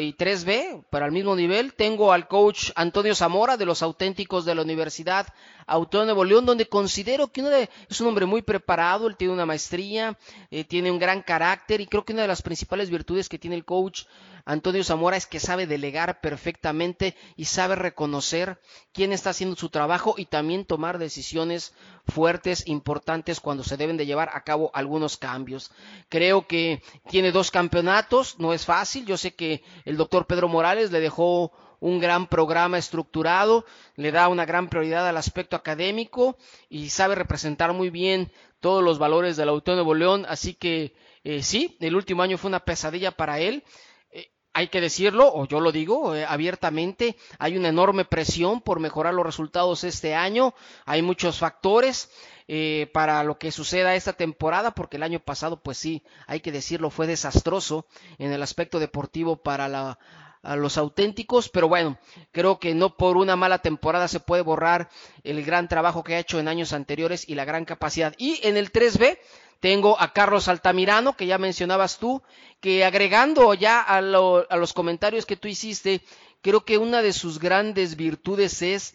y 0.00 0.14
3B 0.14 0.84
para 0.90 1.06
el 1.06 1.12
mismo 1.12 1.36
nivel. 1.36 1.74
Tengo 1.74 2.12
al 2.12 2.28
coach 2.28 2.70
Antonio 2.76 3.14
Zamora 3.14 3.56
de 3.56 3.66
los 3.66 3.82
auténticos 3.82 4.44
de 4.44 4.54
la 4.54 4.62
Universidad 4.62 5.26
Autónoma 5.66 6.02
de 6.02 6.06
Nuevo 6.06 6.24
León, 6.24 6.46
donde 6.46 6.68
considero 6.68 7.28
que 7.28 7.68
es 7.88 8.00
un 8.00 8.08
hombre 8.08 8.26
muy 8.26 8.42
preparado, 8.42 9.08
él 9.08 9.16
tiene 9.16 9.34
una 9.34 9.46
maestría, 9.46 10.16
eh, 10.50 10.64
tiene 10.64 10.90
un 10.90 10.98
gran 10.98 11.22
carácter 11.22 11.80
y 11.80 11.86
creo 11.86 12.04
que 12.04 12.12
una 12.12 12.22
de 12.22 12.28
las 12.28 12.42
principales 12.42 12.90
virtudes 12.90 13.28
que 13.28 13.38
tiene 13.38 13.56
el 13.56 13.64
coach 13.64 14.04
Antonio 14.48 14.84
Zamora 14.84 15.16
es 15.16 15.26
que 15.26 15.40
sabe 15.40 15.66
delegar 15.66 16.20
perfectamente 16.20 17.16
y 17.34 17.46
sabe 17.46 17.74
reconocer 17.74 18.60
quién 18.92 19.12
está 19.12 19.30
haciendo 19.30 19.56
su 19.56 19.70
trabajo 19.70 20.14
y 20.16 20.26
también 20.26 20.64
tomar 20.64 20.98
decisiones 20.98 21.74
fuertes, 22.06 22.64
importantes 22.68 23.40
cuando 23.40 23.64
se 23.64 23.76
deben 23.76 23.96
de 23.96 24.06
llevar 24.06 24.30
a 24.32 24.44
cabo 24.44 24.70
algunos 24.72 25.16
cambios. 25.16 25.72
Creo 26.08 26.46
que 26.46 26.80
tiene 27.10 27.32
dos 27.32 27.50
campeonatos, 27.50 28.38
no 28.38 28.52
es 28.52 28.64
fácil, 28.64 29.04
yo 29.04 29.16
sé 29.16 29.34
que 29.34 29.64
el 29.84 29.96
doctor 29.96 30.28
Pedro 30.28 30.46
Morales 30.46 30.92
le 30.92 31.00
dejó 31.00 31.50
un 31.86 32.00
gran 32.00 32.26
programa 32.26 32.78
estructurado, 32.78 33.64
le 33.94 34.10
da 34.12 34.28
una 34.28 34.44
gran 34.44 34.68
prioridad 34.68 35.08
al 35.08 35.16
aspecto 35.16 35.56
académico 35.56 36.36
y 36.68 36.90
sabe 36.90 37.14
representar 37.14 37.72
muy 37.72 37.90
bien 37.90 38.32
todos 38.60 38.82
los 38.82 38.98
valores 38.98 39.36
del 39.36 39.48
Autónomo 39.48 39.76
Nuevo 39.82 39.94
León, 39.94 40.26
así 40.28 40.54
que 40.54 40.94
eh, 41.24 41.42
sí, 41.42 41.76
el 41.80 41.94
último 41.94 42.22
año 42.22 42.38
fue 42.38 42.48
una 42.48 42.60
pesadilla 42.60 43.10
para 43.10 43.38
él, 43.38 43.62
hay 44.56 44.68
que 44.68 44.80
decirlo, 44.80 45.30
o 45.34 45.46
yo 45.46 45.60
lo 45.60 45.70
digo 45.70 46.14
eh, 46.14 46.24
abiertamente, 46.24 47.16
hay 47.38 47.58
una 47.58 47.68
enorme 47.68 48.06
presión 48.06 48.62
por 48.62 48.80
mejorar 48.80 49.12
los 49.12 49.26
resultados 49.26 49.84
este 49.84 50.14
año, 50.14 50.54
hay 50.86 51.02
muchos 51.02 51.38
factores 51.38 52.10
eh, 52.48 52.90
para 52.94 53.22
lo 53.22 53.36
que 53.36 53.52
suceda 53.52 53.94
esta 53.94 54.14
temporada, 54.14 54.70
porque 54.70 54.96
el 54.96 55.02
año 55.02 55.20
pasado, 55.20 55.60
pues 55.62 55.76
sí, 55.76 56.02
hay 56.26 56.40
que 56.40 56.52
decirlo, 56.52 56.88
fue 56.88 57.06
desastroso 57.06 57.86
en 58.16 58.32
el 58.32 58.42
aspecto 58.42 58.78
deportivo 58.78 59.36
para 59.36 59.68
la, 59.68 59.98
los 60.54 60.78
auténticos, 60.78 61.48
pero 61.48 61.68
bueno, 61.68 61.98
creo 62.30 62.60
que 62.60 62.74
no 62.74 62.96
por 62.96 63.16
una 63.16 63.34
mala 63.34 63.58
temporada 63.58 64.06
se 64.06 64.20
puede 64.20 64.42
borrar 64.42 64.88
el 65.24 65.44
gran 65.44 65.66
trabajo 65.66 66.04
que 66.04 66.14
ha 66.14 66.20
hecho 66.20 66.38
en 66.38 66.46
años 66.46 66.72
anteriores 66.72 67.28
y 67.28 67.34
la 67.34 67.44
gran 67.44 67.64
capacidad. 67.64 68.14
Y 68.16 68.38
en 68.46 68.56
el 68.56 68.70
3B 68.70 69.18
tengo 69.58 70.00
a 70.00 70.12
Carlos 70.12 70.46
Altamirano, 70.46 71.16
que 71.16 71.26
ya 71.26 71.38
mencionabas 71.38 71.98
tú, 71.98 72.22
que 72.60 72.84
agregando 72.84 73.52
ya 73.54 73.80
a, 73.80 74.00
los 74.00 74.72
comentarios 74.72 75.26
que 75.26 75.36
tú 75.36 75.48
hiciste, 75.48 76.02
creo 76.42 76.64
que 76.64 76.78
una 76.78 77.02
de 77.02 77.12
sus 77.12 77.40
grandes 77.40 77.96
virtudes 77.96 78.62
es 78.62 78.94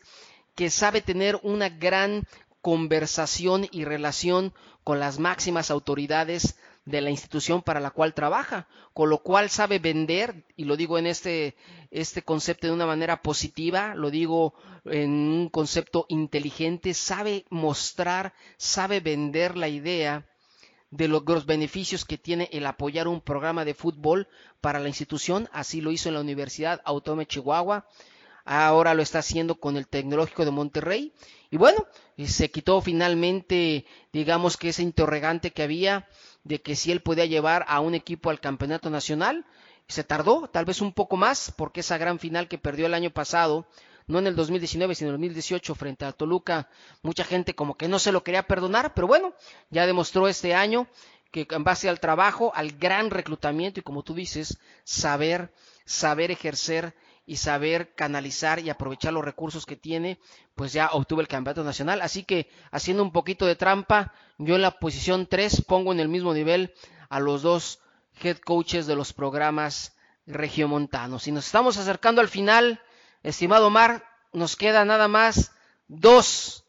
que 0.55 0.69
sabe 0.69 1.01
tener 1.01 1.39
una 1.43 1.69
gran 1.69 2.25
conversación 2.61 3.67
y 3.71 3.83
relación 3.83 4.53
con 4.83 4.99
las 4.99 5.19
máximas 5.19 5.71
autoridades 5.71 6.55
de 6.86 7.01
la 7.01 7.09
institución 7.09 7.61
para 7.61 7.79
la 7.79 7.91
cual 7.91 8.13
trabaja, 8.13 8.67
con 8.93 9.09
lo 9.09 9.19
cual 9.19 9.49
sabe 9.49 9.79
vender, 9.79 10.45
y 10.55 10.65
lo 10.65 10.75
digo 10.75 10.97
en 10.97 11.07
este, 11.07 11.55
este 11.91 12.23
concepto 12.23 12.67
de 12.67 12.73
una 12.73 12.86
manera 12.86 13.21
positiva, 13.21 13.93
lo 13.95 14.09
digo 14.09 14.55
en 14.86 15.11
un 15.11 15.49
concepto 15.49 16.05
inteligente, 16.09 16.93
sabe 16.93 17.45
mostrar, 17.49 18.34
sabe 18.57 18.99
vender 18.99 19.57
la 19.57 19.67
idea 19.67 20.25
de 20.91 21.07
los, 21.07 21.45
beneficios 21.45 22.05
que 22.05 22.17
tiene 22.17 22.49
el 22.51 22.65
apoyar 22.65 23.07
un 23.07 23.21
programa 23.21 23.65
de 23.65 23.73
fútbol 23.73 24.27
para 24.59 24.79
la 24.79 24.89
institución. 24.89 25.49
Así 25.53 25.82
lo 25.82 25.91
hizo 25.91 26.09
en 26.09 26.15
la 26.15 26.21
Universidad 26.21 26.82
Autónoma 26.84 27.21
de 27.21 27.27
Chihuahua. 27.27 27.88
Ahora 28.43 28.93
lo 28.93 29.01
está 29.01 29.19
haciendo 29.19 29.55
con 29.55 29.77
el 29.77 29.88
Tecnológico 29.88 30.45
de 30.45 30.51
Monterrey. 30.51 31.13
Y 31.49 31.57
bueno, 31.57 31.86
se 32.17 32.51
quitó 32.51 32.82
finalmente, 32.82 33.86
digamos 34.11 34.57
que 34.57 34.69
ese 34.69 34.84
interrogante 34.84 35.51
que 35.51 35.63
había 35.63 36.07
de 36.43 36.61
que 36.61 36.75
si 36.75 36.91
él 36.91 37.01
podía 37.01 37.25
llevar 37.25 37.65
a 37.67 37.79
un 37.79 37.95
equipo 37.95 38.29
al 38.29 38.39
campeonato 38.39 38.89
nacional. 38.89 39.45
Se 39.87 40.03
tardó, 40.03 40.47
tal 40.47 40.63
vez 40.65 40.79
un 40.79 40.93
poco 40.93 41.17
más, 41.17 41.53
porque 41.57 41.81
esa 41.81 41.97
gran 41.97 42.17
final 42.17 42.47
que 42.47 42.57
perdió 42.57 42.85
el 42.85 42.93
año 42.93 43.11
pasado 43.11 43.67
no 44.07 44.19
en 44.19 44.27
el 44.27 44.35
2019, 44.35 44.95
sino 44.95 45.09
en 45.09 45.15
el 45.15 45.21
2018 45.21 45.75
frente 45.75 46.05
a 46.05 46.11
Toluca, 46.11 46.69
mucha 47.01 47.23
gente 47.23 47.55
como 47.55 47.75
que 47.75 47.87
no 47.87 47.99
se 47.99 48.11
lo 48.11 48.23
quería 48.23 48.43
perdonar, 48.43 48.93
pero 48.93 49.07
bueno, 49.07 49.33
ya 49.69 49.85
demostró 49.85 50.27
este 50.27 50.53
año 50.53 50.87
que 51.31 51.47
en 51.49 51.63
base 51.63 51.87
al 51.87 51.99
trabajo, 51.99 52.51
al 52.55 52.71
gran 52.73 53.09
reclutamiento 53.09 53.79
y 53.79 53.83
como 53.83 54.03
tú 54.03 54.13
dices, 54.13 54.57
saber, 54.83 55.53
saber 55.85 56.31
ejercer 56.31 56.93
y 57.26 57.38
saber 57.38 57.93
canalizar 57.95 58.59
y 58.59 58.69
aprovechar 58.69 59.13
los 59.13 59.24
recursos 59.24 59.65
que 59.65 59.76
tiene, 59.76 60.19
pues 60.55 60.74
ya 60.74 60.89
obtuvo 60.91 61.22
el 61.22 61.28
campeonato 61.28 61.63
nacional. 61.63 62.01
Así 62.01 62.24
que 62.24 62.49
haciendo 62.72 63.03
un 63.03 63.11
poquito 63.11 63.45
de 63.45 63.55
trampa, 63.55 64.13
yo 64.38 64.55
en 64.55 64.61
la 64.61 64.80
posición 64.80 65.28
3 65.28 65.63
pongo 65.67 65.91
en 65.91 65.99
el 65.99 66.09
mismo 66.09 66.34
nivel 66.34 66.74
a 67.09 67.19
los 67.19 67.41
dos 67.41 67.80
head 68.22 68.38
coaches 68.38 68.88
de 68.88 68.95
los 68.95 69.13
programas 69.13 69.95
regiomontanos. 70.26 71.28
Y 71.28 71.32
nos 71.32 71.45
estamos 71.45 71.78
acercando 71.78 72.22
al 72.22 72.28
final 72.28 72.82
Estimado 73.24 73.67
Omar, 73.67 74.03
nos 74.34 74.55
queda 74.55 74.84
nada 74.86 75.07
más 75.07 75.51
dos 75.88 76.65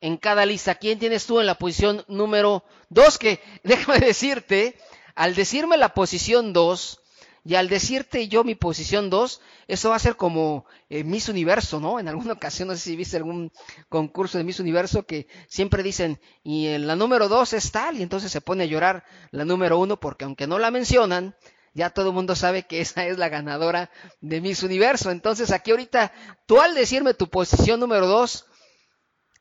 en 0.00 0.18
cada 0.18 0.44
lista. 0.44 0.74
¿Quién 0.74 0.98
tienes 0.98 1.26
tú 1.26 1.40
en 1.40 1.46
la 1.46 1.54
posición 1.54 2.04
número 2.08 2.64
dos? 2.90 3.18
Que 3.18 3.40
déjame 3.62 4.00
decirte, 4.00 4.78
al 5.14 5.34
decirme 5.34 5.76
la 5.76 5.94
posición 5.94 6.52
dos 6.52 7.00
y 7.46 7.56
al 7.56 7.68
decirte 7.68 8.26
yo 8.26 8.42
mi 8.42 8.54
posición 8.54 9.10
2, 9.10 9.40
eso 9.68 9.90
va 9.90 9.96
a 9.96 10.00
ser 10.00 10.16
como 10.16 10.64
eh, 10.88 11.04
Miss 11.04 11.28
Universo, 11.28 11.78
¿no? 11.78 12.00
En 12.00 12.08
alguna 12.08 12.32
ocasión, 12.32 12.68
no 12.68 12.74
sé 12.74 12.80
si 12.80 12.96
viste 12.96 13.18
algún 13.18 13.52
concurso 13.90 14.38
de 14.38 14.44
Miss 14.44 14.60
Universo 14.60 15.04
que 15.04 15.28
siempre 15.46 15.82
dicen, 15.82 16.20
y 16.42 16.78
la 16.78 16.96
número 16.96 17.28
2 17.28 17.52
es 17.52 17.70
tal, 17.70 17.98
y 17.98 18.02
entonces 18.02 18.32
se 18.32 18.40
pone 18.40 18.64
a 18.64 18.66
llorar 18.66 19.04
la 19.30 19.44
número 19.44 19.78
1 19.78 20.00
porque 20.00 20.24
aunque 20.24 20.46
no 20.46 20.58
la 20.58 20.70
mencionan, 20.70 21.36
ya 21.74 21.90
todo 21.90 22.08
el 22.08 22.14
mundo 22.14 22.34
sabe 22.34 22.62
que 22.62 22.80
esa 22.80 23.04
es 23.06 23.18
la 23.18 23.28
ganadora 23.28 23.90
de 24.20 24.40
Miss 24.40 24.62
Universo. 24.62 25.10
Entonces 25.10 25.50
aquí 25.50 25.72
ahorita, 25.72 26.12
tú 26.46 26.60
al 26.60 26.74
decirme 26.74 27.12
tu 27.12 27.28
posición 27.28 27.78
número 27.78 28.06
2, 28.06 28.46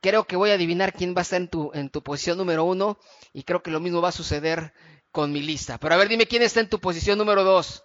creo 0.01 0.25
que 0.25 0.35
voy 0.35 0.49
a 0.49 0.55
adivinar 0.55 0.93
quién 0.93 1.15
va 1.15 1.19
a 1.19 1.21
estar 1.21 1.39
en 1.39 1.47
tu, 1.47 1.71
en 1.73 1.89
tu 1.89 2.03
posición 2.03 2.37
número 2.37 2.65
1 2.65 2.99
y 3.31 3.43
creo 3.43 3.63
que 3.63 3.71
lo 3.71 3.79
mismo 3.79 4.01
va 4.01 4.09
a 4.09 4.11
suceder 4.11 4.73
con 5.11 5.31
mi 5.31 5.41
lista. 5.41 5.77
Pero 5.77 5.93
a 5.93 5.97
ver, 5.97 6.09
dime 6.09 6.25
quién 6.25 6.41
está 6.41 6.59
en 6.59 6.67
tu 6.67 6.79
posición 6.79 7.17
número 7.17 7.43
2 7.43 7.83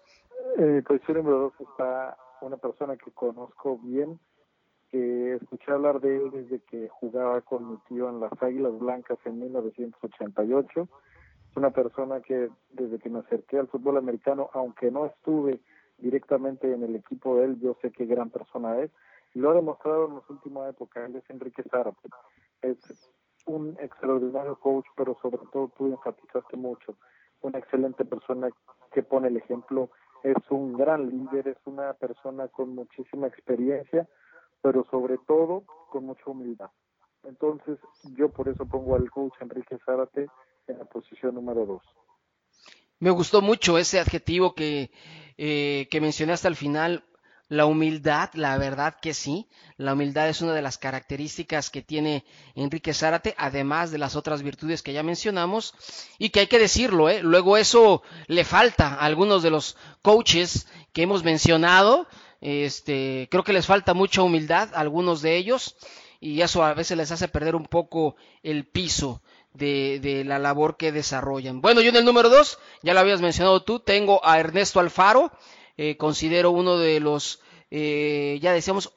eh, 0.57 0.83
pues 0.87 1.03
colección 1.03 1.19
número 1.19 1.39
dos 1.39 1.53
está 1.61 2.17
una 2.41 2.57
persona 2.57 2.97
que 2.97 3.11
conozco 3.13 3.79
bien, 3.79 4.19
que 4.91 5.35
escuché 5.35 5.73
hablar 5.73 6.01
de 6.01 6.17
él 6.17 6.31
desde 6.31 6.61
que 6.61 6.89
jugaba 6.89 7.41
con 7.43 7.71
mi 7.71 7.77
tío 7.89 8.09
en 8.09 8.21
las 8.21 8.33
Águilas 8.43 8.79
Blancas 8.79 9.19
en 9.25 9.41
1988. 9.41 10.89
Es 11.51 11.57
una 11.57 11.71
persona 11.71 12.21
que 12.21 12.51
desde 12.71 12.99
que 12.99 13.11
me 13.11 13.21
acerqué 13.21 13.59
al 13.59 13.69
fútbol 13.69 13.99
americano, 13.99 14.51
aunque 14.55 14.91
no 14.91 15.07
estuve 15.07 15.61
directamente 15.99 16.73
en 16.73 16.83
el 16.83 16.97
equipo 16.97 17.37
de 17.37 17.47
él, 17.47 17.61
yo 17.61 17.77
sé 17.83 17.91
qué 17.91 18.07
gran 18.07 18.31
persona 18.31 18.79
es. 18.79 18.91
Lo 19.35 19.51
ha 19.51 19.55
demostrado 19.55 20.07
en 20.07 20.15
las 20.17 20.31
últimas 20.31 20.71
épocas, 20.71 21.09
él 21.09 21.17
es 21.17 21.31
Enrique 21.31 21.63
Zárate. 21.65 22.09
Es 22.63 22.79
un 23.47 23.77
extraordinario 23.81 24.57
coach, 24.57 24.87
pero 24.97 25.17
sobre 25.21 25.39
todo 25.53 25.71
tú 25.77 25.87
enfatizaste 25.87 26.57
mucho, 26.57 26.97
una 27.43 27.59
excelente 27.59 28.05
persona 28.05 28.49
que 28.93 29.03
pone 29.03 29.29
el 29.29 29.37
ejemplo 29.37 29.91
es 30.23 30.37
un 30.51 30.77
gran 30.77 31.09
líder, 31.09 31.49
es 31.49 31.59
una 31.65 31.93
persona 31.95 32.49
con 32.49 32.75
muchísima 32.75 33.27
experiencia, 33.27 34.09
pero 34.63 34.87
sobre 34.91 35.19
todo 35.19 35.65
con 35.91 36.05
mucha 36.05 36.25
humildad. 36.27 36.71
Entonces, 37.25 37.79
yo 38.17 38.29
por 38.29 38.49
eso 38.49 38.67
pongo 38.67 38.97
al 38.97 39.11
coach 39.11 39.35
Enrique 39.41 39.79
Zárate 39.85 40.29
en 40.67 40.79
la 40.79 40.85
posición 40.85 41.35
número 41.35 41.67
dos. 41.67 41.83
Me 43.01 43.11
gustó 43.11 43.43
mucho 43.43 43.79
ese 43.79 44.01
adjetivo 44.01 44.55
que, 44.55 44.91
eh, 45.37 45.87
que 45.91 46.01
mencionaste 46.01 46.49
al 46.49 46.57
final, 46.57 47.05
la 47.49 47.67
humildad, 47.67 48.31
la 48.35 48.59
verdad 48.59 48.97
que 49.01 49.15
sí, 49.15 49.49
la 49.77 49.95
humildad 49.95 50.29
es 50.29 50.43
una 50.43 50.53
de 50.53 50.63
las 50.63 50.79
características 50.79 51.71
que 51.71 51.83
tiene 51.83 52.25
Enrique 52.55 52.93
Zárate, 52.93 53.35
además 53.39 53.91
de 53.91 53.99
las 53.99 54.17
otras 54.17 54.43
virtudes 54.43 54.83
que 54.83 54.93
ya 54.93 55.03
mencionamos, 55.03 55.75
y 56.19 56.29
que 56.29 56.41
hay 56.41 56.47
que 56.47 56.59
decirlo, 56.59 57.09
¿eh? 57.09 57.23
luego 57.23 57.57
eso 57.57 58.03
le 58.27 58.45
falta 58.45 58.95
a 58.95 59.07
algunos 59.07 59.43
de 59.43 59.51
los 59.51 59.77
coaches 60.03 60.69
que 60.93 61.03
hemos 61.03 61.25
mencionado, 61.25 62.07
este, 62.41 63.29
creo 63.31 63.45
que 63.45 63.53
les 63.53 63.67
falta 63.67 63.95
mucha 63.95 64.23
humildad 64.23 64.75
a 64.75 64.81
algunos 64.81 65.23
de 65.23 65.37
ellos, 65.37 65.77
y 66.21 66.41
eso 66.43 66.65
a 66.65 66.75
veces 66.75 66.97
les 66.97 67.11
hace 67.13 67.29
perder 67.29 67.55
un 67.55 67.67
poco 67.67 68.17
el 68.43 68.67
piso 68.67 69.23
de, 69.55 70.23
la 70.27 70.39
labor 70.39 70.77
que 70.77 70.93
desarrollan. 70.93 71.61
Bueno, 71.61 71.81
yo 71.81 71.91
en 71.91 71.97
el 71.97 72.05
número 72.05 72.29
dos, 72.29 72.59
ya 72.83 72.95
lo 72.95 73.01
habías 73.01 73.21
mencionado 73.21 73.63
tú, 73.63 73.81
tengo 73.81 74.25
a 74.25 74.39
Ernesto 74.39 74.81
Alfaro, 74.81 75.33
eh, 75.79 75.97
considero 75.97 76.51
uno 76.51 76.77
de 76.77 77.01
los, 77.01 77.41
eh, 77.71 78.39
ya 78.43 78.53
decíamos, 78.53 78.93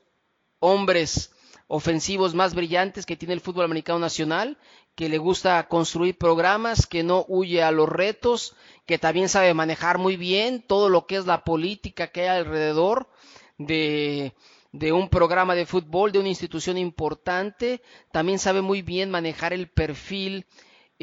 hombres 0.59 1.31
ofensivos 1.67 2.35
más 2.35 2.53
brillantes 2.53 3.05
que 3.05 3.15
tiene 3.15 3.33
el 3.33 3.39
fútbol 3.39 3.63
americano 3.63 3.99
nacional, 3.99 4.57
que 4.95 5.07
le 5.07 5.17
gusta 5.17 5.65
construir 5.69 6.17
programas, 6.17 6.85
que 6.85 7.03
no 7.03 7.23
huye 7.29 7.63
a 7.63 7.71
los 7.71 7.87
retos, 7.87 8.55
que 8.85 8.97
también 8.97 9.29
sabe 9.29 9.53
manejar 9.53 9.97
muy 9.97 10.17
bien 10.17 10.61
todo 10.61 10.89
lo 10.89 11.07
que 11.07 11.15
es 11.15 11.25
la 11.25 11.45
política 11.45 12.07
que 12.07 12.27
hay 12.27 12.39
alrededor 12.39 13.07
de 13.57 14.33
de 14.71 14.93
un 14.93 15.09
programa 15.09 15.55
de 15.55 15.65
fútbol, 15.65 16.11
de 16.11 16.19
una 16.19 16.29
institución 16.29 16.77
importante, 16.77 17.81
también 18.11 18.39
sabe 18.39 18.61
muy 18.61 18.81
bien 18.81 19.11
manejar 19.11 19.53
el 19.53 19.67
perfil 19.67 20.45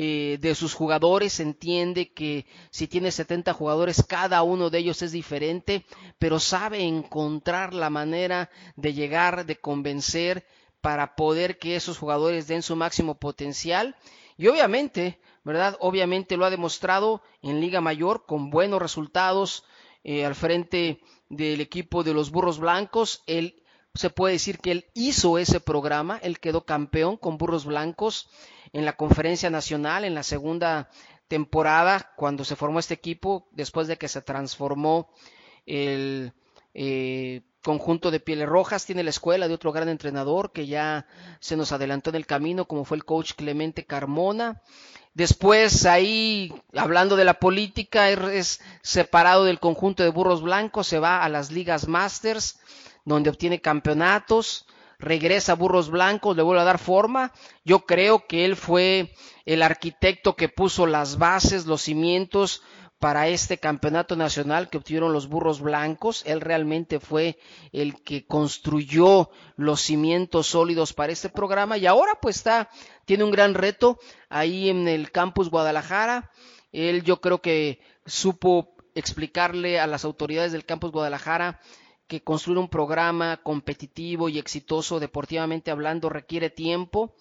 eh, 0.00 0.38
de 0.40 0.54
sus 0.54 0.74
jugadores, 0.74 1.40
entiende 1.40 2.12
que 2.12 2.46
si 2.70 2.86
tiene 2.86 3.10
70 3.10 3.52
jugadores, 3.52 4.04
cada 4.06 4.44
uno 4.44 4.70
de 4.70 4.78
ellos 4.78 5.02
es 5.02 5.10
diferente, 5.10 5.84
pero 6.20 6.38
sabe 6.38 6.82
encontrar 6.82 7.74
la 7.74 7.90
manera 7.90 8.48
de 8.76 8.94
llegar, 8.94 9.44
de 9.44 9.56
convencer 9.56 10.46
para 10.80 11.16
poder 11.16 11.58
que 11.58 11.74
esos 11.74 11.98
jugadores 11.98 12.46
den 12.46 12.62
su 12.62 12.76
máximo 12.76 13.18
potencial. 13.18 13.96
Y 14.36 14.46
obviamente, 14.46 15.18
¿verdad? 15.42 15.76
Obviamente 15.80 16.36
lo 16.36 16.44
ha 16.44 16.50
demostrado 16.50 17.20
en 17.42 17.60
Liga 17.60 17.80
Mayor 17.80 18.24
con 18.24 18.50
buenos 18.50 18.80
resultados 18.80 19.64
eh, 20.04 20.24
al 20.24 20.36
frente 20.36 21.00
del 21.28 21.60
equipo 21.60 22.04
de 22.04 22.14
los 22.14 22.30
Burros 22.30 22.60
Blancos. 22.60 23.24
Él 23.26 23.64
se 23.94 24.10
puede 24.10 24.34
decir 24.34 24.60
que 24.60 24.70
él 24.70 24.86
hizo 24.94 25.38
ese 25.38 25.58
programa, 25.58 26.20
él 26.22 26.38
quedó 26.38 26.64
campeón 26.64 27.16
con 27.16 27.36
Burros 27.36 27.64
Blancos 27.64 28.28
en 28.72 28.84
la 28.84 28.94
conferencia 28.94 29.50
nacional 29.50 30.04
en 30.04 30.14
la 30.14 30.22
segunda 30.22 30.90
temporada 31.28 32.12
cuando 32.16 32.44
se 32.44 32.56
formó 32.56 32.78
este 32.78 32.94
equipo 32.94 33.48
después 33.52 33.86
de 33.86 33.96
que 33.98 34.08
se 34.08 34.22
transformó 34.22 35.10
el 35.66 36.32
eh, 36.74 37.42
conjunto 37.62 38.10
de 38.10 38.20
Pieles 38.20 38.48
Rojas 38.48 38.86
tiene 38.86 39.02
la 39.02 39.10
escuela 39.10 39.48
de 39.48 39.54
otro 39.54 39.72
gran 39.72 39.88
entrenador 39.88 40.52
que 40.52 40.66
ya 40.66 41.06
se 41.40 41.56
nos 41.56 41.72
adelantó 41.72 42.10
en 42.10 42.16
el 42.16 42.26
camino 42.26 42.66
como 42.66 42.84
fue 42.84 42.96
el 42.96 43.04
coach 43.04 43.32
Clemente 43.34 43.84
Carmona. 43.84 44.62
Después 45.12 45.84
ahí 45.84 46.52
hablando 46.74 47.16
de 47.16 47.24
la 47.24 47.34
política 47.34 48.10
es 48.10 48.60
separado 48.82 49.44
del 49.44 49.58
conjunto 49.58 50.02
de 50.02 50.10
Burros 50.10 50.42
Blancos 50.42 50.86
se 50.86 50.98
va 50.98 51.24
a 51.24 51.28
las 51.28 51.50
ligas 51.50 51.88
Masters 51.88 52.60
donde 53.04 53.30
obtiene 53.30 53.60
campeonatos 53.60 54.66
regresa 54.98 55.54
Burros 55.54 55.90
Blancos, 55.90 56.36
le 56.36 56.42
vuelve 56.42 56.62
a 56.62 56.64
dar 56.64 56.78
forma. 56.78 57.32
Yo 57.64 57.86
creo 57.86 58.26
que 58.26 58.44
él 58.44 58.56
fue 58.56 59.12
el 59.44 59.62
arquitecto 59.62 60.36
que 60.36 60.48
puso 60.48 60.86
las 60.86 61.18
bases, 61.18 61.66
los 61.66 61.82
cimientos 61.82 62.62
para 62.98 63.28
este 63.28 63.58
campeonato 63.58 64.16
nacional 64.16 64.68
que 64.68 64.78
obtuvieron 64.78 65.12
los 65.12 65.28
burros 65.28 65.60
blancos. 65.60 66.22
Él 66.26 66.40
realmente 66.40 66.98
fue 66.98 67.38
el 67.72 68.02
que 68.02 68.26
construyó 68.26 69.30
los 69.56 69.80
cimientos 69.80 70.48
sólidos 70.48 70.92
para 70.92 71.12
este 71.12 71.28
programa 71.28 71.78
y 71.78 71.86
ahora 71.86 72.18
pues 72.20 72.36
está, 72.36 72.70
tiene 73.04 73.24
un 73.24 73.30
gran 73.30 73.54
reto 73.54 73.98
ahí 74.28 74.68
en 74.68 74.88
el 74.88 75.12
campus 75.12 75.48
Guadalajara. 75.48 76.30
Él 76.72 77.04
yo 77.04 77.20
creo 77.20 77.40
que 77.40 77.80
supo 78.04 78.74
explicarle 78.94 79.78
a 79.78 79.86
las 79.86 80.04
autoridades 80.04 80.50
del 80.50 80.64
campus 80.64 80.90
Guadalajara 80.90 81.60
que 82.08 82.22
construir 82.22 82.58
un 82.58 82.68
programa 82.68 83.36
competitivo 83.36 84.28
y 84.28 84.38
exitoso 84.38 84.98
deportivamente 84.98 85.70
hablando 85.70 86.08
requiere 86.08 86.50
tiempo. 86.50 87.14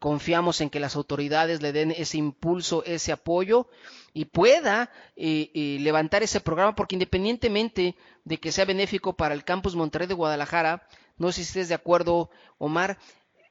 Confiamos 0.00 0.60
en 0.60 0.70
que 0.70 0.80
las 0.80 0.96
autoridades 0.96 1.62
le 1.62 1.72
den 1.72 1.92
ese 1.92 2.18
impulso, 2.18 2.82
ese 2.84 3.12
apoyo 3.12 3.68
y 4.14 4.24
pueda 4.24 4.90
eh, 5.14 5.50
eh, 5.54 5.78
levantar 5.80 6.24
ese 6.24 6.40
programa 6.40 6.74
porque 6.74 6.96
independientemente 6.96 7.94
de 8.24 8.38
que 8.38 8.50
sea 8.50 8.64
benéfico 8.64 9.12
para 9.12 9.34
el 9.34 9.44
campus 9.44 9.76
Monterrey 9.76 10.08
de 10.08 10.14
Guadalajara, 10.14 10.88
no 11.18 11.28
sé 11.30 11.36
si 11.36 11.42
estés 11.42 11.68
de 11.68 11.74
acuerdo, 11.74 12.30
Omar, 12.58 12.98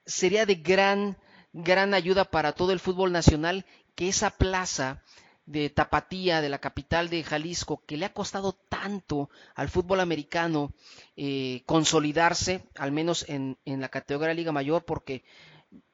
sería 0.06 0.46
de 0.46 0.56
gran, 0.56 1.16
gran 1.54 1.94
ayuda 1.94 2.26
para 2.26 2.52
todo 2.52 2.74
el 2.74 2.80
fútbol 2.80 3.12
nacional 3.12 3.66
que 3.96 4.10
esa 4.10 4.32
plaza 4.32 5.04
de 5.46 5.70
Tapatía, 5.70 6.42
de 6.42 6.50
la 6.50 6.60
capital 6.60 7.10
de 7.10 7.24
Jalisco, 7.24 7.84
que 7.86 7.98
le 7.98 8.06
ha 8.06 8.14
costado 8.14 8.54
tanto 8.54 9.30
al 9.56 9.70
fútbol 9.70 10.00
americano 10.00 10.74
eh, 11.16 11.64
consolidarse, 11.66 12.64
al 12.76 12.92
menos 12.92 13.28
en, 13.28 13.58
en 13.66 13.82
la 13.82 13.90
categoría 13.90 14.34
Liga 14.34 14.52
Mayor, 14.52 14.86
porque 14.86 15.24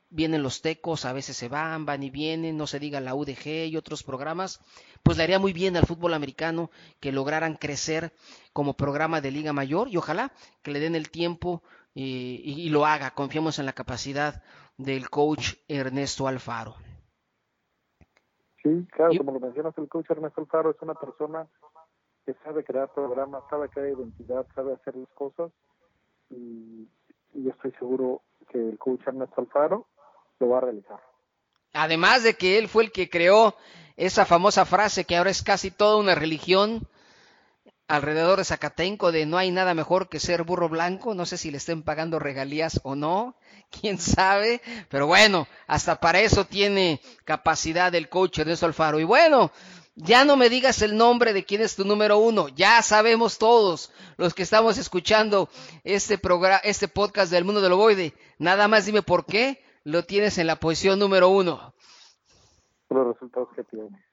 vienen 0.09 0.43
los 0.43 0.61
tecos, 0.61 1.05
a 1.05 1.13
veces 1.13 1.35
se 1.35 1.49
van, 1.49 1.85
van 1.85 2.03
y 2.03 2.09
vienen, 2.09 2.57
no 2.57 2.67
se 2.67 2.79
diga 2.79 3.01
la 3.01 3.15
UDG 3.15 3.67
y 3.67 3.77
otros 3.77 4.03
programas, 4.03 4.59
pues 5.03 5.17
le 5.17 5.23
haría 5.23 5.39
muy 5.39 5.53
bien 5.53 5.75
al 5.75 5.85
fútbol 5.85 6.13
americano 6.13 6.71
que 6.99 7.11
lograran 7.11 7.55
crecer 7.55 8.13
como 8.53 8.75
programa 8.75 9.21
de 9.21 9.31
Liga 9.31 9.53
Mayor 9.53 9.89
y 9.89 9.97
ojalá 9.97 10.31
que 10.61 10.71
le 10.71 10.79
den 10.79 10.95
el 10.95 11.09
tiempo 11.09 11.61
eh, 11.95 12.01
y, 12.01 12.61
y 12.61 12.69
lo 12.69 12.85
haga. 12.85 13.11
Confiamos 13.11 13.59
en 13.59 13.65
la 13.65 13.73
capacidad 13.73 14.43
del 14.77 15.09
coach 15.09 15.55
Ernesto 15.67 16.27
Alfaro. 16.27 16.86
Sí, 18.67 18.85
claro, 18.91 19.13
como 19.17 19.31
lo 19.31 19.39
mencionas, 19.39 19.77
el 19.77 19.87
coach 19.87 20.09
Ernesto 20.09 20.41
Alfaro 20.41 20.71
es 20.71 20.81
una 20.81 20.93
persona 20.93 21.47
que 22.25 22.33
sabe 22.43 22.65
crear 22.65 22.91
programas, 22.93 23.43
sabe 23.49 23.69
crear 23.69 23.87
identidad, 23.87 24.45
sabe 24.53 24.73
hacer 24.73 24.95
las 24.95 25.09
cosas 25.13 25.51
y, 26.29 26.87
yo 27.33 27.51
estoy 27.51 27.71
seguro 27.73 28.23
que 28.49 28.57
el 28.57 28.77
coach 28.77 29.01
Ernesto 29.05 29.39
Alfaro 29.39 29.85
lo 30.39 30.49
va 30.49 30.57
a 30.57 30.61
realizar. 30.61 30.99
Además 31.73 32.23
de 32.23 32.33
que 32.33 32.57
él 32.57 32.67
fue 32.67 32.83
el 32.83 32.91
que 32.91 33.09
creó 33.09 33.55
esa 33.95 34.25
famosa 34.25 34.65
frase 34.65 35.05
que 35.05 35.15
ahora 35.15 35.29
es 35.29 35.43
casi 35.43 35.71
toda 35.71 35.97
una 35.97 36.15
religión 36.15 36.81
alrededor 37.87 38.39
de 38.39 38.45
Zacatenco 38.45 39.11
de 39.11 39.25
no 39.25 39.37
hay 39.37 39.51
nada 39.51 39.73
mejor 39.73 40.09
que 40.09 40.19
ser 40.19 40.43
burro 40.43 40.67
blanco, 40.67 41.13
no 41.13 41.25
sé 41.25 41.37
si 41.37 41.51
le 41.51 41.57
estén 41.57 41.83
pagando 41.83 42.19
regalías 42.19 42.81
o 42.83 42.95
no, 42.95 43.35
quién 43.81 43.97
sabe, 43.97 44.61
pero 44.89 45.07
bueno, 45.07 45.47
hasta 45.67 45.99
para 45.99 46.19
eso 46.19 46.45
tiene 46.45 47.01
capacidad 47.25 47.93
el 47.95 48.09
coach 48.09 48.39
Ernesto 48.39 48.65
Alfaro. 48.65 48.99
Y 48.99 49.03
bueno, 49.03 49.51
ya 49.95 50.25
no 50.25 50.37
me 50.37 50.49
digas 50.49 50.81
el 50.81 50.95
nombre 50.95 51.33
de 51.33 51.43
quién 51.43 51.61
es 51.61 51.75
tu 51.75 51.83
número 51.83 52.19
uno, 52.19 52.49
ya 52.49 52.81
sabemos 52.81 53.37
todos 53.37 53.91
los 54.17 54.33
que 54.33 54.43
estamos 54.43 54.77
escuchando 54.77 55.49
este 55.83 56.17
programa, 56.17 56.61
este 56.63 56.87
podcast 56.87 57.31
del 57.31 57.45
mundo 57.45 57.61
del 57.61 57.73
ovoide, 57.73 58.13
nada 58.37 58.67
más 58.67 58.85
dime 58.85 59.01
por 59.01 59.25
qué 59.25 59.63
lo 59.83 60.03
tienes 60.03 60.37
en 60.37 60.47
la 60.47 60.57
posición 60.57 60.99
número 60.99 61.29
uno. 61.29 61.73
Los 62.89 63.07
resultados 63.07 63.49
que 63.55 63.63
tiene, 63.63 64.05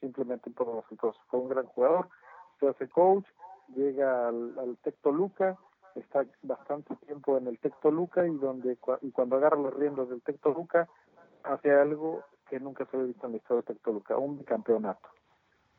simplemente 0.00 0.50
por 0.50 0.66
los 0.66 0.82
resultados. 0.82 1.16
Fue 1.28 1.40
un 1.40 1.48
gran 1.48 1.66
jugador, 1.66 2.08
se 2.60 2.68
hace 2.68 2.88
coach, 2.88 3.24
llega 3.74 4.28
al, 4.28 4.58
al 4.58 4.76
Tecto 4.82 5.10
Luca, 5.10 5.56
está 5.94 6.24
bastante 6.42 6.96
tiempo 7.06 7.36
en 7.36 7.46
el 7.46 7.58
Tecto 7.58 7.90
Luca 7.90 8.26
y 8.26 8.36
donde 8.36 8.76
y 9.02 9.10
cuando 9.10 9.36
agarra 9.36 9.56
los 9.56 9.74
riendos 9.74 10.08
del 10.08 10.22
Tecto 10.22 10.50
Luca 10.50 10.88
hace 11.42 11.72
algo 11.72 12.22
que 12.48 12.60
nunca 12.60 12.84
se 12.86 12.96
había 12.96 13.08
visto 13.08 13.26
en 13.26 13.32
la 13.32 13.38
historia 13.38 13.62
del 13.62 13.76
Tecto 13.76 13.92
Luca, 13.92 14.16
un 14.16 14.42
campeonato. 14.44 15.08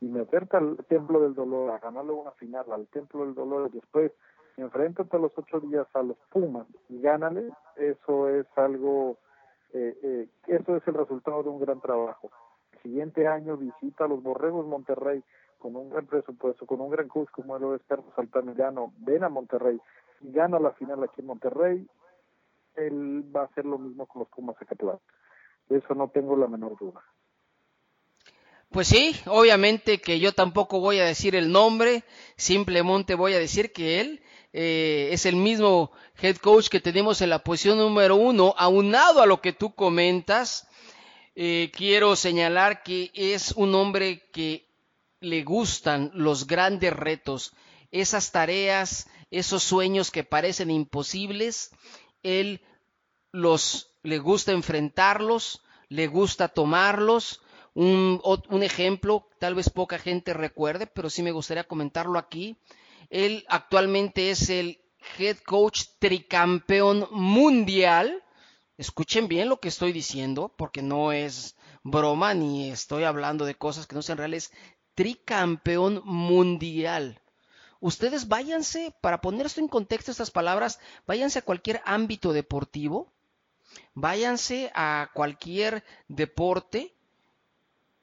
Y 0.00 0.06
meterte 0.08 0.56
al 0.56 0.76
Templo 0.88 1.20
del 1.20 1.34
Dolor, 1.34 1.70
a 1.70 1.78
ganarle 1.78 2.12
una 2.12 2.32
final 2.32 2.70
al 2.70 2.86
Templo 2.88 3.24
del 3.24 3.34
Dolor 3.34 3.70
y 3.70 3.78
después 3.78 4.12
enfréntate 4.56 5.16
a 5.16 5.20
los 5.20 5.32
ocho 5.36 5.60
días 5.60 5.86
a 5.94 6.02
los 6.02 6.16
Pumas 6.30 6.66
y 6.88 7.00
gánale, 7.00 7.50
eso 7.76 8.28
es 8.28 8.46
algo, 8.56 9.18
eh, 9.72 9.98
eh, 10.02 10.28
eso 10.46 10.76
es 10.76 10.86
el 10.86 10.94
resultado 10.94 11.42
de 11.42 11.48
un 11.50 11.60
gran 11.60 11.80
trabajo. 11.80 12.30
El 12.72 12.78
siguiente 12.80 13.26
año 13.26 13.56
visita 13.56 14.04
a 14.04 14.08
los 14.08 14.22
Borregos 14.22 14.66
Monterrey 14.66 15.22
con 15.58 15.76
un 15.76 15.90
gran 15.90 16.06
presupuesto, 16.06 16.66
con 16.66 16.80
un 16.80 16.90
gran 16.90 17.08
coach 17.08 17.30
como 17.30 17.58
lo 17.58 17.74
es 17.74 17.82
Carlos 17.88 18.04
ven 18.98 19.24
a 19.24 19.28
Monterrey 19.28 19.80
gana 20.32 20.58
la 20.58 20.72
final 20.72 21.02
aquí 21.04 21.20
en 21.20 21.26
Monterrey, 21.26 21.86
él 22.76 23.24
va 23.34 23.42
a 23.42 23.44
hacer 23.44 23.64
lo 23.64 23.78
mismo 23.78 24.06
con 24.06 24.20
los 24.20 24.28
Pumas 24.28 24.56
Zacatlán. 24.58 24.98
De 25.68 25.78
eso 25.78 25.94
no 25.94 26.08
tengo 26.08 26.36
la 26.36 26.46
menor 26.46 26.76
duda. 26.78 27.02
Pues 28.70 28.88
sí, 28.88 29.16
obviamente 29.26 30.00
que 30.00 30.18
yo 30.18 30.32
tampoco 30.32 30.80
voy 30.80 30.98
a 30.98 31.04
decir 31.04 31.34
el 31.36 31.50
nombre, 31.50 32.04
simplemente 32.36 33.14
voy 33.14 33.32
a 33.32 33.38
decir 33.38 33.72
que 33.72 34.00
él 34.00 34.22
eh, 34.52 35.10
es 35.12 35.24
el 35.24 35.36
mismo 35.36 35.92
head 36.20 36.36
coach 36.36 36.68
que 36.68 36.80
tenemos 36.80 37.20
en 37.20 37.30
la 37.30 37.44
posición 37.44 37.78
número 37.78 38.16
uno, 38.16 38.54
aunado 38.58 39.22
a 39.22 39.26
lo 39.26 39.40
que 39.40 39.52
tú 39.52 39.74
comentas. 39.74 40.68
Eh, 41.34 41.70
quiero 41.74 42.16
señalar 42.16 42.82
que 42.82 43.10
es 43.14 43.52
un 43.52 43.74
hombre 43.74 44.22
que 44.32 44.66
le 45.20 45.44
gustan 45.44 46.10
los 46.14 46.46
grandes 46.46 46.92
retos, 46.92 47.54
esas 47.90 48.32
tareas, 48.32 49.08
esos 49.30 49.62
sueños 49.62 50.10
que 50.10 50.24
parecen 50.24 50.70
imposibles, 50.70 51.70
él 52.22 52.60
los 53.32 53.90
le 54.02 54.18
gusta 54.18 54.52
enfrentarlos, 54.52 55.62
le 55.88 56.06
gusta 56.06 56.48
tomarlos. 56.48 57.42
Un, 57.74 58.22
un, 58.24 58.62
ejemplo, 58.62 59.28
tal 59.38 59.54
vez 59.54 59.68
poca 59.68 59.98
gente 59.98 60.32
recuerde, 60.32 60.86
pero 60.86 61.10
sí 61.10 61.22
me 61.22 61.32
gustaría 61.32 61.64
comentarlo 61.64 62.18
aquí. 62.18 62.56
Él 63.10 63.44
actualmente 63.48 64.30
es 64.30 64.48
el 64.48 64.80
head 65.18 65.36
coach 65.44 65.82
tricampeón 65.98 67.06
mundial. 67.10 68.22
Escuchen 68.78 69.28
bien 69.28 69.48
lo 69.48 69.60
que 69.60 69.68
estoy 69.68 69.92
diciendo, 69.92 70.54
porque 70.56 70.80
no 70.82 71.12
es 71.12 71.56
broma 71.82 72.32
ni 72.32 72.70
estoy 72.70 73.04
hablando 73.04 73.44
de 73.44 73.54
cosas 73.54 73.86
que 73.86 73.94
no 73.94 74.02
sean 74.02 74.18
reales 74.18 74.52
tricampeón 74.94 76.00
mundial. 76.04 77.20
Ustedes 77.86 78.26
váyanse, 78.26 78.92
para 79.00 79.20
poner 79.20 79.46
esto 79.46 79.60
en 79.60 79.68
contexto, 79.68 80.10
estas 80.10 80.32
palabras, 80.32 80.80
váyanse 81.06 81.38
a 81.38 81.42
cualquier 81.42 81.82
ámbito 81.84 82.32
deportivo, 82.32 83.12
váyanse 83.94 84.72
a 84.74 85.10
cualquier 85.14 85.84
deporte 86.08 86.92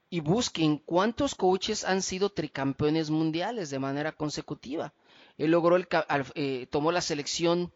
y 0.09 0.21
busquen 0.21 0.77
cuántos 0.77 1.36
coaches 1.36 1.84
han 1.84 2.01
sido 2.01 2.29
tricampeones 2.29 3.09
mundiales 3.09 3.71
de 3.71 3.79
manera 3.79 4.13
consecutiva. 4.13 4.93
Él 5.38 5.51
logró 5.51 5.75
el, 5.75 5.86
eh, 6.36 6.65
tomó 6.71 6.93
la 6.93 7.01
selección 7.01 7.73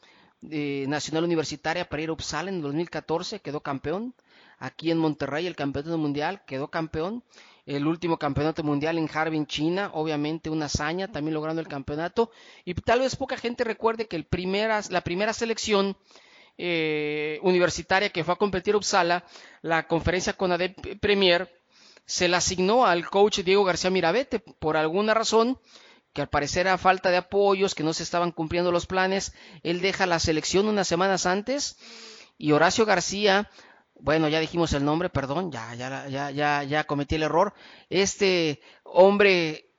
eh, 0.50 0.86
nacional 0.88 1.26
universitaria 1.26 1.90
para 1.90 2.04
ir 2.04 2.10
a 2.10 2.14
Uppsala 2.14 2.50
en 2.50 2.62
2014, 2.62 3.42
quedó 3.42 3.60
campeón. 3.60 4.16
Aquí 4.60 4.92
en 4.92 4.98
Monterrey 4.98 5.46
el 5.46 5.58
campeonato 5.58 5.98
mundial 5.98 6.46
quedó 6.46 6.70
campeón. 6.70 7.22
El 7.68 7.86
último 7.86 8.18
campeonato 8.18 8.64
mundial 8.64 8.98
en 8.98 9.10
Harbin, 9.14 9.46
China, 9.46 9.92
obviamente 9.94 10.50
una 10.50 10.66
hazaña, 10.66 11.12
también 11.12 11.34
logrando 11.34 11.62
el 11.62 11.68
campeonato. 11.68 12.32
Y 12.64 12.74
tal 12.74 13.02
vez 13.02 13.18
poca 13.18 13.36
gente 13.38 13.66
recuerde 13.66 14.08
que 14.08 14.16
el 14.16 14.26
la 14.90 15.02
primera 15.02 15.34
selección 15.34 15.98
eh, 16.58 17.40
universitaria 17.44 18.10
que 18.10 18.24
fue 18.24 18.34
a 18.34 18.38
competir 18.38 18.76
Uppsala, 18.76 19.26
la 19.62 19.86
conferencia 19.86 20.32
con 20.32 20.54
ADEP 20.54 20.98
Premier, 21.00 21.54
se 22.06 22.30
la 22.30 22.38
asignó 22.38 22.86
al 22.86 23.10
coach 23.10 23.40
Diego 23.40 23.66
García 23.66 23.90
Mirabete 23.90 24.40
por 24.40 24.78
alguna 24.78 25.14
razón 25.14 25.60
que 26.14 26.22
al 26.22 26.30
parecer 26.30 26.70
a 26.70 26.78
falta 26.78 27.12
de 27.12 27.18
apoyos, 27.18 27.76
que 27.76 27.84
no 27.84 27.94
se 27.94 28.04
estaban 28.04 28.32
cumpliendo 28.32 28.72
los 28.72 28.88
planes, 28.88 29.34
él 29.62 29.82
deja 29.82 30.06
la 30.06 30.20
selección 30.20 30.68
unas 30.68 30.88
semanas 30.88 31.26
antes 31.26 31.78
y 32.38 32.54
Horacio 32.54 32.86
García, 32.86 33.50
bueno, 34.00 34.30
ya 34.30 34.40
dijimos 34.40 34.74
el 34.74 34.86
nombre, 34.86 35.10
perdón, 35.10 35.52
ya, 35.52 35.74
ya, 35.76 36.08
ya, 36.08 36.32
ya, 36.32 36.64
ya 36.64 36.84
cometí 36.86 37.16
el 37.16 37.24
error. 37.24 37.54
Este 37.90 38.62
hombre 38.84 39.72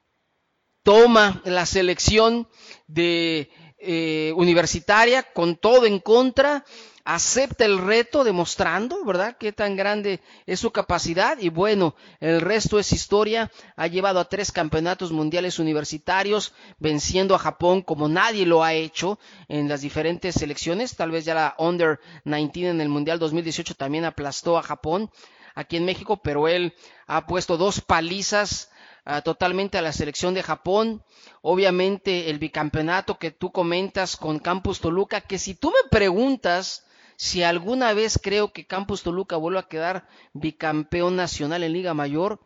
toma 0.83 1.43
la 1.45 1.67
selección 1.67 2.49
de 2.87 3.51
eh, 3.79 4.33
universitaria 4.37 5.23
con 5.23 5.57
todo 5.57 5.87
en 5.87 6.01
contra 6.01 6.65
acepta 7.09 7.65
el 7.65 7.79
reto 7.79 8.23
demostrando, 8.23 9.03
¿verdad?, 9.03 9.39
qué 9.41 9.51
tan 9.51 9.77
grande 9.77 10.21
es 10.45 10.61
su 10.61 10.73
capacidad 10.73 11.39
y 11.39 11.49
bueno, 11.49 11.95
el 12.21 12.43
resto 12.43 12.79
es 12.79 12.93
historia. 12.93 13.51
Ha 13.77 13.87
llevado 13.87 14.21
a 14.21 14.29
tres 14.29 14.53
campeonatos 14.53 15.11
mundiales 15.11 15.59
universitarios, 15.59 16.53
venciendo 16.79 17.35
a 17.35 17.39
Japón 17.39 17.81
como 17.81 18.11
nadie 18.11 18.45
lo 18.45 18.63
ha 18.63 18.75
hecho 18.75 19.19
en 19.49 19.71
las 19.71 19.81
diferentes 19.81 20.35
selecciones. 20.35 20.97
Tal 20.97 21.11
vez 21.11 21.25
ya 21.25 21.33
la 21.33 21.55
Under 21.57 21.99
19 22.27 22.75
en 22.75 22.81
el 22.83 22.91
Mundial 22.91 23.19
2018 23.19 23.75
también 23.75 24.05
aplastó 24.05 24.59
a 24.59 24.63
Japón 24.63 25.11
aquí 25.55 25.79
en 25.79 25.87
México, 25.87 26.19
pero 26.23 26.47
él 26.47 26.75
ha 27.07 27.27
puesto 27.27 27.57
dos 27.57 27.81
palizas 27.81 28.71
ah, 29.07 29.23
totalmente 29.23 29.79
a 29.79 29.83
la 29.83 29.93
selección 29.95 30.35
de 30.35 30.43
Japón. 30.43 31.03
Obviamente 31.41 32.29
el 32.29 32.39
bicampeonato 32.39 33.19
que 33.19 33.31
tú 33.31 33.51
comentas 33.51 34.19
con 34.19 34.41
Campus 34.41 34.81
Toluca, 34.81 35.23
que 35.23 35.39
si 35.39 35.55
tú 35.55 35.71
me 35.71 35.89
preguntas 35.89 36.85
si 37.19 37.43
alguna 37.43 37.95
vez 37.95 38.21
creo 38.23 38.53
que 38.53 38.65
Campus 38.65 39.03
Toluca 39.03 39.37
vuelva 39.37 39.59
a 39.61 39.69
quedar 39.69 40.07
bicampeón 40.35 41.17
nacional 41.17 41.65
en 41.65 41.73
Liga 41.73 41.93
Mayor, 41.93 42.39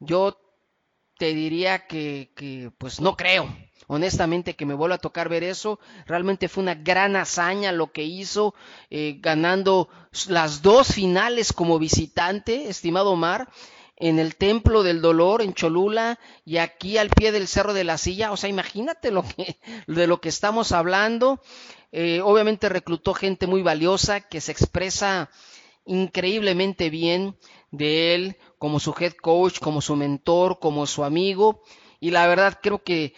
yo 0.00 0.40
te 1.18 1.32
diría 1.32 1.86
que, 1.86 2.72
pues 2.78 3.00
no 3.00 3.16
creo. 3.16 3.48
Honestamente 3.86 4.56
que 4.56 4.66
me 4.66 4.74
vuelva 4.74 4.96
a 4.96 4.98
tocar 4.98 5.28
ver 5.28 5.44
eso. 5.44 5.78
Realmente 6.06 6.48
fue 6.48 6.64
una 6.64 6.74
gran 6.74 7.14
hazaña 7.14 7.70
lo 7.70 7.92
que 7.92 8.02
hizo, 8.02 8.56
eh, 8.90 9.18
ganando 9.20 9.88
las 10.26 10.62
dos 10.62 10.88
finales 10.88 11.52
como 11.52 11.78
visitante, 11.78 12.68
estimado 12.68 13.12
Omar 13.12 13.50
en 14.02 14.18
el 14.18 14.34
Templo 14.34 14.82
del 14.82 15.00
Dolor 15.00 15.42
en 15.42 15.54
Cholula 15.54 16.18
y 16.44 16.56
aquí 16.56 16.98
al 16.98 17.08
pie 17.08 17.30
del 17.30 17.46
Cerro 17.46 17.72
de 17.72 17.84
la 17.84 17.98
Silla. 17.98 18.32
O 18.32 18.36
sea, 18.36 18.50
imagínate 18.50 19.12
lo 19.12 19.22
que, 19.22 19.58
de 19.86 20.06
lo 20.08 20.20
que 20.20 20.28
estamos 20.28 20.72
hablando. 20.72 21.40
Eh, 21.92 22.20
obviamente 22.20 22.68
reclutó 22.68 23.14
gente 23.14 23.46
muy 23.46 23.62
valiosa 23.62 24.20
que 24.20 24.40
se 24.40 24.50
expresa 24.50 25.30
increíblemente 25.86 26.90
bien 26.90 27.36
de 27.70 28.16
él 28.16 28.36
como 28.58 28.80
su 28.80 28.92
head 28.98 29.12
coach, 29.12 29.60
como 29.60 29.80
su 29.80 29.94
mentor, 29.94 30.58
como 30.58 30.88
su 30.88 31.04
amigo. 31.04 31.62
Y 32.00 32.10
la 32.10 32.26
verdad 32.26 32.58
creo 32.60 32.82
que 32.82 33.14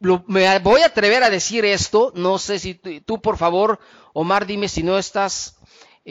me 0.00 0.58
voy 0.58 0.82
a 0.82 0.86
atrever 0.86 1.22
a 1.22 1.30
decir 1.30 1.64
esto. 1.64 2.12
No 2.14 2.38
sé 2.38 2.58
si 2.58 2.74
tú, 2.74 3.22
por 3.22 3.38
favor, 3.38 3.80
Omar, 4.12 4.44
dime 4.44 4.68
si 4.68 4.82
no 4.82 4.98
estás 4.98 5.56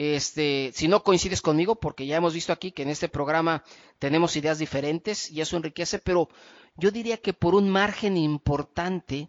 este, 0.00 0.72
si 0.74 0.88
no 0.88 1.02
coincides 1.02 1.42
conmigo, 1.42 1.74
porque 1.74 2.06
ya 2.06 2.16
hemos 2.16 2.32
visto 2.32 2.54
aquí 2.54 2.72
que 2.72 2.80
en 2.80 2.88
este 2.88 3.10
programa 3.10 3.62
tenemos 3.98 4.34
ideas 4.34 4.58
diferentes 4.58 5.30
y 5.30 5.42
eso 5.42 5.58
enriquece, 5.58 5.98
pero 5.98 6.30
yo 6.74 6.90
diría 6.90 7.18
que 7.18 7.34
por 7.34 7.54
un 7.54 7.68
margen 7.68 8.16
importante, 8.16 9.28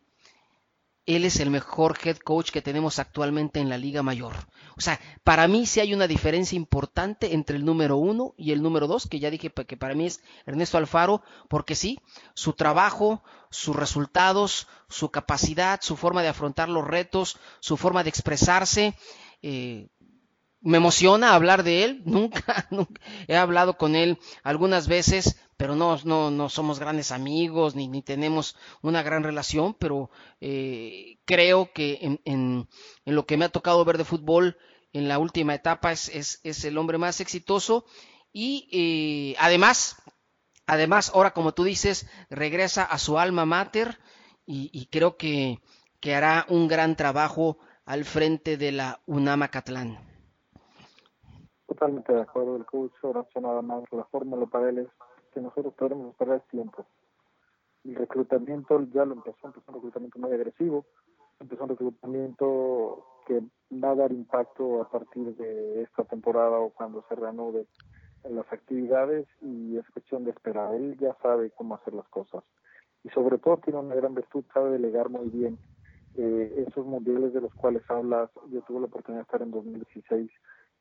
él 1.05 1.25
es 1.25 1.41
el 1.41 1.49
mejor 1.49 1.97
head 2.01 2.19
coach 2.19 2.51
que 2.51 2.61
tenemos 2.61 2.99
actualmente 2.99 3.59
en 3.59 3.67
la 3.67 3.77
Liga 3.77 4.01
Mayor. 4.01 4.33
O 4.77 4.81
sea, 4.81 4.97
para 5.25 5.45
mí 5.49 5.65
sí 5.65 5.81
hay 5.81 5.93
una 5.93 6.07
diferencia 6.07 6.55
importante 6.55 7.33
entre 7.33 7.57
el 7.57 7.65
número 7.65 7.97
uno 7.97 8.33
y 8.37 8.53
el 8.53 8.61
número 8.61 8.87
dos, 8.87 9.07
que 9.07 9.19
ya 9.19 9.29
dije 9.29 9.51
que 9.51 9.75
para 9.75 9.93
mí 9.93 10.05
es 10.05 10.23
Ernesto 10.45 10.77
Alfaro, 10.77 11.21
porque 11.49 11.75
sí, 11.75 11.99
su 12.33 12.53
trabajo, 12.53 13.21
sus 13.49 13.75
resultados, 13.75 14.69
su 14.87 15.11
capacidad, 15.11 15.81
su 15.81 15.97
forma 15.97 16.21
de 16.21 16.29
afrontar 16.29 16.69
los 16.69 16.87
retos, 16.87 17.37
su 17.59 17.75
forma 17.75 18.03
de 18.03 18.09
expresarse, 18.09 18.95
eh, 19.41 19.89
me 20.61 20.77
emociona 20.77 21.33
hablar 21.33 21.63
de 21.63 21.83
él, 21.83 22.01
nunca, 22.05 22.67
nunca, 22.69 23.01
he 23.27 23.35
hablado 23.35 23.77
con 23.77 23.95
él 23.95 24.19
algunas 24.43 24.87
veces, 24.87 25.37
pero 25.57 25.75
no, 25.75 25.97
no, 26.05 26.31
no 26.31 26.49
somos 26.49 26.79
grandes 26.79 27.11
amigos 27.11 27.75
ni, 27.75 28.01
tenemos 28.01 28.55
una 28.81 29.03
gran 29.03 29.23
relación, 29.23 29.73
pero 29.73 30.09
eh, 30.39 31.19
creo 31.25 31.71
que 31.73 31.99
en, 32.01 32.21
en, 32.25 32.67
lo 33.05 33.25
que 33.25 33.37
me 33.37 33.45
ha 33.45 33.49
tocado 33.49 33.83
ver 33.85 33.97
de 33.97 34.05
fútbol 34.05 34.57
en 34.93 35.07
la 35.07 35.19
última 35.19 35.55
etapa 35.55 35.91
es, 35.91 36.09
es, 36.43 36.65
el 36.65 36.77
hombre 36.77 36.97
más 36.97 37.21
exitoso 37.21 37.85
y 38.33 38.67
eh, 38.71 39.35
además, 39.39 39.97
además, 40.65 41.11
ahora 41.13 41.33
como 41.33 41.53
tú 41.53 41.63
dices, 41.63 42.07
regresa 42.29 42.83
a 42.83 42.97
su 42.97 43.19
alma 43.19 43.45
mater 43.45 43.99
y, 44.45 44.69
y 44.73 44.87
creo 44.87 45.17
que, 45.17 45.59
que 45.99 46.15
hará 46.15 46.45
un 46.49 46.67
gran 46.67 46.95
trabajo 46.95 47.57
al 47.85 48.05
frente 48.05 48.57
de 48.57 48.71
la 48.71 49.01
UNAMA 49.05 49.49
Catlán. 49.49 50.10
Totalmente 51.71 52.11
de 52.11 52.19
acuerdo, 52.19 52.57
el 52.57 52.65
coach 52.65 52.91
Horacio 53.01 53.39
nada 53.39 53.61
más, 53.61 53.85
la 53.93 54.03
fórmula 54.03 54.45
para 54.45 54.67
él 54.67 54.79
es 54.79 54.87
que 55.33 55.39
nosotros 55.39 55.73
podemos 55.75 56.11
esperar 56.11 56.43
tiempo. 56.51 56.85
El 57.85 57.95
reclutamiento 57.95 58.85
ya 58.93 59.05
lo 59.05 59.13
empezó, 59.13 59.47
empezó 59.47 59.63
un 59.69 59.75
reclutamiento 59.75 60.19
muy 60.19 60.33
agresivo, 60.33 60.85
empezó 61.39 61.63
un 61.63 61.69
reclutamiento 61.69 63.05
que 63.25 63.41
va 63.71 63.91
a 63.91 63.95
dar 63.95 64.11
impacto 64.11 64.81
a 64.81 64.89
partir 64.89 65.33
de 65.37 65.83
esta 65.83 66.03
temporada 66.03 66.59
o 66.59 66.71
cuando 66.71 67.05
se 67.07 67.15
reanude 67.15 67.65
las 68.29 68.51
actividades 68.51 69.25
y 69.39 69.77
es 69.77 69.89
cuestión 69.91 70.25
de 70.25 70.31
esperar. 70.31 70.75
Él 70.75 70.97
ya 70.99 71.15
sabe 71.21 71.51
cómo 71.51 71.75
hacer 71.75 71.93
las 71.93 72.09
cosas 72.09 72.43
y 73.05 73.09
sobre 73.11 73.37
todo 73.37 73.55
tiene 73.63 73.79
una 73.79 73.95
gran 73.95 74.13
virtud, 74.13 74.43
sabe 74.53 74.71
delegar 74.71 75.09
muy 75.09 75.29
bien 75.29 75.57
eh, 76.17 76.65
esos 76.67 76.85
mundiales 76.85 77.31
de 77.31 77.39
los 77.39 77.53
cuales 77.53 77.89
hablas. 77.89 78.29
Yo 78.49 78.59
tuve 78.63 78.81
la 78.81 78.87
oportunidad 78.87 79.21
de 79.21 79.23
estar 79.23 79.41
en 79.41 79.51
2016 79.51 80.29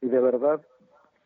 y 0.00 0.08
de 0.08 0.20
verdad 0.20 0.60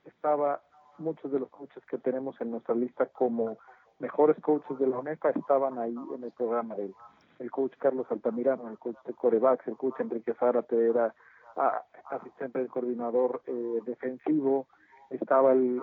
estaba 0.04 0.60
muchos 0.98 1.32
de 1.32 1.40
los 1.40 1.48
coaches 1.50 1.82
que 1.86 1.98
tenemos 1.98 2.40
en 2.40 2.50
nuestra 2.50 2.74
lista 2.74 3.06
como 3.06 3.58
mejores 3.98 4.36
coaches 4.40 4.78
de 4.78 4.86
la 4.86 4.98
UNEFA 4.98 5.30
estaban 5.30 5.78
ahí 5.78 5.96
en 6.14 6.24
el 6.24 6.32
programa 6.32 6.74
de 6.74 6.86
él. 6.86 6.94
El 7.38 7.50
coach 7.50 7.72
Carlos 7.78 8.06
Altamirano, 8.10 8.68
el 8.68 8.78
coach 8.78 8.96
de 9.04 9.14
Corevax, 9.14 9.66
el 9.66 9.76
coach 9.76 10.00
Enrique 10.00 10.34
Zárate 10.34 10.88
era 10.88 11.14
ah, 11.56 11.82
asistente 12.10 12.58
del 12.58 12.68
coordinador 12.68 13.42
eh, 13.46 13.80
defensivo, 13.86 14.66
estaba 15.10 15.52
el, 15.52 15.82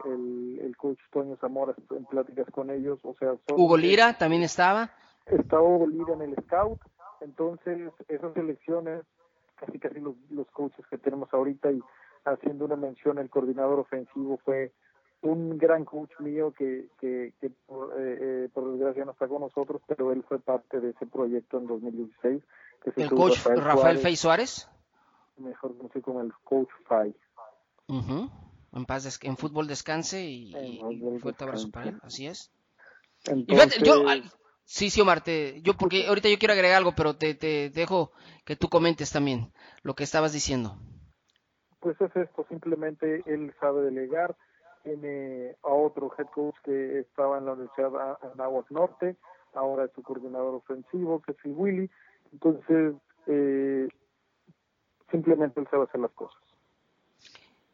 el, 0.62 0.76
coach 0.78 1.00
Toño 1.12 1.38
Zamora 1.38 1.74
en 1.92 2.06
pláticas 2.06 2.48
con 2.52 2.70
ellos, 2.70 3.00
o 3.04 3.14
sea... 3.16 3.34
Hugo 3.56 3.78
Lira 3.78 4.18
también 4.18 4.44
estaba. 4.44 4.92
Estaba 5.26 5.62
Hugo 5.62 5.88
Lira 5.88 6.14
en 6.14 6.22
el 6.22 6.36
scout, 6.44 6.80
entonces 7.22 7.92
esas 8.08 8.36
elecciones, 8.36 9.04
casi 9.56 9.80
casi 9.80 10.00
los, 10.00 10.16
los 10.30 10.50
coaches 10.52 10.86
que 10.88 10.98
tenemos 10.98 11.34
ahorita 11.34 11.72
y 11.72 11.82
haciendo 12.26 12.66
una 12.66 12.76
mención, 12.76 13.18
el 13.18 13.30
coordinador 13.30 13.80
ofensivo 13.80 14.40
fue 14.44 14.72
un 15.22 15.58
gran 15.58 15.86
coach 15.86 16.12
mío 16.20 16.54
que, 16.58 16.88
que, 17.00 17.34
que 17.40 17.50
por, 17.68 17.94
eh, 18.00 18.18
eh, 18.20 18.50
por, 18.54 18.72
desgracia 18.72 19.06
no 19.06 19.12
está 19.12 19.28
con 19.28 19.42
nosotros, 19.42 19.82
pero 19.88 20.12
él 20.12 20.24
fue 20.28 20.40
parte 20.40 20.80
de 20.80 20.92
ese 20.92 21.06
proyecto 21.06 21.58
en 21.58 21.68
2016. 21.68 22.44
Que 22.84 23.02
¿El 23.02 23.10
coach 23.10 23.46
Rafael, 23.46 24.00
Fey 24.00 24.16
Suárez? 24.16 24.68
Mejor 25.38 25.78
conocido 25.78 26.02
como 26.02 26.22
el 26.22 26.34
coach 26.44 26.70
Fay. 26.88 27.16
En 28.74 28.86
paz, 28.86 29.20
en 29.22 29.38
fútbol 29.38 29.68
descanse 29.68 30.24
y, 30.24 30.54
fuerte 31.20 31.44
abrazo 31.44 31.70
para 31.70 31.90
él, 31.90 32.00
así 32.04 32.26
es. 32.26 32.52
sí, 34.64 34.90
sí, 34.90 35.02
Omar, 35.02 35.24
yo 35.62 35.76
porque 35.76 36.08
ahorita 36.08 36.30
yo 36.30 36.40
quiero 36.40 36.54
agregar 36.54 36.78
algo, 36.78 36.94
pero 36.96 37.16
te, 37.16 37.36
te 37.36 37.70
dejo 37.70 38.12
que 38.46 38.56
tú 38.56 38.70
comentes 38.70 39.12
también 39.12 39.52
lo 39.84 39.94
que 39.94 40.06
estabas 40.06 40.32
diciendo 40.32 40.78
pues 41.82 42.00
es 42.00 42.16
esto, 42.16 42.46
simplemente 42.48 43.24
él 43.26 43.54
sabe 43.60 43.82
delegar, 43.82 44.36
tiene 44.84 45.56
a 45.64 45.70
otro 45.70 46.12
head 46.18 46.28
coach 46.28 46.56
que 46.64 47.00
estaba 47.00 47.38
en 47.38 47.46
la 47.46 47.54
Universidad 47.54 48.18
de 48.36 48.44
Aguas 48.44 48.66
Norte, 48.70 49.16
ahora 49.54 49.86
es 49.86 49.92
su 49.94 50.02
coordinador 50.02 50.56
ofensivo, 50.56 51.22
que 51.22 51.34
es 51.34 51.38
el 51.44 51.54
Willy, 51.54 51.90
entonces 52.32 52.94
eh, 53.28 53.90
simplemente 55.10 55.60
él 55.60 55.68
sabe 55.70 55.84
hacer 55.84 56.00
las 56.00 56.12
cosas. 56.12 56.40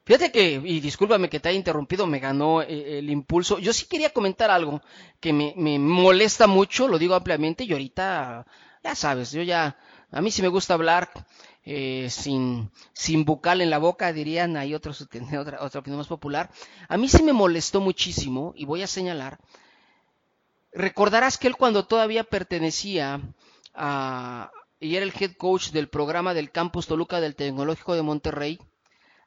Fíjate 0.05 0.31
que, 0.31 0.53
y 0.63 0.79
discúlpame 0.79 1.29
que 1.29 1.41
te 1.41 1.49
haya 1.49 1.57
interrumpido, 1.57 2.07
me 2.07 2.19
ganó 2.19 2.61
eh, 2.61 2.99
el 2.99 3.09
impulso. 3.09 3.59
Yo 3.59 3.73
sí 3.73 3.87
quería 3.89 4.11
comentar 4.11 4.49
algo 4.49 4.81
que 5.19 5.33
me, 5.33 5.53
me, 5.57 5.77
molesta 5.79 6.47
mucho, 6.47 6.87
lo 6.87 6.97
digo 6.97 7.13
ampliamente, 7.13 7.65
y 7.65 7.73
ahorita, 7.73 8.47
ya 8.83 8.95
sabes, 8.95 9.33
yo 9.33 9.41
ya, 9.41 9.77
a 10.11 10.21
mí 10.21 10.31
sí 10.31 10.41
me 10.41 10.47
gusta 10.47 10.75
hablar 10.75 11.09
eh, 11.69 12.09
sin, 12.09 12.71
sin 12.93 13.25
bucal 13.25 13.59
en 13.59 13.69
la 13.69 13.77
boca, 13.77 14.13
dirían, 14.13 14.55
hay 14.55 14.73
otros, 14.73 15.01
otra, 15.01 15.61
otra 15.61 15.79
opinión 15.81 15.97
más 15.97 16.07
popular. 16.07 16.49
A 16.87 16.95
mí 16.95 17.09
sí 17.09 17.23
me 17.23 17.33
molestó 17.33 17.81
muchísimo, 17.81 18.53
y 18.55 18.63
voy 18.63 18.83
a 18.83 18.87
señalar, 18.87 19.37
recordarás 20.71 21.37
que 21.37 21.47
él 21.47 21.57
cuando 21.57 21.85
todavía 21.85 22.23
pertenecía 22.23 23.19
a, 23.73 24.49
y 24.79 24.95
era 24.95 25.05
el 25.05 25.11
head 25.19 25.33
coach 25.33 25.71
del 25.71 25.89
programa 25.89 26.33
del 26.33 26.51
Campus 26.51 26.87
Toluca 26.87 27.19
del 27.19 27.35
Tecnológico 27.35 27.95
de 27.95 28.01
Monterrey, 28.01 28.59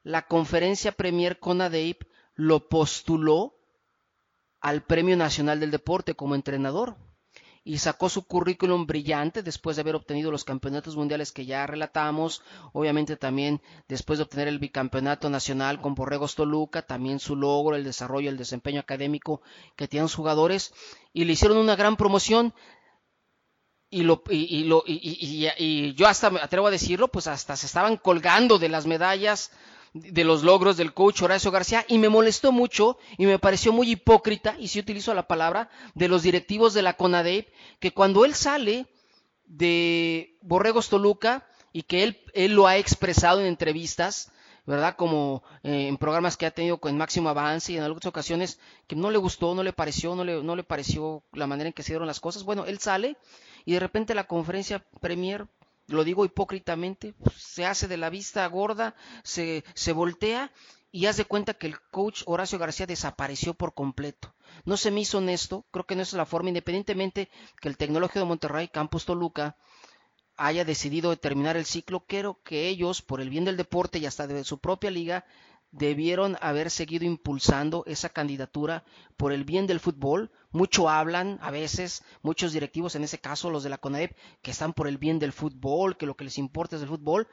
la 0.03 0.22
conferencia 0.22 0.93
Premier 0.93 1.38
CONADEIP 1.41 2.05
lo 2.36 2.70
postuló 2.70 3.55
al 4.62 4.82
Premio 4.82 5.14
Nacional 5.14 5.61
del 5.61 5.70
Deporte 5.70 6.14
como 6.14 6.34
entrenador 6.34 6.97
y 7.62 7.78
sacó 7.78 8.08
su 8.08 8.24
currículum 8.24 8.86
brillante 8.86 9.42
después 9.42 9.76
de 9.76 9.82
haber 9.82 9.94
obtenido 9.94 10.30
los 10.30 10.44
campeonatos 10.44 10.96
mundiales 10.96 11.30
que 11.30 11.44
ya 11.44 11.66
relatamos, 11.66 12.42
obviamente 12.72 13.16
también 13.16 13.61
después 13.86 14.18
de 14.18 14.24
obtener 14.24 14.48
el 14.48 14.58
bicampeonato 14.58 15.28
nacional 15.28 15.80
con 15.80 15.94
Borregos 15.94 16.34
Toluca, 16.34 16.82
también 16.82 17.20
su 17.20 17.36
logro, 17.36 17.76
el 17.76 17.84
desarrollo, 17.84 18.30
el 18.30 18.38
desempeño 18.38 18.80
académico 18.80 19.42
que 19.76 19.88
tienen 19.88 20.04
los 20.04 20.14
jugadores. 20.14 20.72
Y 21.12 21.24
le 21.24 21.32
hicieron 21.34 21.58
una 21.58 21.76
gran 21.76 21.96
promoción. 21.96 22.54
Y, 23.92 24.04
lo, 24.04 24.22
y, 24.30 24.64
lo, 24.64 24.84
y, 24.86 25.50
y, 25.58 25.94
yo 25.94 26.06
hasta 26.06 26.30
me 26.30 26.38
atrevo 26.40 26.68
a 26.68 26.70
decirlo, 26.70 27.08
pues 27.08 27.26
hasta 27.26 27.56
se 27.56 27.66
estaban 27.66 27.96
colgando 27.96 28.56
de 28.61 28.68
las 28.68 28.86
medallas 28.86 29.50
de 29.93 30.24
los 30.24 30.43
logros 30.43 30.76
del 30.76 30.95
coach 30.95 31.22
Horacio 31.22 31.51
García 31.51 31.84
y 31.88 31.99
me 31.99 32.09
molestó 32.09 32.53
mucho 32.53 32.99
y 33.18 33.26
me 33.26 33.38
pareció 33.38 33.72
muy 33.72 33.91
hipócrita, 33.91 34.57
y 34.59 34.68
si 34.68 34.78
utilizo 34.78 35.14
la 35.14 35.26
palabra, 35.26 35.70
de 35.95 36.09
los 36.09 36.22
directivos 36.22 36.74
de 36.74 36.82
la 36.82 36.95
CONADEP, 36.95 37.53
que 37.80 37.93
cuando 37.93 38.24
él 38.24 38.34
sale 38.34 38.86
de 39.47 40.38
Borregos 40.43 40.88
Toluca 40.88 41.47
y 41.72 41.82
que 41.82 42.05
él, 42.05 42.20
él 42.34 42.55
lo 42.55 42.66
ha 42.66 42.76
expresado 42.76 43.41
en 43.41 43.47
entrevistas, 43.47 44.32
¿verdad? 44.66 44.95
Como 44.97 45.43
eh, 45.64 45.88
en 45.88 45.97
programas 45.97 46.36
que 46.36 46.47
ha 46.47 46.53
tenido 46.53 46.78
con 46.78 46.97
máximo 46.97 47.28
avance 47.28 47.72
y 47.72 47.76
en 47.76 47.82
algunas 47.82 48.07
ocasiones 48.07 48.61
que 48.86 48.95
no 48.95 49.11
le 49.11 49.18
gustó, 49.18 49.55
no 49.55 49.64
le 49.64 49.72
pareció, 49.72 50.14
no 50.14 50.24
le, 50.24 50.43
no 50.43 50.55
le 50.55 50.62
pareció 50.62 51.24
la 51.32 51.49
manera 51.49 51.68
en 51.68 51.72
que 51.72 51.82
se 51.82 51.93
dieron 51.93 52.07
las 52.07 52.20
cosas. 52.20 52.45
Bueno, 52.45 52.64
él 52.66 52.78
sale 52.78 53.16
y 53.64 53.72
de 53.72 53.80
repente 53.80 54.14
la 54.14 54.24
conferencia 54.24 54.84
Premier 55.01 55.47
lo 55.91 56.05
digo 56.05 56.24
hipócritamente, 56.24 57.14
se 57.36 57.66
hace 57.66 57.88
de 57.88 57.97
la 57.97 58.11
vista 58.11 58.47
gorda, 58.47 58.95
se, 59.22 59.64
se 59.74 59.93
voltea 59.93 60.53
y 60.93 61.07
haz 61.07 61.16
de 61.16 61.24
cuenta 61.24 61.55
que 61.55 61.66
el 61.66 61.80
coach 61.80 62.22
Horacio 62.26 62.59
García 62.59 62.86
desapareció 62.86 63.55
por 63.55 63.74
completo. 63.74 64.34
No 64.64 64.76
se 64.76 64.91
me 64.91 65.01
hizo 65.01 65.18
honesto, 65.18 65.66
creo 65.70 65.86
que 65.86 65.97
no 65.97 66.03
es 66.03 66.12
la 66.12 66.26
forma, 66.26 66.49
independientemente 66.49 67.30
que 67.61 67.68
el 67.68 67.76
Tecnológico 67.76 68.20
de 68.20 68.24
Monterrey, 68.24 68.68
Campus 68.68 69.05
Toluca, 69.05 69.57
haya 70.36 70.64
decidido 70.64 71.16
terminar 71.16 71.57
el 71.57 71.66
ciclo, 71.66 72.01
creo 72.07 72.41
que 72.43 72.68
ellos, 72.68 73.03
por 73.03 73.20
el 73.20 73.28
bien 73.28 73.45
del 73.45 73.59
deporte 73.59 73.99
y 73.99 74.07
hasta 74.07 74.26
de 74.26 74.43
su 74.43 74.59
propia 74.59 74.91
liga, 74.91 75.26
debieron 75.73 76.37
haber 76.41 76.71
seguido 76.71 77.05
impulsando 77.05 77.85
esa 77.87 78.09
candidatura 78.09 78.85
por 79.16 79.33
el 79.33 79.45
bien 79.45 79.66
del 79.66 79.81
fútbol. 79.81 80.31
Mucho 80.51 80.89
hablan 80.89 81.39
a 81.41 81.51
veces, 81.51 82.03
muchos 82.23 82.53
directivos, 82.53 82.95
en 82.95 83.05
ese 83.05 83.18
caso 83.18 83.51
los 83.51 83.62
de 83.62 83.71
la 83.71 83.79
CONAEP, 83.79 84.16
que 84.43 84.51
están 84.51 84.73
por 84.73 84.89
el 84.89 84.99
bien 84.99 85.18
del 85.18 85.33
fútbol, 85.33 85.97
que 85.97 86.07
lo 86.07 86.16
que 86.16 86.25
les 86.25 86.39
importa 86.39 86.77
es 86.77 86.83
el 86.83 86.89
fútbol. 86.89 87.29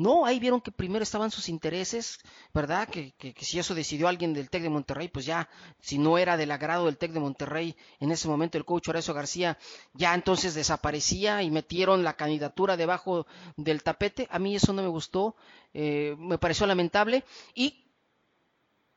No, 0.00 0.24
ahí 0.24 0.40
vieron 0.40 0.62
que 0.62 0.72
primero 0.72 1.02
estaban 1.02 1.30
sus 1.30 1.50
intereses, 1.50 2.20
¿verdad? 2.54 2.88
Que, 2.88 3.12
que, 3.18 3.34
si 3.44 3.58
eso 3.58 3.74
decidió 3.74 4.08
alguien 4.08 4.32
del 4.32 4.48
TEC 4.48 4.62
de 4.62 4.70
Monterrey, 4.70 5.08
pues 5.08 5.26
ya, 5.26 5.46
si 5.78 5.98
no 5.98 6.16
era 6.16 6.38
del 6.38 6.52
agrado 6.52 6.86
del 6.86 6.96
TEC 6.96 7.12
de 7.12 7.20
Monterrey 7.20 7.76
en 7.98 8.10
ese 8.10 8.26
momento 8.26 8.56
el 8.56 8.64
coach 8.64 8.88
Horacio 8.88 9.12
García, 9.12 9.58
ya 9.92 10.14
entonces 10.14 10.54
desaparecía 10.54 11.42
y 11.42 11.50
metieron 11.50 12.02
la 12.02 12.14
candidatura 12.14 12.78
debajo 12.78 13.26
del 13.58 13.82
tapete. 13.82 14.26
A 14.30 14.38
mí 14.38 14.56
eso 14.56 14.72
no 14.72 14.80
me 14.80 14.88
gustó, 14.88 15.36
eh, 15.74 16.16
me 16.18 16.38
pareció 16.38 16.66
lamentable 16.66 17.22
y 17.54 17.84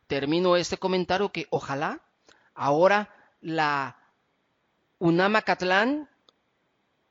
termino 0.08 0.56
este 0.56 0.78
comentario 0.78 1.34
que 1.34 1.48
ojalá 1.50 2.00
ahora 2.56 3.14
la 3.42 3.98
UNAMA 5.00 5.42
Catlán 5.42 6.08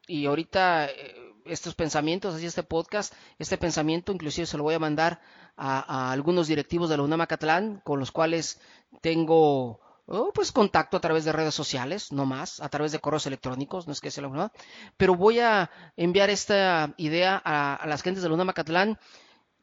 y 0.07 0.25
ahorita... 0.25 0.87
Eh, 0.87 1.22
estos 1.45 1.75
pensamientos, 1.75 2.35
así 2.35 2.47
este 2.47 2.63
podcast, 2.63 3.15
este 3.39 3.59
pensamiento, 3.59 4.13
inclusive 4.13 4.47
se 4.47 4.57
lo 4.57 4.63
voy 4.63 4.75
a 4.75 4.79
mandar 4.79 5.21
a, 5.57 6.13
algunos 6.13 6.49
directivos 6.49 6.89
de 6.89 6.97
la 6.97 7.03
UNAM 7.03 7.81
con 7.83 7.99
los 7.99 8.13
cuales 8.13 8.61
tengo 9.01 9.81
oh, 10.07 10.31
pues 10.35 10.53
contacto 10.53 10.97
a 10.97 11.01
través 11.01 11.25
de 11.25 11.33
redes 11.33 11.55
sociales, 11.55 12.13
no 12.13 12.27
más, 12.27 12.61
a 12.61 12.69
través 12.69 12.93
de 12.93 13.01
correos 13.01 13.27
electrónicos, 13.27 13.87
no 13.87 13.93
es 13.93 14.01
que 14.01 14.11
sea 14.11 14.23
la 14.23 14.29
UNAM, 14.29 14.51
pero 14.97 15.15
voy 15.15 15.41
a 15.41 15.71
enviar 15.97 16.31
esta 16.31 16.95
idea 16.97 17.41
a, 17.45 17.87
las 17.87 18.03
gentes 18.03 18.23
de 18.23 18.29
la 18.29 18.35
UNAM 18.35 18.97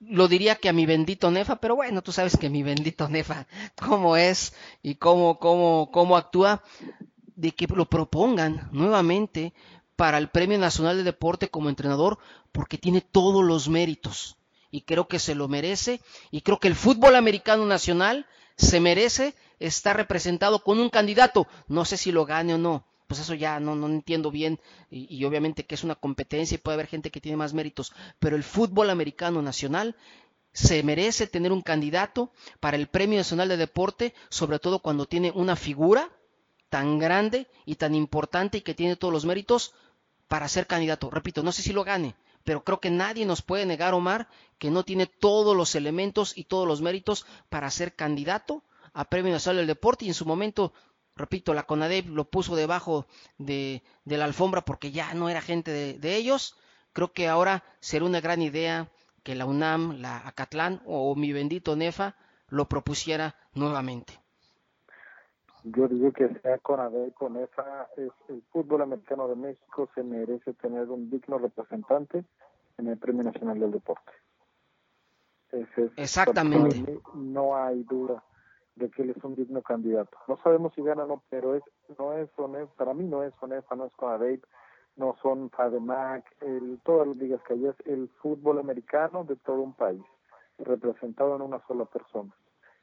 lo 0.01 0.29
diría 0.29 0.55
que 0.55 0.69
a 0.69 0.73
mi 0.73 0.85
bendito 0.85 1.29
Nefa, 1.29 1.57
pero 1.57 1.75
bueno, 1.75 2.01
tú 2.01 2.11
sabes 2.11 2.37
que 2.37 2.49
mi 2.49 2.63
bendito 2.63 3.09
Nefa, 3.09 3.47
cómo 3.75 4.15
es 4.15 4.53
y 4.81 4.95
cómo, 4.95 5.39
cómo, 5.39 5.89
cómo 5.91 6.15
actúa, 6.15 6.63
de 7.35 7.51
que 7.51 7.67
lo 7.67 7.85
propongan 7.85 8.67
nuevamente 8.73 9.53
para 9.99 10.17
el 10.17 10.29
Premio 10.29 10.57
Nacional 10.57 10.95
de 10.95 11.03
Deporte 11.03 11.49
como 11.49 11.67
entrenador 11.67 12.19
porque 12.53 12.77
tiene 12.77 13.01
todos 13.01 13.43
los 13.43 13.67
méritos. 13.67 14.37
Y 14.71 14.83
creo 14.83 15.09
que 15.09 15.19
se 15.19 15.35
lo 15.35 15.49
merece. 15.49 15.99
Y 16.31 16.39
creo 16.39 16.57
que 16.57 16.69
el 16.69 16.75
fútbol 16.75 17.17
americano 17.17 17.65
nacional 17.65 18.25
se 18.55 18.79
merece 18.79 19.35
estar 19.59 19.97
representado 19.97 20.63
con 20.63 20.79
un 20.79 20.89
candidato, 20.89 21.47
no 21.67 21.83
sé 21.83 21.97
si 21.97 22.13
lo 22.13 22.25
gane 22.25 22.53
o 22.53 22.57
no, 22.57 22.85
pues 23.07 23.19
eso 23.19 23.33
ya 23.33 23.59
no, 23.59 23.75
no 23.75 23.87
entiendo 23.87 24.31
bien. 24.31 24.61
Y, 24.89 25.13
y, 25.13 25.25
obviamente 25.25 25.65
que 25.65 25.75
es 25.75 25.83
una 25.83 25.95
competencia 25.95 26.55
y 26.55 26.59
puede 26.59 26.75
haber 26.75 26.87
gente 26.87 27.11
que 27.11 27.19
tiene 27.19 27.35
más 27.35 27.53
méritos, 27.53 27.91
pero 28.19 28.37
el 28.37 28.43
fútbol 28.43 28.91
americano 28.91 29.41
nacional 29.41 29.97
se 30.53 30.81
merece 30.81 31.27
tener 31.27 31.51
un 31.51 31.61
candidato 31.61 32.31
para 32.61 32.77
el 32.77 32.87
Premio 32.87 33.17
Nacional 33.17 33.49
de 33.49 33.57
Deporte, 33.57 34.13
sobre 34.29 34.59
todo 34.59 34.79
cuando 34.79 35.07
tiene 35.07 35.31
una 35.35 35.57
figura 35.57 36.09
tan 36.69 36.99
grande 36.99 37.47
y 37.65 37.75
tan 37.75 37.95
importante 37.95 38.59
y 38.59 38.61
que 38.61 38.75
tiene 38.75 38.95
todos 38.95 39.13
los 39.13 39.25
méritos 39.25 39.73
para 40.29 40.47
ser 40.47 40.67
candidato. 40.67 41.09
Repito, 41.09 41.43
no 41.43 41.51
sé 41.51 41.61
si 41.61 41.73
lo 41.73 41.83
gane, 41.83 42.15
pero 42.45 42.63
creo 42.63 42.79
que 42.79 42.91
nadie 42.91 43.25
nos 43.25 43.41
puede 43.41 43.65
negar, 43.65 43.93
Omar, 43.93 44.29
que 44.57 44.71
no 44.71 44.85
tiene 44.85 45.07
todos 45.07 45.57
los 45.57 45.75
elementos 45.75 46.37
y 46.37 46.45
todos 46.45 46.65
los 46.65 46.81
méritos 46.81 47.25
para 47.49 47.69
ser 47.69 47.95
candidato 47.95 48.63
a 48.93 49.09
Premio 49.09 49.33
Nacional 49.33 49.57
del 49.57 49.67
Deporte 49.67 50.05
y 50.05 50.07
en 50.07 50.13
su 50.13 50.25
momento, 50.25 50.71
repito, 51.15 51.53
la 51.53 51.63
CONADEP 51.63 52.07
lo 52.07 52.29
puso 52.29 52.55
debajo 52.55 53.07
de, 53.37 53.83
la 54.05 54.25
alfombra 54.25 54.63
porque 54.63 54.91
ya 54.91 55.13
no 55.15 55.29
era 55.29 55.41
gente 55.41 55.71
de, 55.71 56.15
ellos. 56.15 56.55
Creo 56.93 57.11
que 57.11 57.27
ahora 57.27 57.63
sería 57.79 58.07
una 58.07 58.21
gran 58.21 58.41
idea 58.41 58.91
que 59.23 59.35
la 59.35 59.45
UNAM, 59.45 59.99
la 59.99 60.27
Acatlán 60.27 60.81
o 60.85 61.15
mi 61.15 61.33
bendito 61.33 61.75
NEFA 61.75 62.15
lo 62.47 62.69
propusiera 62.69 63.35
nuevamente 63.53 64.18
yo 65.71 65.87
digo 65.87 66.11
que 66.11 66.27
sea 66.41 66.57
con 66.59 66.79
ADE, 66.79 67.11
con 67.13 67.37
EFA, 67.37 67.87
es, 67.97 68.11
el 68.27 68.41
fútbol 68.51 68.81
americano 68.81 69.27
de 69.27 69.35
México 69.35 69.89
se 69.95 70.03
merece 70.03 70.53
tener 70.53 70.89
un 70.89 71.09
digno 71.09 71.37
representante 71.37 72.23
en 72.77 72.87
el 72.87 72.97
Premio 72.97 73.23
Nacional 73.23 73.59
del 73.59 73.71
Deporte. 73.71 74.11
Exactamente. 75.97 76.99
no 77.15 77.57
hay 77.57 77.83
duda 77.83 78.23
de 78.75 78.89
que 78.89 79.01
él 79.01 79.09
es 79.09 79.23
un 79.23 79.35
digno 79.35 79.61
candidato. 79.61 80.17
No 80.27 80.37
sabemos 80.43 80.73
si 80.75 80.81
gana 80.81 81.03
o 81.03 81.07
no, 81.07 81.23
pero 81.29 81.55
es, 81.55 81.63
no 81.97 82.13
es 82.13 82.29
para 82.77 82.93
mí 82.93 83.03
no 83.03 83.23
es 83.23 83.33
ONEFA, 83.41 83.75
no 83.75 83.85
es 83.85 83.93
CONADEIP, 83.95 84.43
no 84.95 85.15
son 85.21 85.49
FADEMAC, 85.49 86.25
el, 86.41 86.79
todas 86.83 87.07
las 87.07 87.17
ligas 87.17 87.41
que 87.43 87.53
hay, 87.53 87.65
es 87.65 87.75
el 87.85 88.09
fútbol 88.21 88.59
americano 88.59 89.23
de 89.23 89.35
todo 89.37 89.61
un 89.61 89.73
país, 89.73 90.03
representado 90.57 91.35
en 91.35 91.41
una 91.41 91.65
sola 91.67 91.85
persona. 91.85 92.31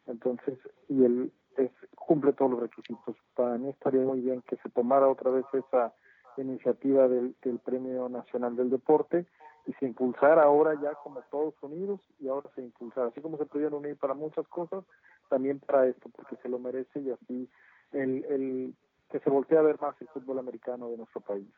Entonces, 0.07 0.59
y 0.89 1.05
el, 1.05 1.33
es, 1.59 1.71
cumple 1.95 2.33
todos 2.33 2.53
los 2.53 2.61
requisitos. 2.61 3.17
Para 3.35 3.59
mí 3.59 3.69
estaría 3.69 4.03
muy 4.03 4.21
bien 4.21 4.43
que 4.43 4.57
se 4.57 4.69
tomara 4.71 5.09
otra 5.09 5.31
vez 5.31 5.45
esa 5.53 5.93
iniciativa 6.37 7.09
del, 7.09 7.35
del 7.43 7.59
Premio 7.59 8.09
Nacional 8.09 8.57
del 8.57 8.71
Deporte 8.71 9.27
y 9.67 9.73
se 9.75 9.87
impulsara 9.87 10.43
ahora 10.45 10.75
ya 10.81 10.95
como 10.95 11.21
todos 11.31 11.55
unidos 11.63 12.01
y 12.21 12.29
ahora 12.29 12.49
se 12.55 12.63
impulsara, 12.63 13.09
así 13.09 13.21
como 13.21 13.37
se 13.37 13.47
pudieron 13.47 13.85
unir 13.85 13.97
para 13.97 14.15
muchas 14.15 14.47
cosas, 14.49 14.85
también 15.29 15.59
para 15.61 15.87
esto, 15.87 16.09
porque 16.15 16.37
se 16.37 16.49
lo 16.49 16.59
merece 16.59 17.01
y 17.01 17.11
así 17.11 17.49
el, 17.93 18.25
el 18.27 18.75
que 19.11 19.19
se 19.21 19.31
voltee 19.31 19.59
a 19.59 19.63
ver 19.63 19.81
más 19.81 20.01
el 20.01 20.09
fútbol 20.09 20.39
americano 20.39 20.89
de 20.91 20.99
nuestro 20.99 21.21
país. 21.21 21.49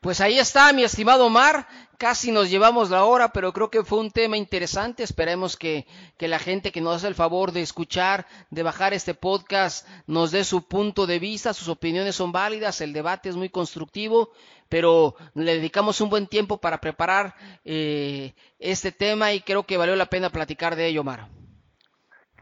Pues 0.00 0.20
ahí 0.20 0.38
está, 0.38 0.72
mi 0.72 0.84
estimado 0.84 1.26
Omar. 1.26 1.66
Casi 1.98 2.30
nos 2.30 2.48
llevamos 2.48 2.90
la 2.90 3.04
hora, 3.04 3.30
pero 3.32 3.52
creo 3.52 3.68
que 3.68 3.82
fue 3.82 3.98
un 3.98 4.12
tema 4.12 4.36
interesante. 4.36 5.02
Esperemos 5.02 5.56
que, 5.56 5.86
que, 6.16 6.28
la 6.28 6.38
gente 6.38 6.70
que 6.70 6.80
nos 6.80 6.96
hace 6.96 7.08
el 7.08 7.16
favor 7.16 7.50
de 7.50 7.62
escuchar, 7.62 8.26
de 8.50 8.62
bajar 8.62 8.94
este 8.94 9.14
podcast, 9.14 9.88
nos 10.06 10.30
dé 10.30 10.44
su 10.44 10.68
punto 10.68 11.06
de 11.08 11.18
vista, 11.18 11.52
sus 11.52 11.68
opiniones 11.68 12.14
son 12.14 12.30
válidas, 12.30 12.80
el 12.80 12.92
debate 12.92 13.28
es 13.28 13.34
muy 13.34 13.48
constructivo, 13.48 14.30
pero 14.68 15.16
le 15.34 15.54
dedicamos 15.54 16.00
un 16.00 16.10
buen 16.10 16.28
tiempo 16.28 16.58
para 16.58 16.78
preparar 16.78 17.34
eh, 17.64 18.34
este 18.60 18.92
tema 18.92 19.32
y 19.32 19.40
creo 19.40 19.64
que 19.64 19.76
valió 19.76 19.96
la 19.96 20.06
pena 20.06 20.30
platicar 20.30 20.76
de 20.76 20.86
ello, 20.86 21.00
Omar. 21.00 21.26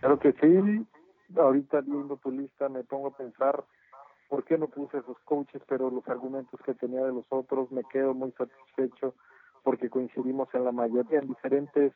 Claro 0.00 0.18
que 0.18 0.32
sí. 0.32 0.86
Ahorita 1.34 1.80
viendo 1.80 2.18
tu 2.18 2.30
lista 2.30 2.68
me 2.68 2.84
pongo 2.84 3.08
a 3.08 3.16
pensar 3.16 3.64
por 4.28 4.44
qué 4.44 4.58
no 4.58 4.68
puse 4.68 4.98
esos 4.98 5.18
coaches, 5.24 5.62
pero 5.68 5.90
los 5.90 6.06
argumentos 6.08 6.60
que 6.64 6.74
tenía 6.74 7.02
de 7.02 7.12
los 7.12 7.24
otros 7.30 7.70
me 7.70 7.84
quedo 7.84 8.14
muy 8.14 8.32
satisfecho 8.32 9.14
porque 9.62 9.90
coincidimos 9.90 10.48
en 10.54 10.64
la 10.64 10.72
mayoría 10.72 11.18
en 11.18 11.28
diferentes 11.28 11.92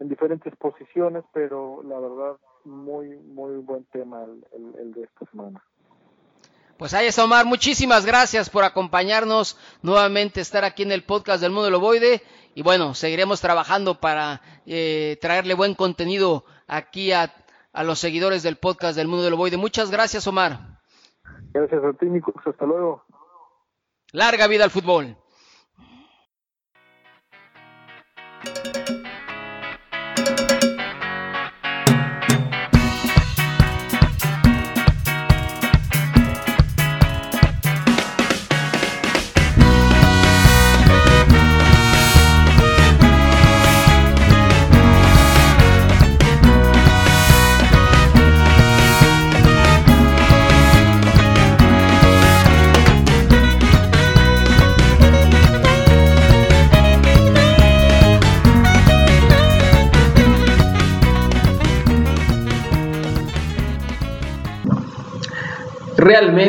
en 0.00 0.08
diferentes 0.08 0.54
posiciones, 0.56 1.24
pero 1.32 1.82
la 1.82 1.98
verdad 1.98 2.36
muy 2.64 3.08
muy 3.18 3.56
buen 3.56 3.84
tema 3.86 4.22
el, 4.24 4.74
el, 4.78 4.92
de 4.92 5.02
esta 5.02 5.26
semana. 5.30 5.62
Pues 6.78 6.94
ahí 6.94 7.06
está 7.06 7.24
Omar, 7.24 7.44
muchísimas 7.44 8.06
gracias 8.06 8.48
por 8.48 8.64
acompañarnos 8.64 9.58
nuevamente, 9.82 10.40
estar 10.40 10.64
aquí 10.64 10.82
en 10.82 10.92
el 10.92 11.04
podcast 11.04 11.42
del 11.42 11.52
Mundo 11.52 11.66
del 11.66 11.74
Ovoide 11.74 12.22
y 12.54 12.62
bueno, 12.62 12.94
seguiremos 12.94 13.40
trabajando 13.40 14.00
para 14.00 14.40
eh, 14.64 15.18
traerle 15.20 15.54
buen 15.54 15.74
contenido 15.74 16.44
aquí 16.66 17.12
a, 17.12 17.34
a 17.72 17.84
los 17.84 17.98
seguidores 17.98 18.42
del 18.42 18.56
podcast 18.56 18.96
del 18.96 19.08
Mundo 19.08 19.24
del 19.24 19.34
Ovoide. 19.34 19.58
Muchas 19.58 19.90
gracias 19.90 20.26
Omar. 20.26 20.69
Gracias 21.52 21.84
a 21.84 21.92
ti, 21.94 22.06
Nico. 22.06 22.32
Hasta 22.44 22.66
luego. 22.66 23.04
Larga 24.12 24.46
vida 24.46 24.64
al 24.64 24.70
fútbol. 24.70 25.16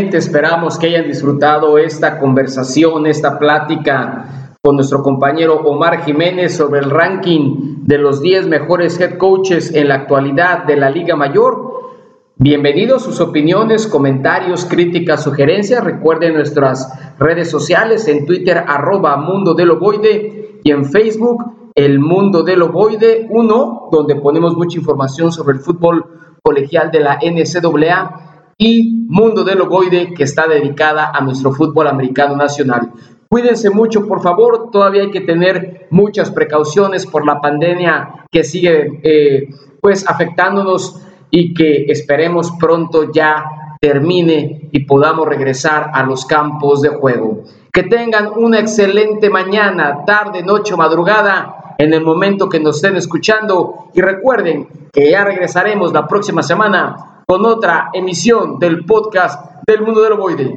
Esperamos 0.09 0.79
que 0.79 0.87
hayan 0.87 1.05
disfrutado 1.05 1.77
esta 1.77 2.17
conversación, 2.17 3.05
esta 3.05 3.37
plática 3.37 4.55
con 4.59 4.75
nuestro 4.75 5.03
compañero 5.03 5.61
Omar 5.63 6.03
Jiménez 6.03 6.55
sobre 6.57 6.79
el 6.79 6.89
ranking 6.89 7.83
de 7.83 7.99
los 7.99 8.19
10 8.19 8.47
mejores 8.47 8.99
head 8.99 9.19
coaches 9.19 9.71
en 9.75 9.89
la 9.89 9.95
actualidad 9.95 10.65
de 10.65 10.75
la 10.75 10.89
Liga 10.89 11.15
Mayor. 11.15 11.91
Bienvenidos 12.35 13.03
sus 13.03 13.21
opiniones, 13.21 13.85
comentarios, 13.85 14.65
críticas, 14.65 15.23
sugerencias. 15.23 15.83
Recuerden 15.83 16.33
nuestras 16.33 16.91
redes 17.19 17.51
sociales 17.51 18.07
en 18.07 18.25
Twitter 18.25 18.57
arroba 18.67 19.17
Mundo 19.17 19.53
del 19.53 19.69
Ovoide 19.69 20.59
y 20.63 20.71
en 20.71 20.83
Facebook 20.83 21.69
El 21.75 21.99
Mundo 21.99 22.41
del 22.41 22.63
Ovoide 22.63 23.27
1, 23.29 23.89
donde 23.91 24.15
ponemos 24.15 24.57
mucha 24.57 24.79
información 24.79 25.31
sobre 25.31 25.57
el 25.57 25.63
fútbol 25.63 26.03
colegial 26.41 26.89
de 26.89 27.01
la 27.01 27.19
NCAA 27.21 28.30
y 28.57 29.05
Mundo 29.07 29.43
del 29.43 29.61
Ovoide, 29.61 30.13
que 30.13 30.23
está 30.23 30.47
dedicada 30.47 31.11
a 31.13 31.21
nuestro 31.21 31.51
fútbol 31.51 31.87
americano 31.87 32.35
nacional. 32.35 32.91
Cuídense 33.29 33.69
mucho, 33.69 34.07
por 34.07 34.21
favor. 34.21 34.71
Todavía 34.71 35.03
hay 35.03 35.11
que 35.11 35.21
tener 35.21 35.87
muchas 35.89 36.31
precauciones 36.31 37.05
por 37.05 37.25
la 37.25 37.39
pandemia 37.39 38.25
que 38.29 38.43
sigue 38.43 38.99
eh, 39.03 39.49
pues 39.79 40.07
afectándonos 40.07 41.01
y 41.29 41.53
que 41.53 41.85
esperemos 41.87 42.51
pronto 42.59 43.11
ya 43.11 43.45
termine 43.79 44.69
y 44.71 44.85
podamos 44.85 45.27
regresar 45.27 45.91
a 45.93 46.03
los 46.03 46.25
campos 46.25 46.81
de 46.81 46.89
juego. 46.89 47.43
Que 47.73 47.83
tengan 47.83 48.29
una 48.35 48.59
excelente 48.59 49.29
mañana, 49.29 50.03
tarde, 50.05 50.43
noche 50.43 50.75
madrugada 50.75 51.75
en 51.77 51.93
el 51.93 52.03
momento 52.03 52.47
que 52.47 52.59
nos 52.59 52.75
estén 52.75 52.95
escuchando 52.95 53.87
y 53.93 54.01
recuerden 54.01 54.67
que 54.93 55.09
ya 55.09 55.23
regresaremos 55.23 55.93
la 55.93 56.05
próxima 56.05 56.43
semana 56.43 57.20
con 57.31 57.45
otra 57.45 57.91
emisión 57.93 58.59
del 58.59 58.83
podcast 58.85 59.63
del 59.65 59.83
mundo 59.83 60.01
del 60.01 60.11
ovoide. 60.11 60.53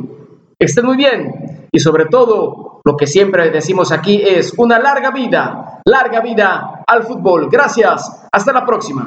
Estén 0.59 0.85
muy 0.85 0.97
bien 0.97 1.69
y 1.71 1.79
sobre 1.79 2.07
todo 2.07 2.81
lo 2.85 2.97
que 2.97 3.07
siempre 3.07 3.49
decimos 3.53 3.93
aquí 3.93 4.21
es 4.21 4.53
una 4.57 4.81
larga 4.81 5.13
vida, 5.13 5.81
larga 5.85 6.19
vida 6.19 6.83
al 6.85 7.05
fútbol. 7.05 7.49
Gracias, 7.49 8.27
hasta 8.33 8.53
la 8.53 8.67
próxima. 8.67 9.07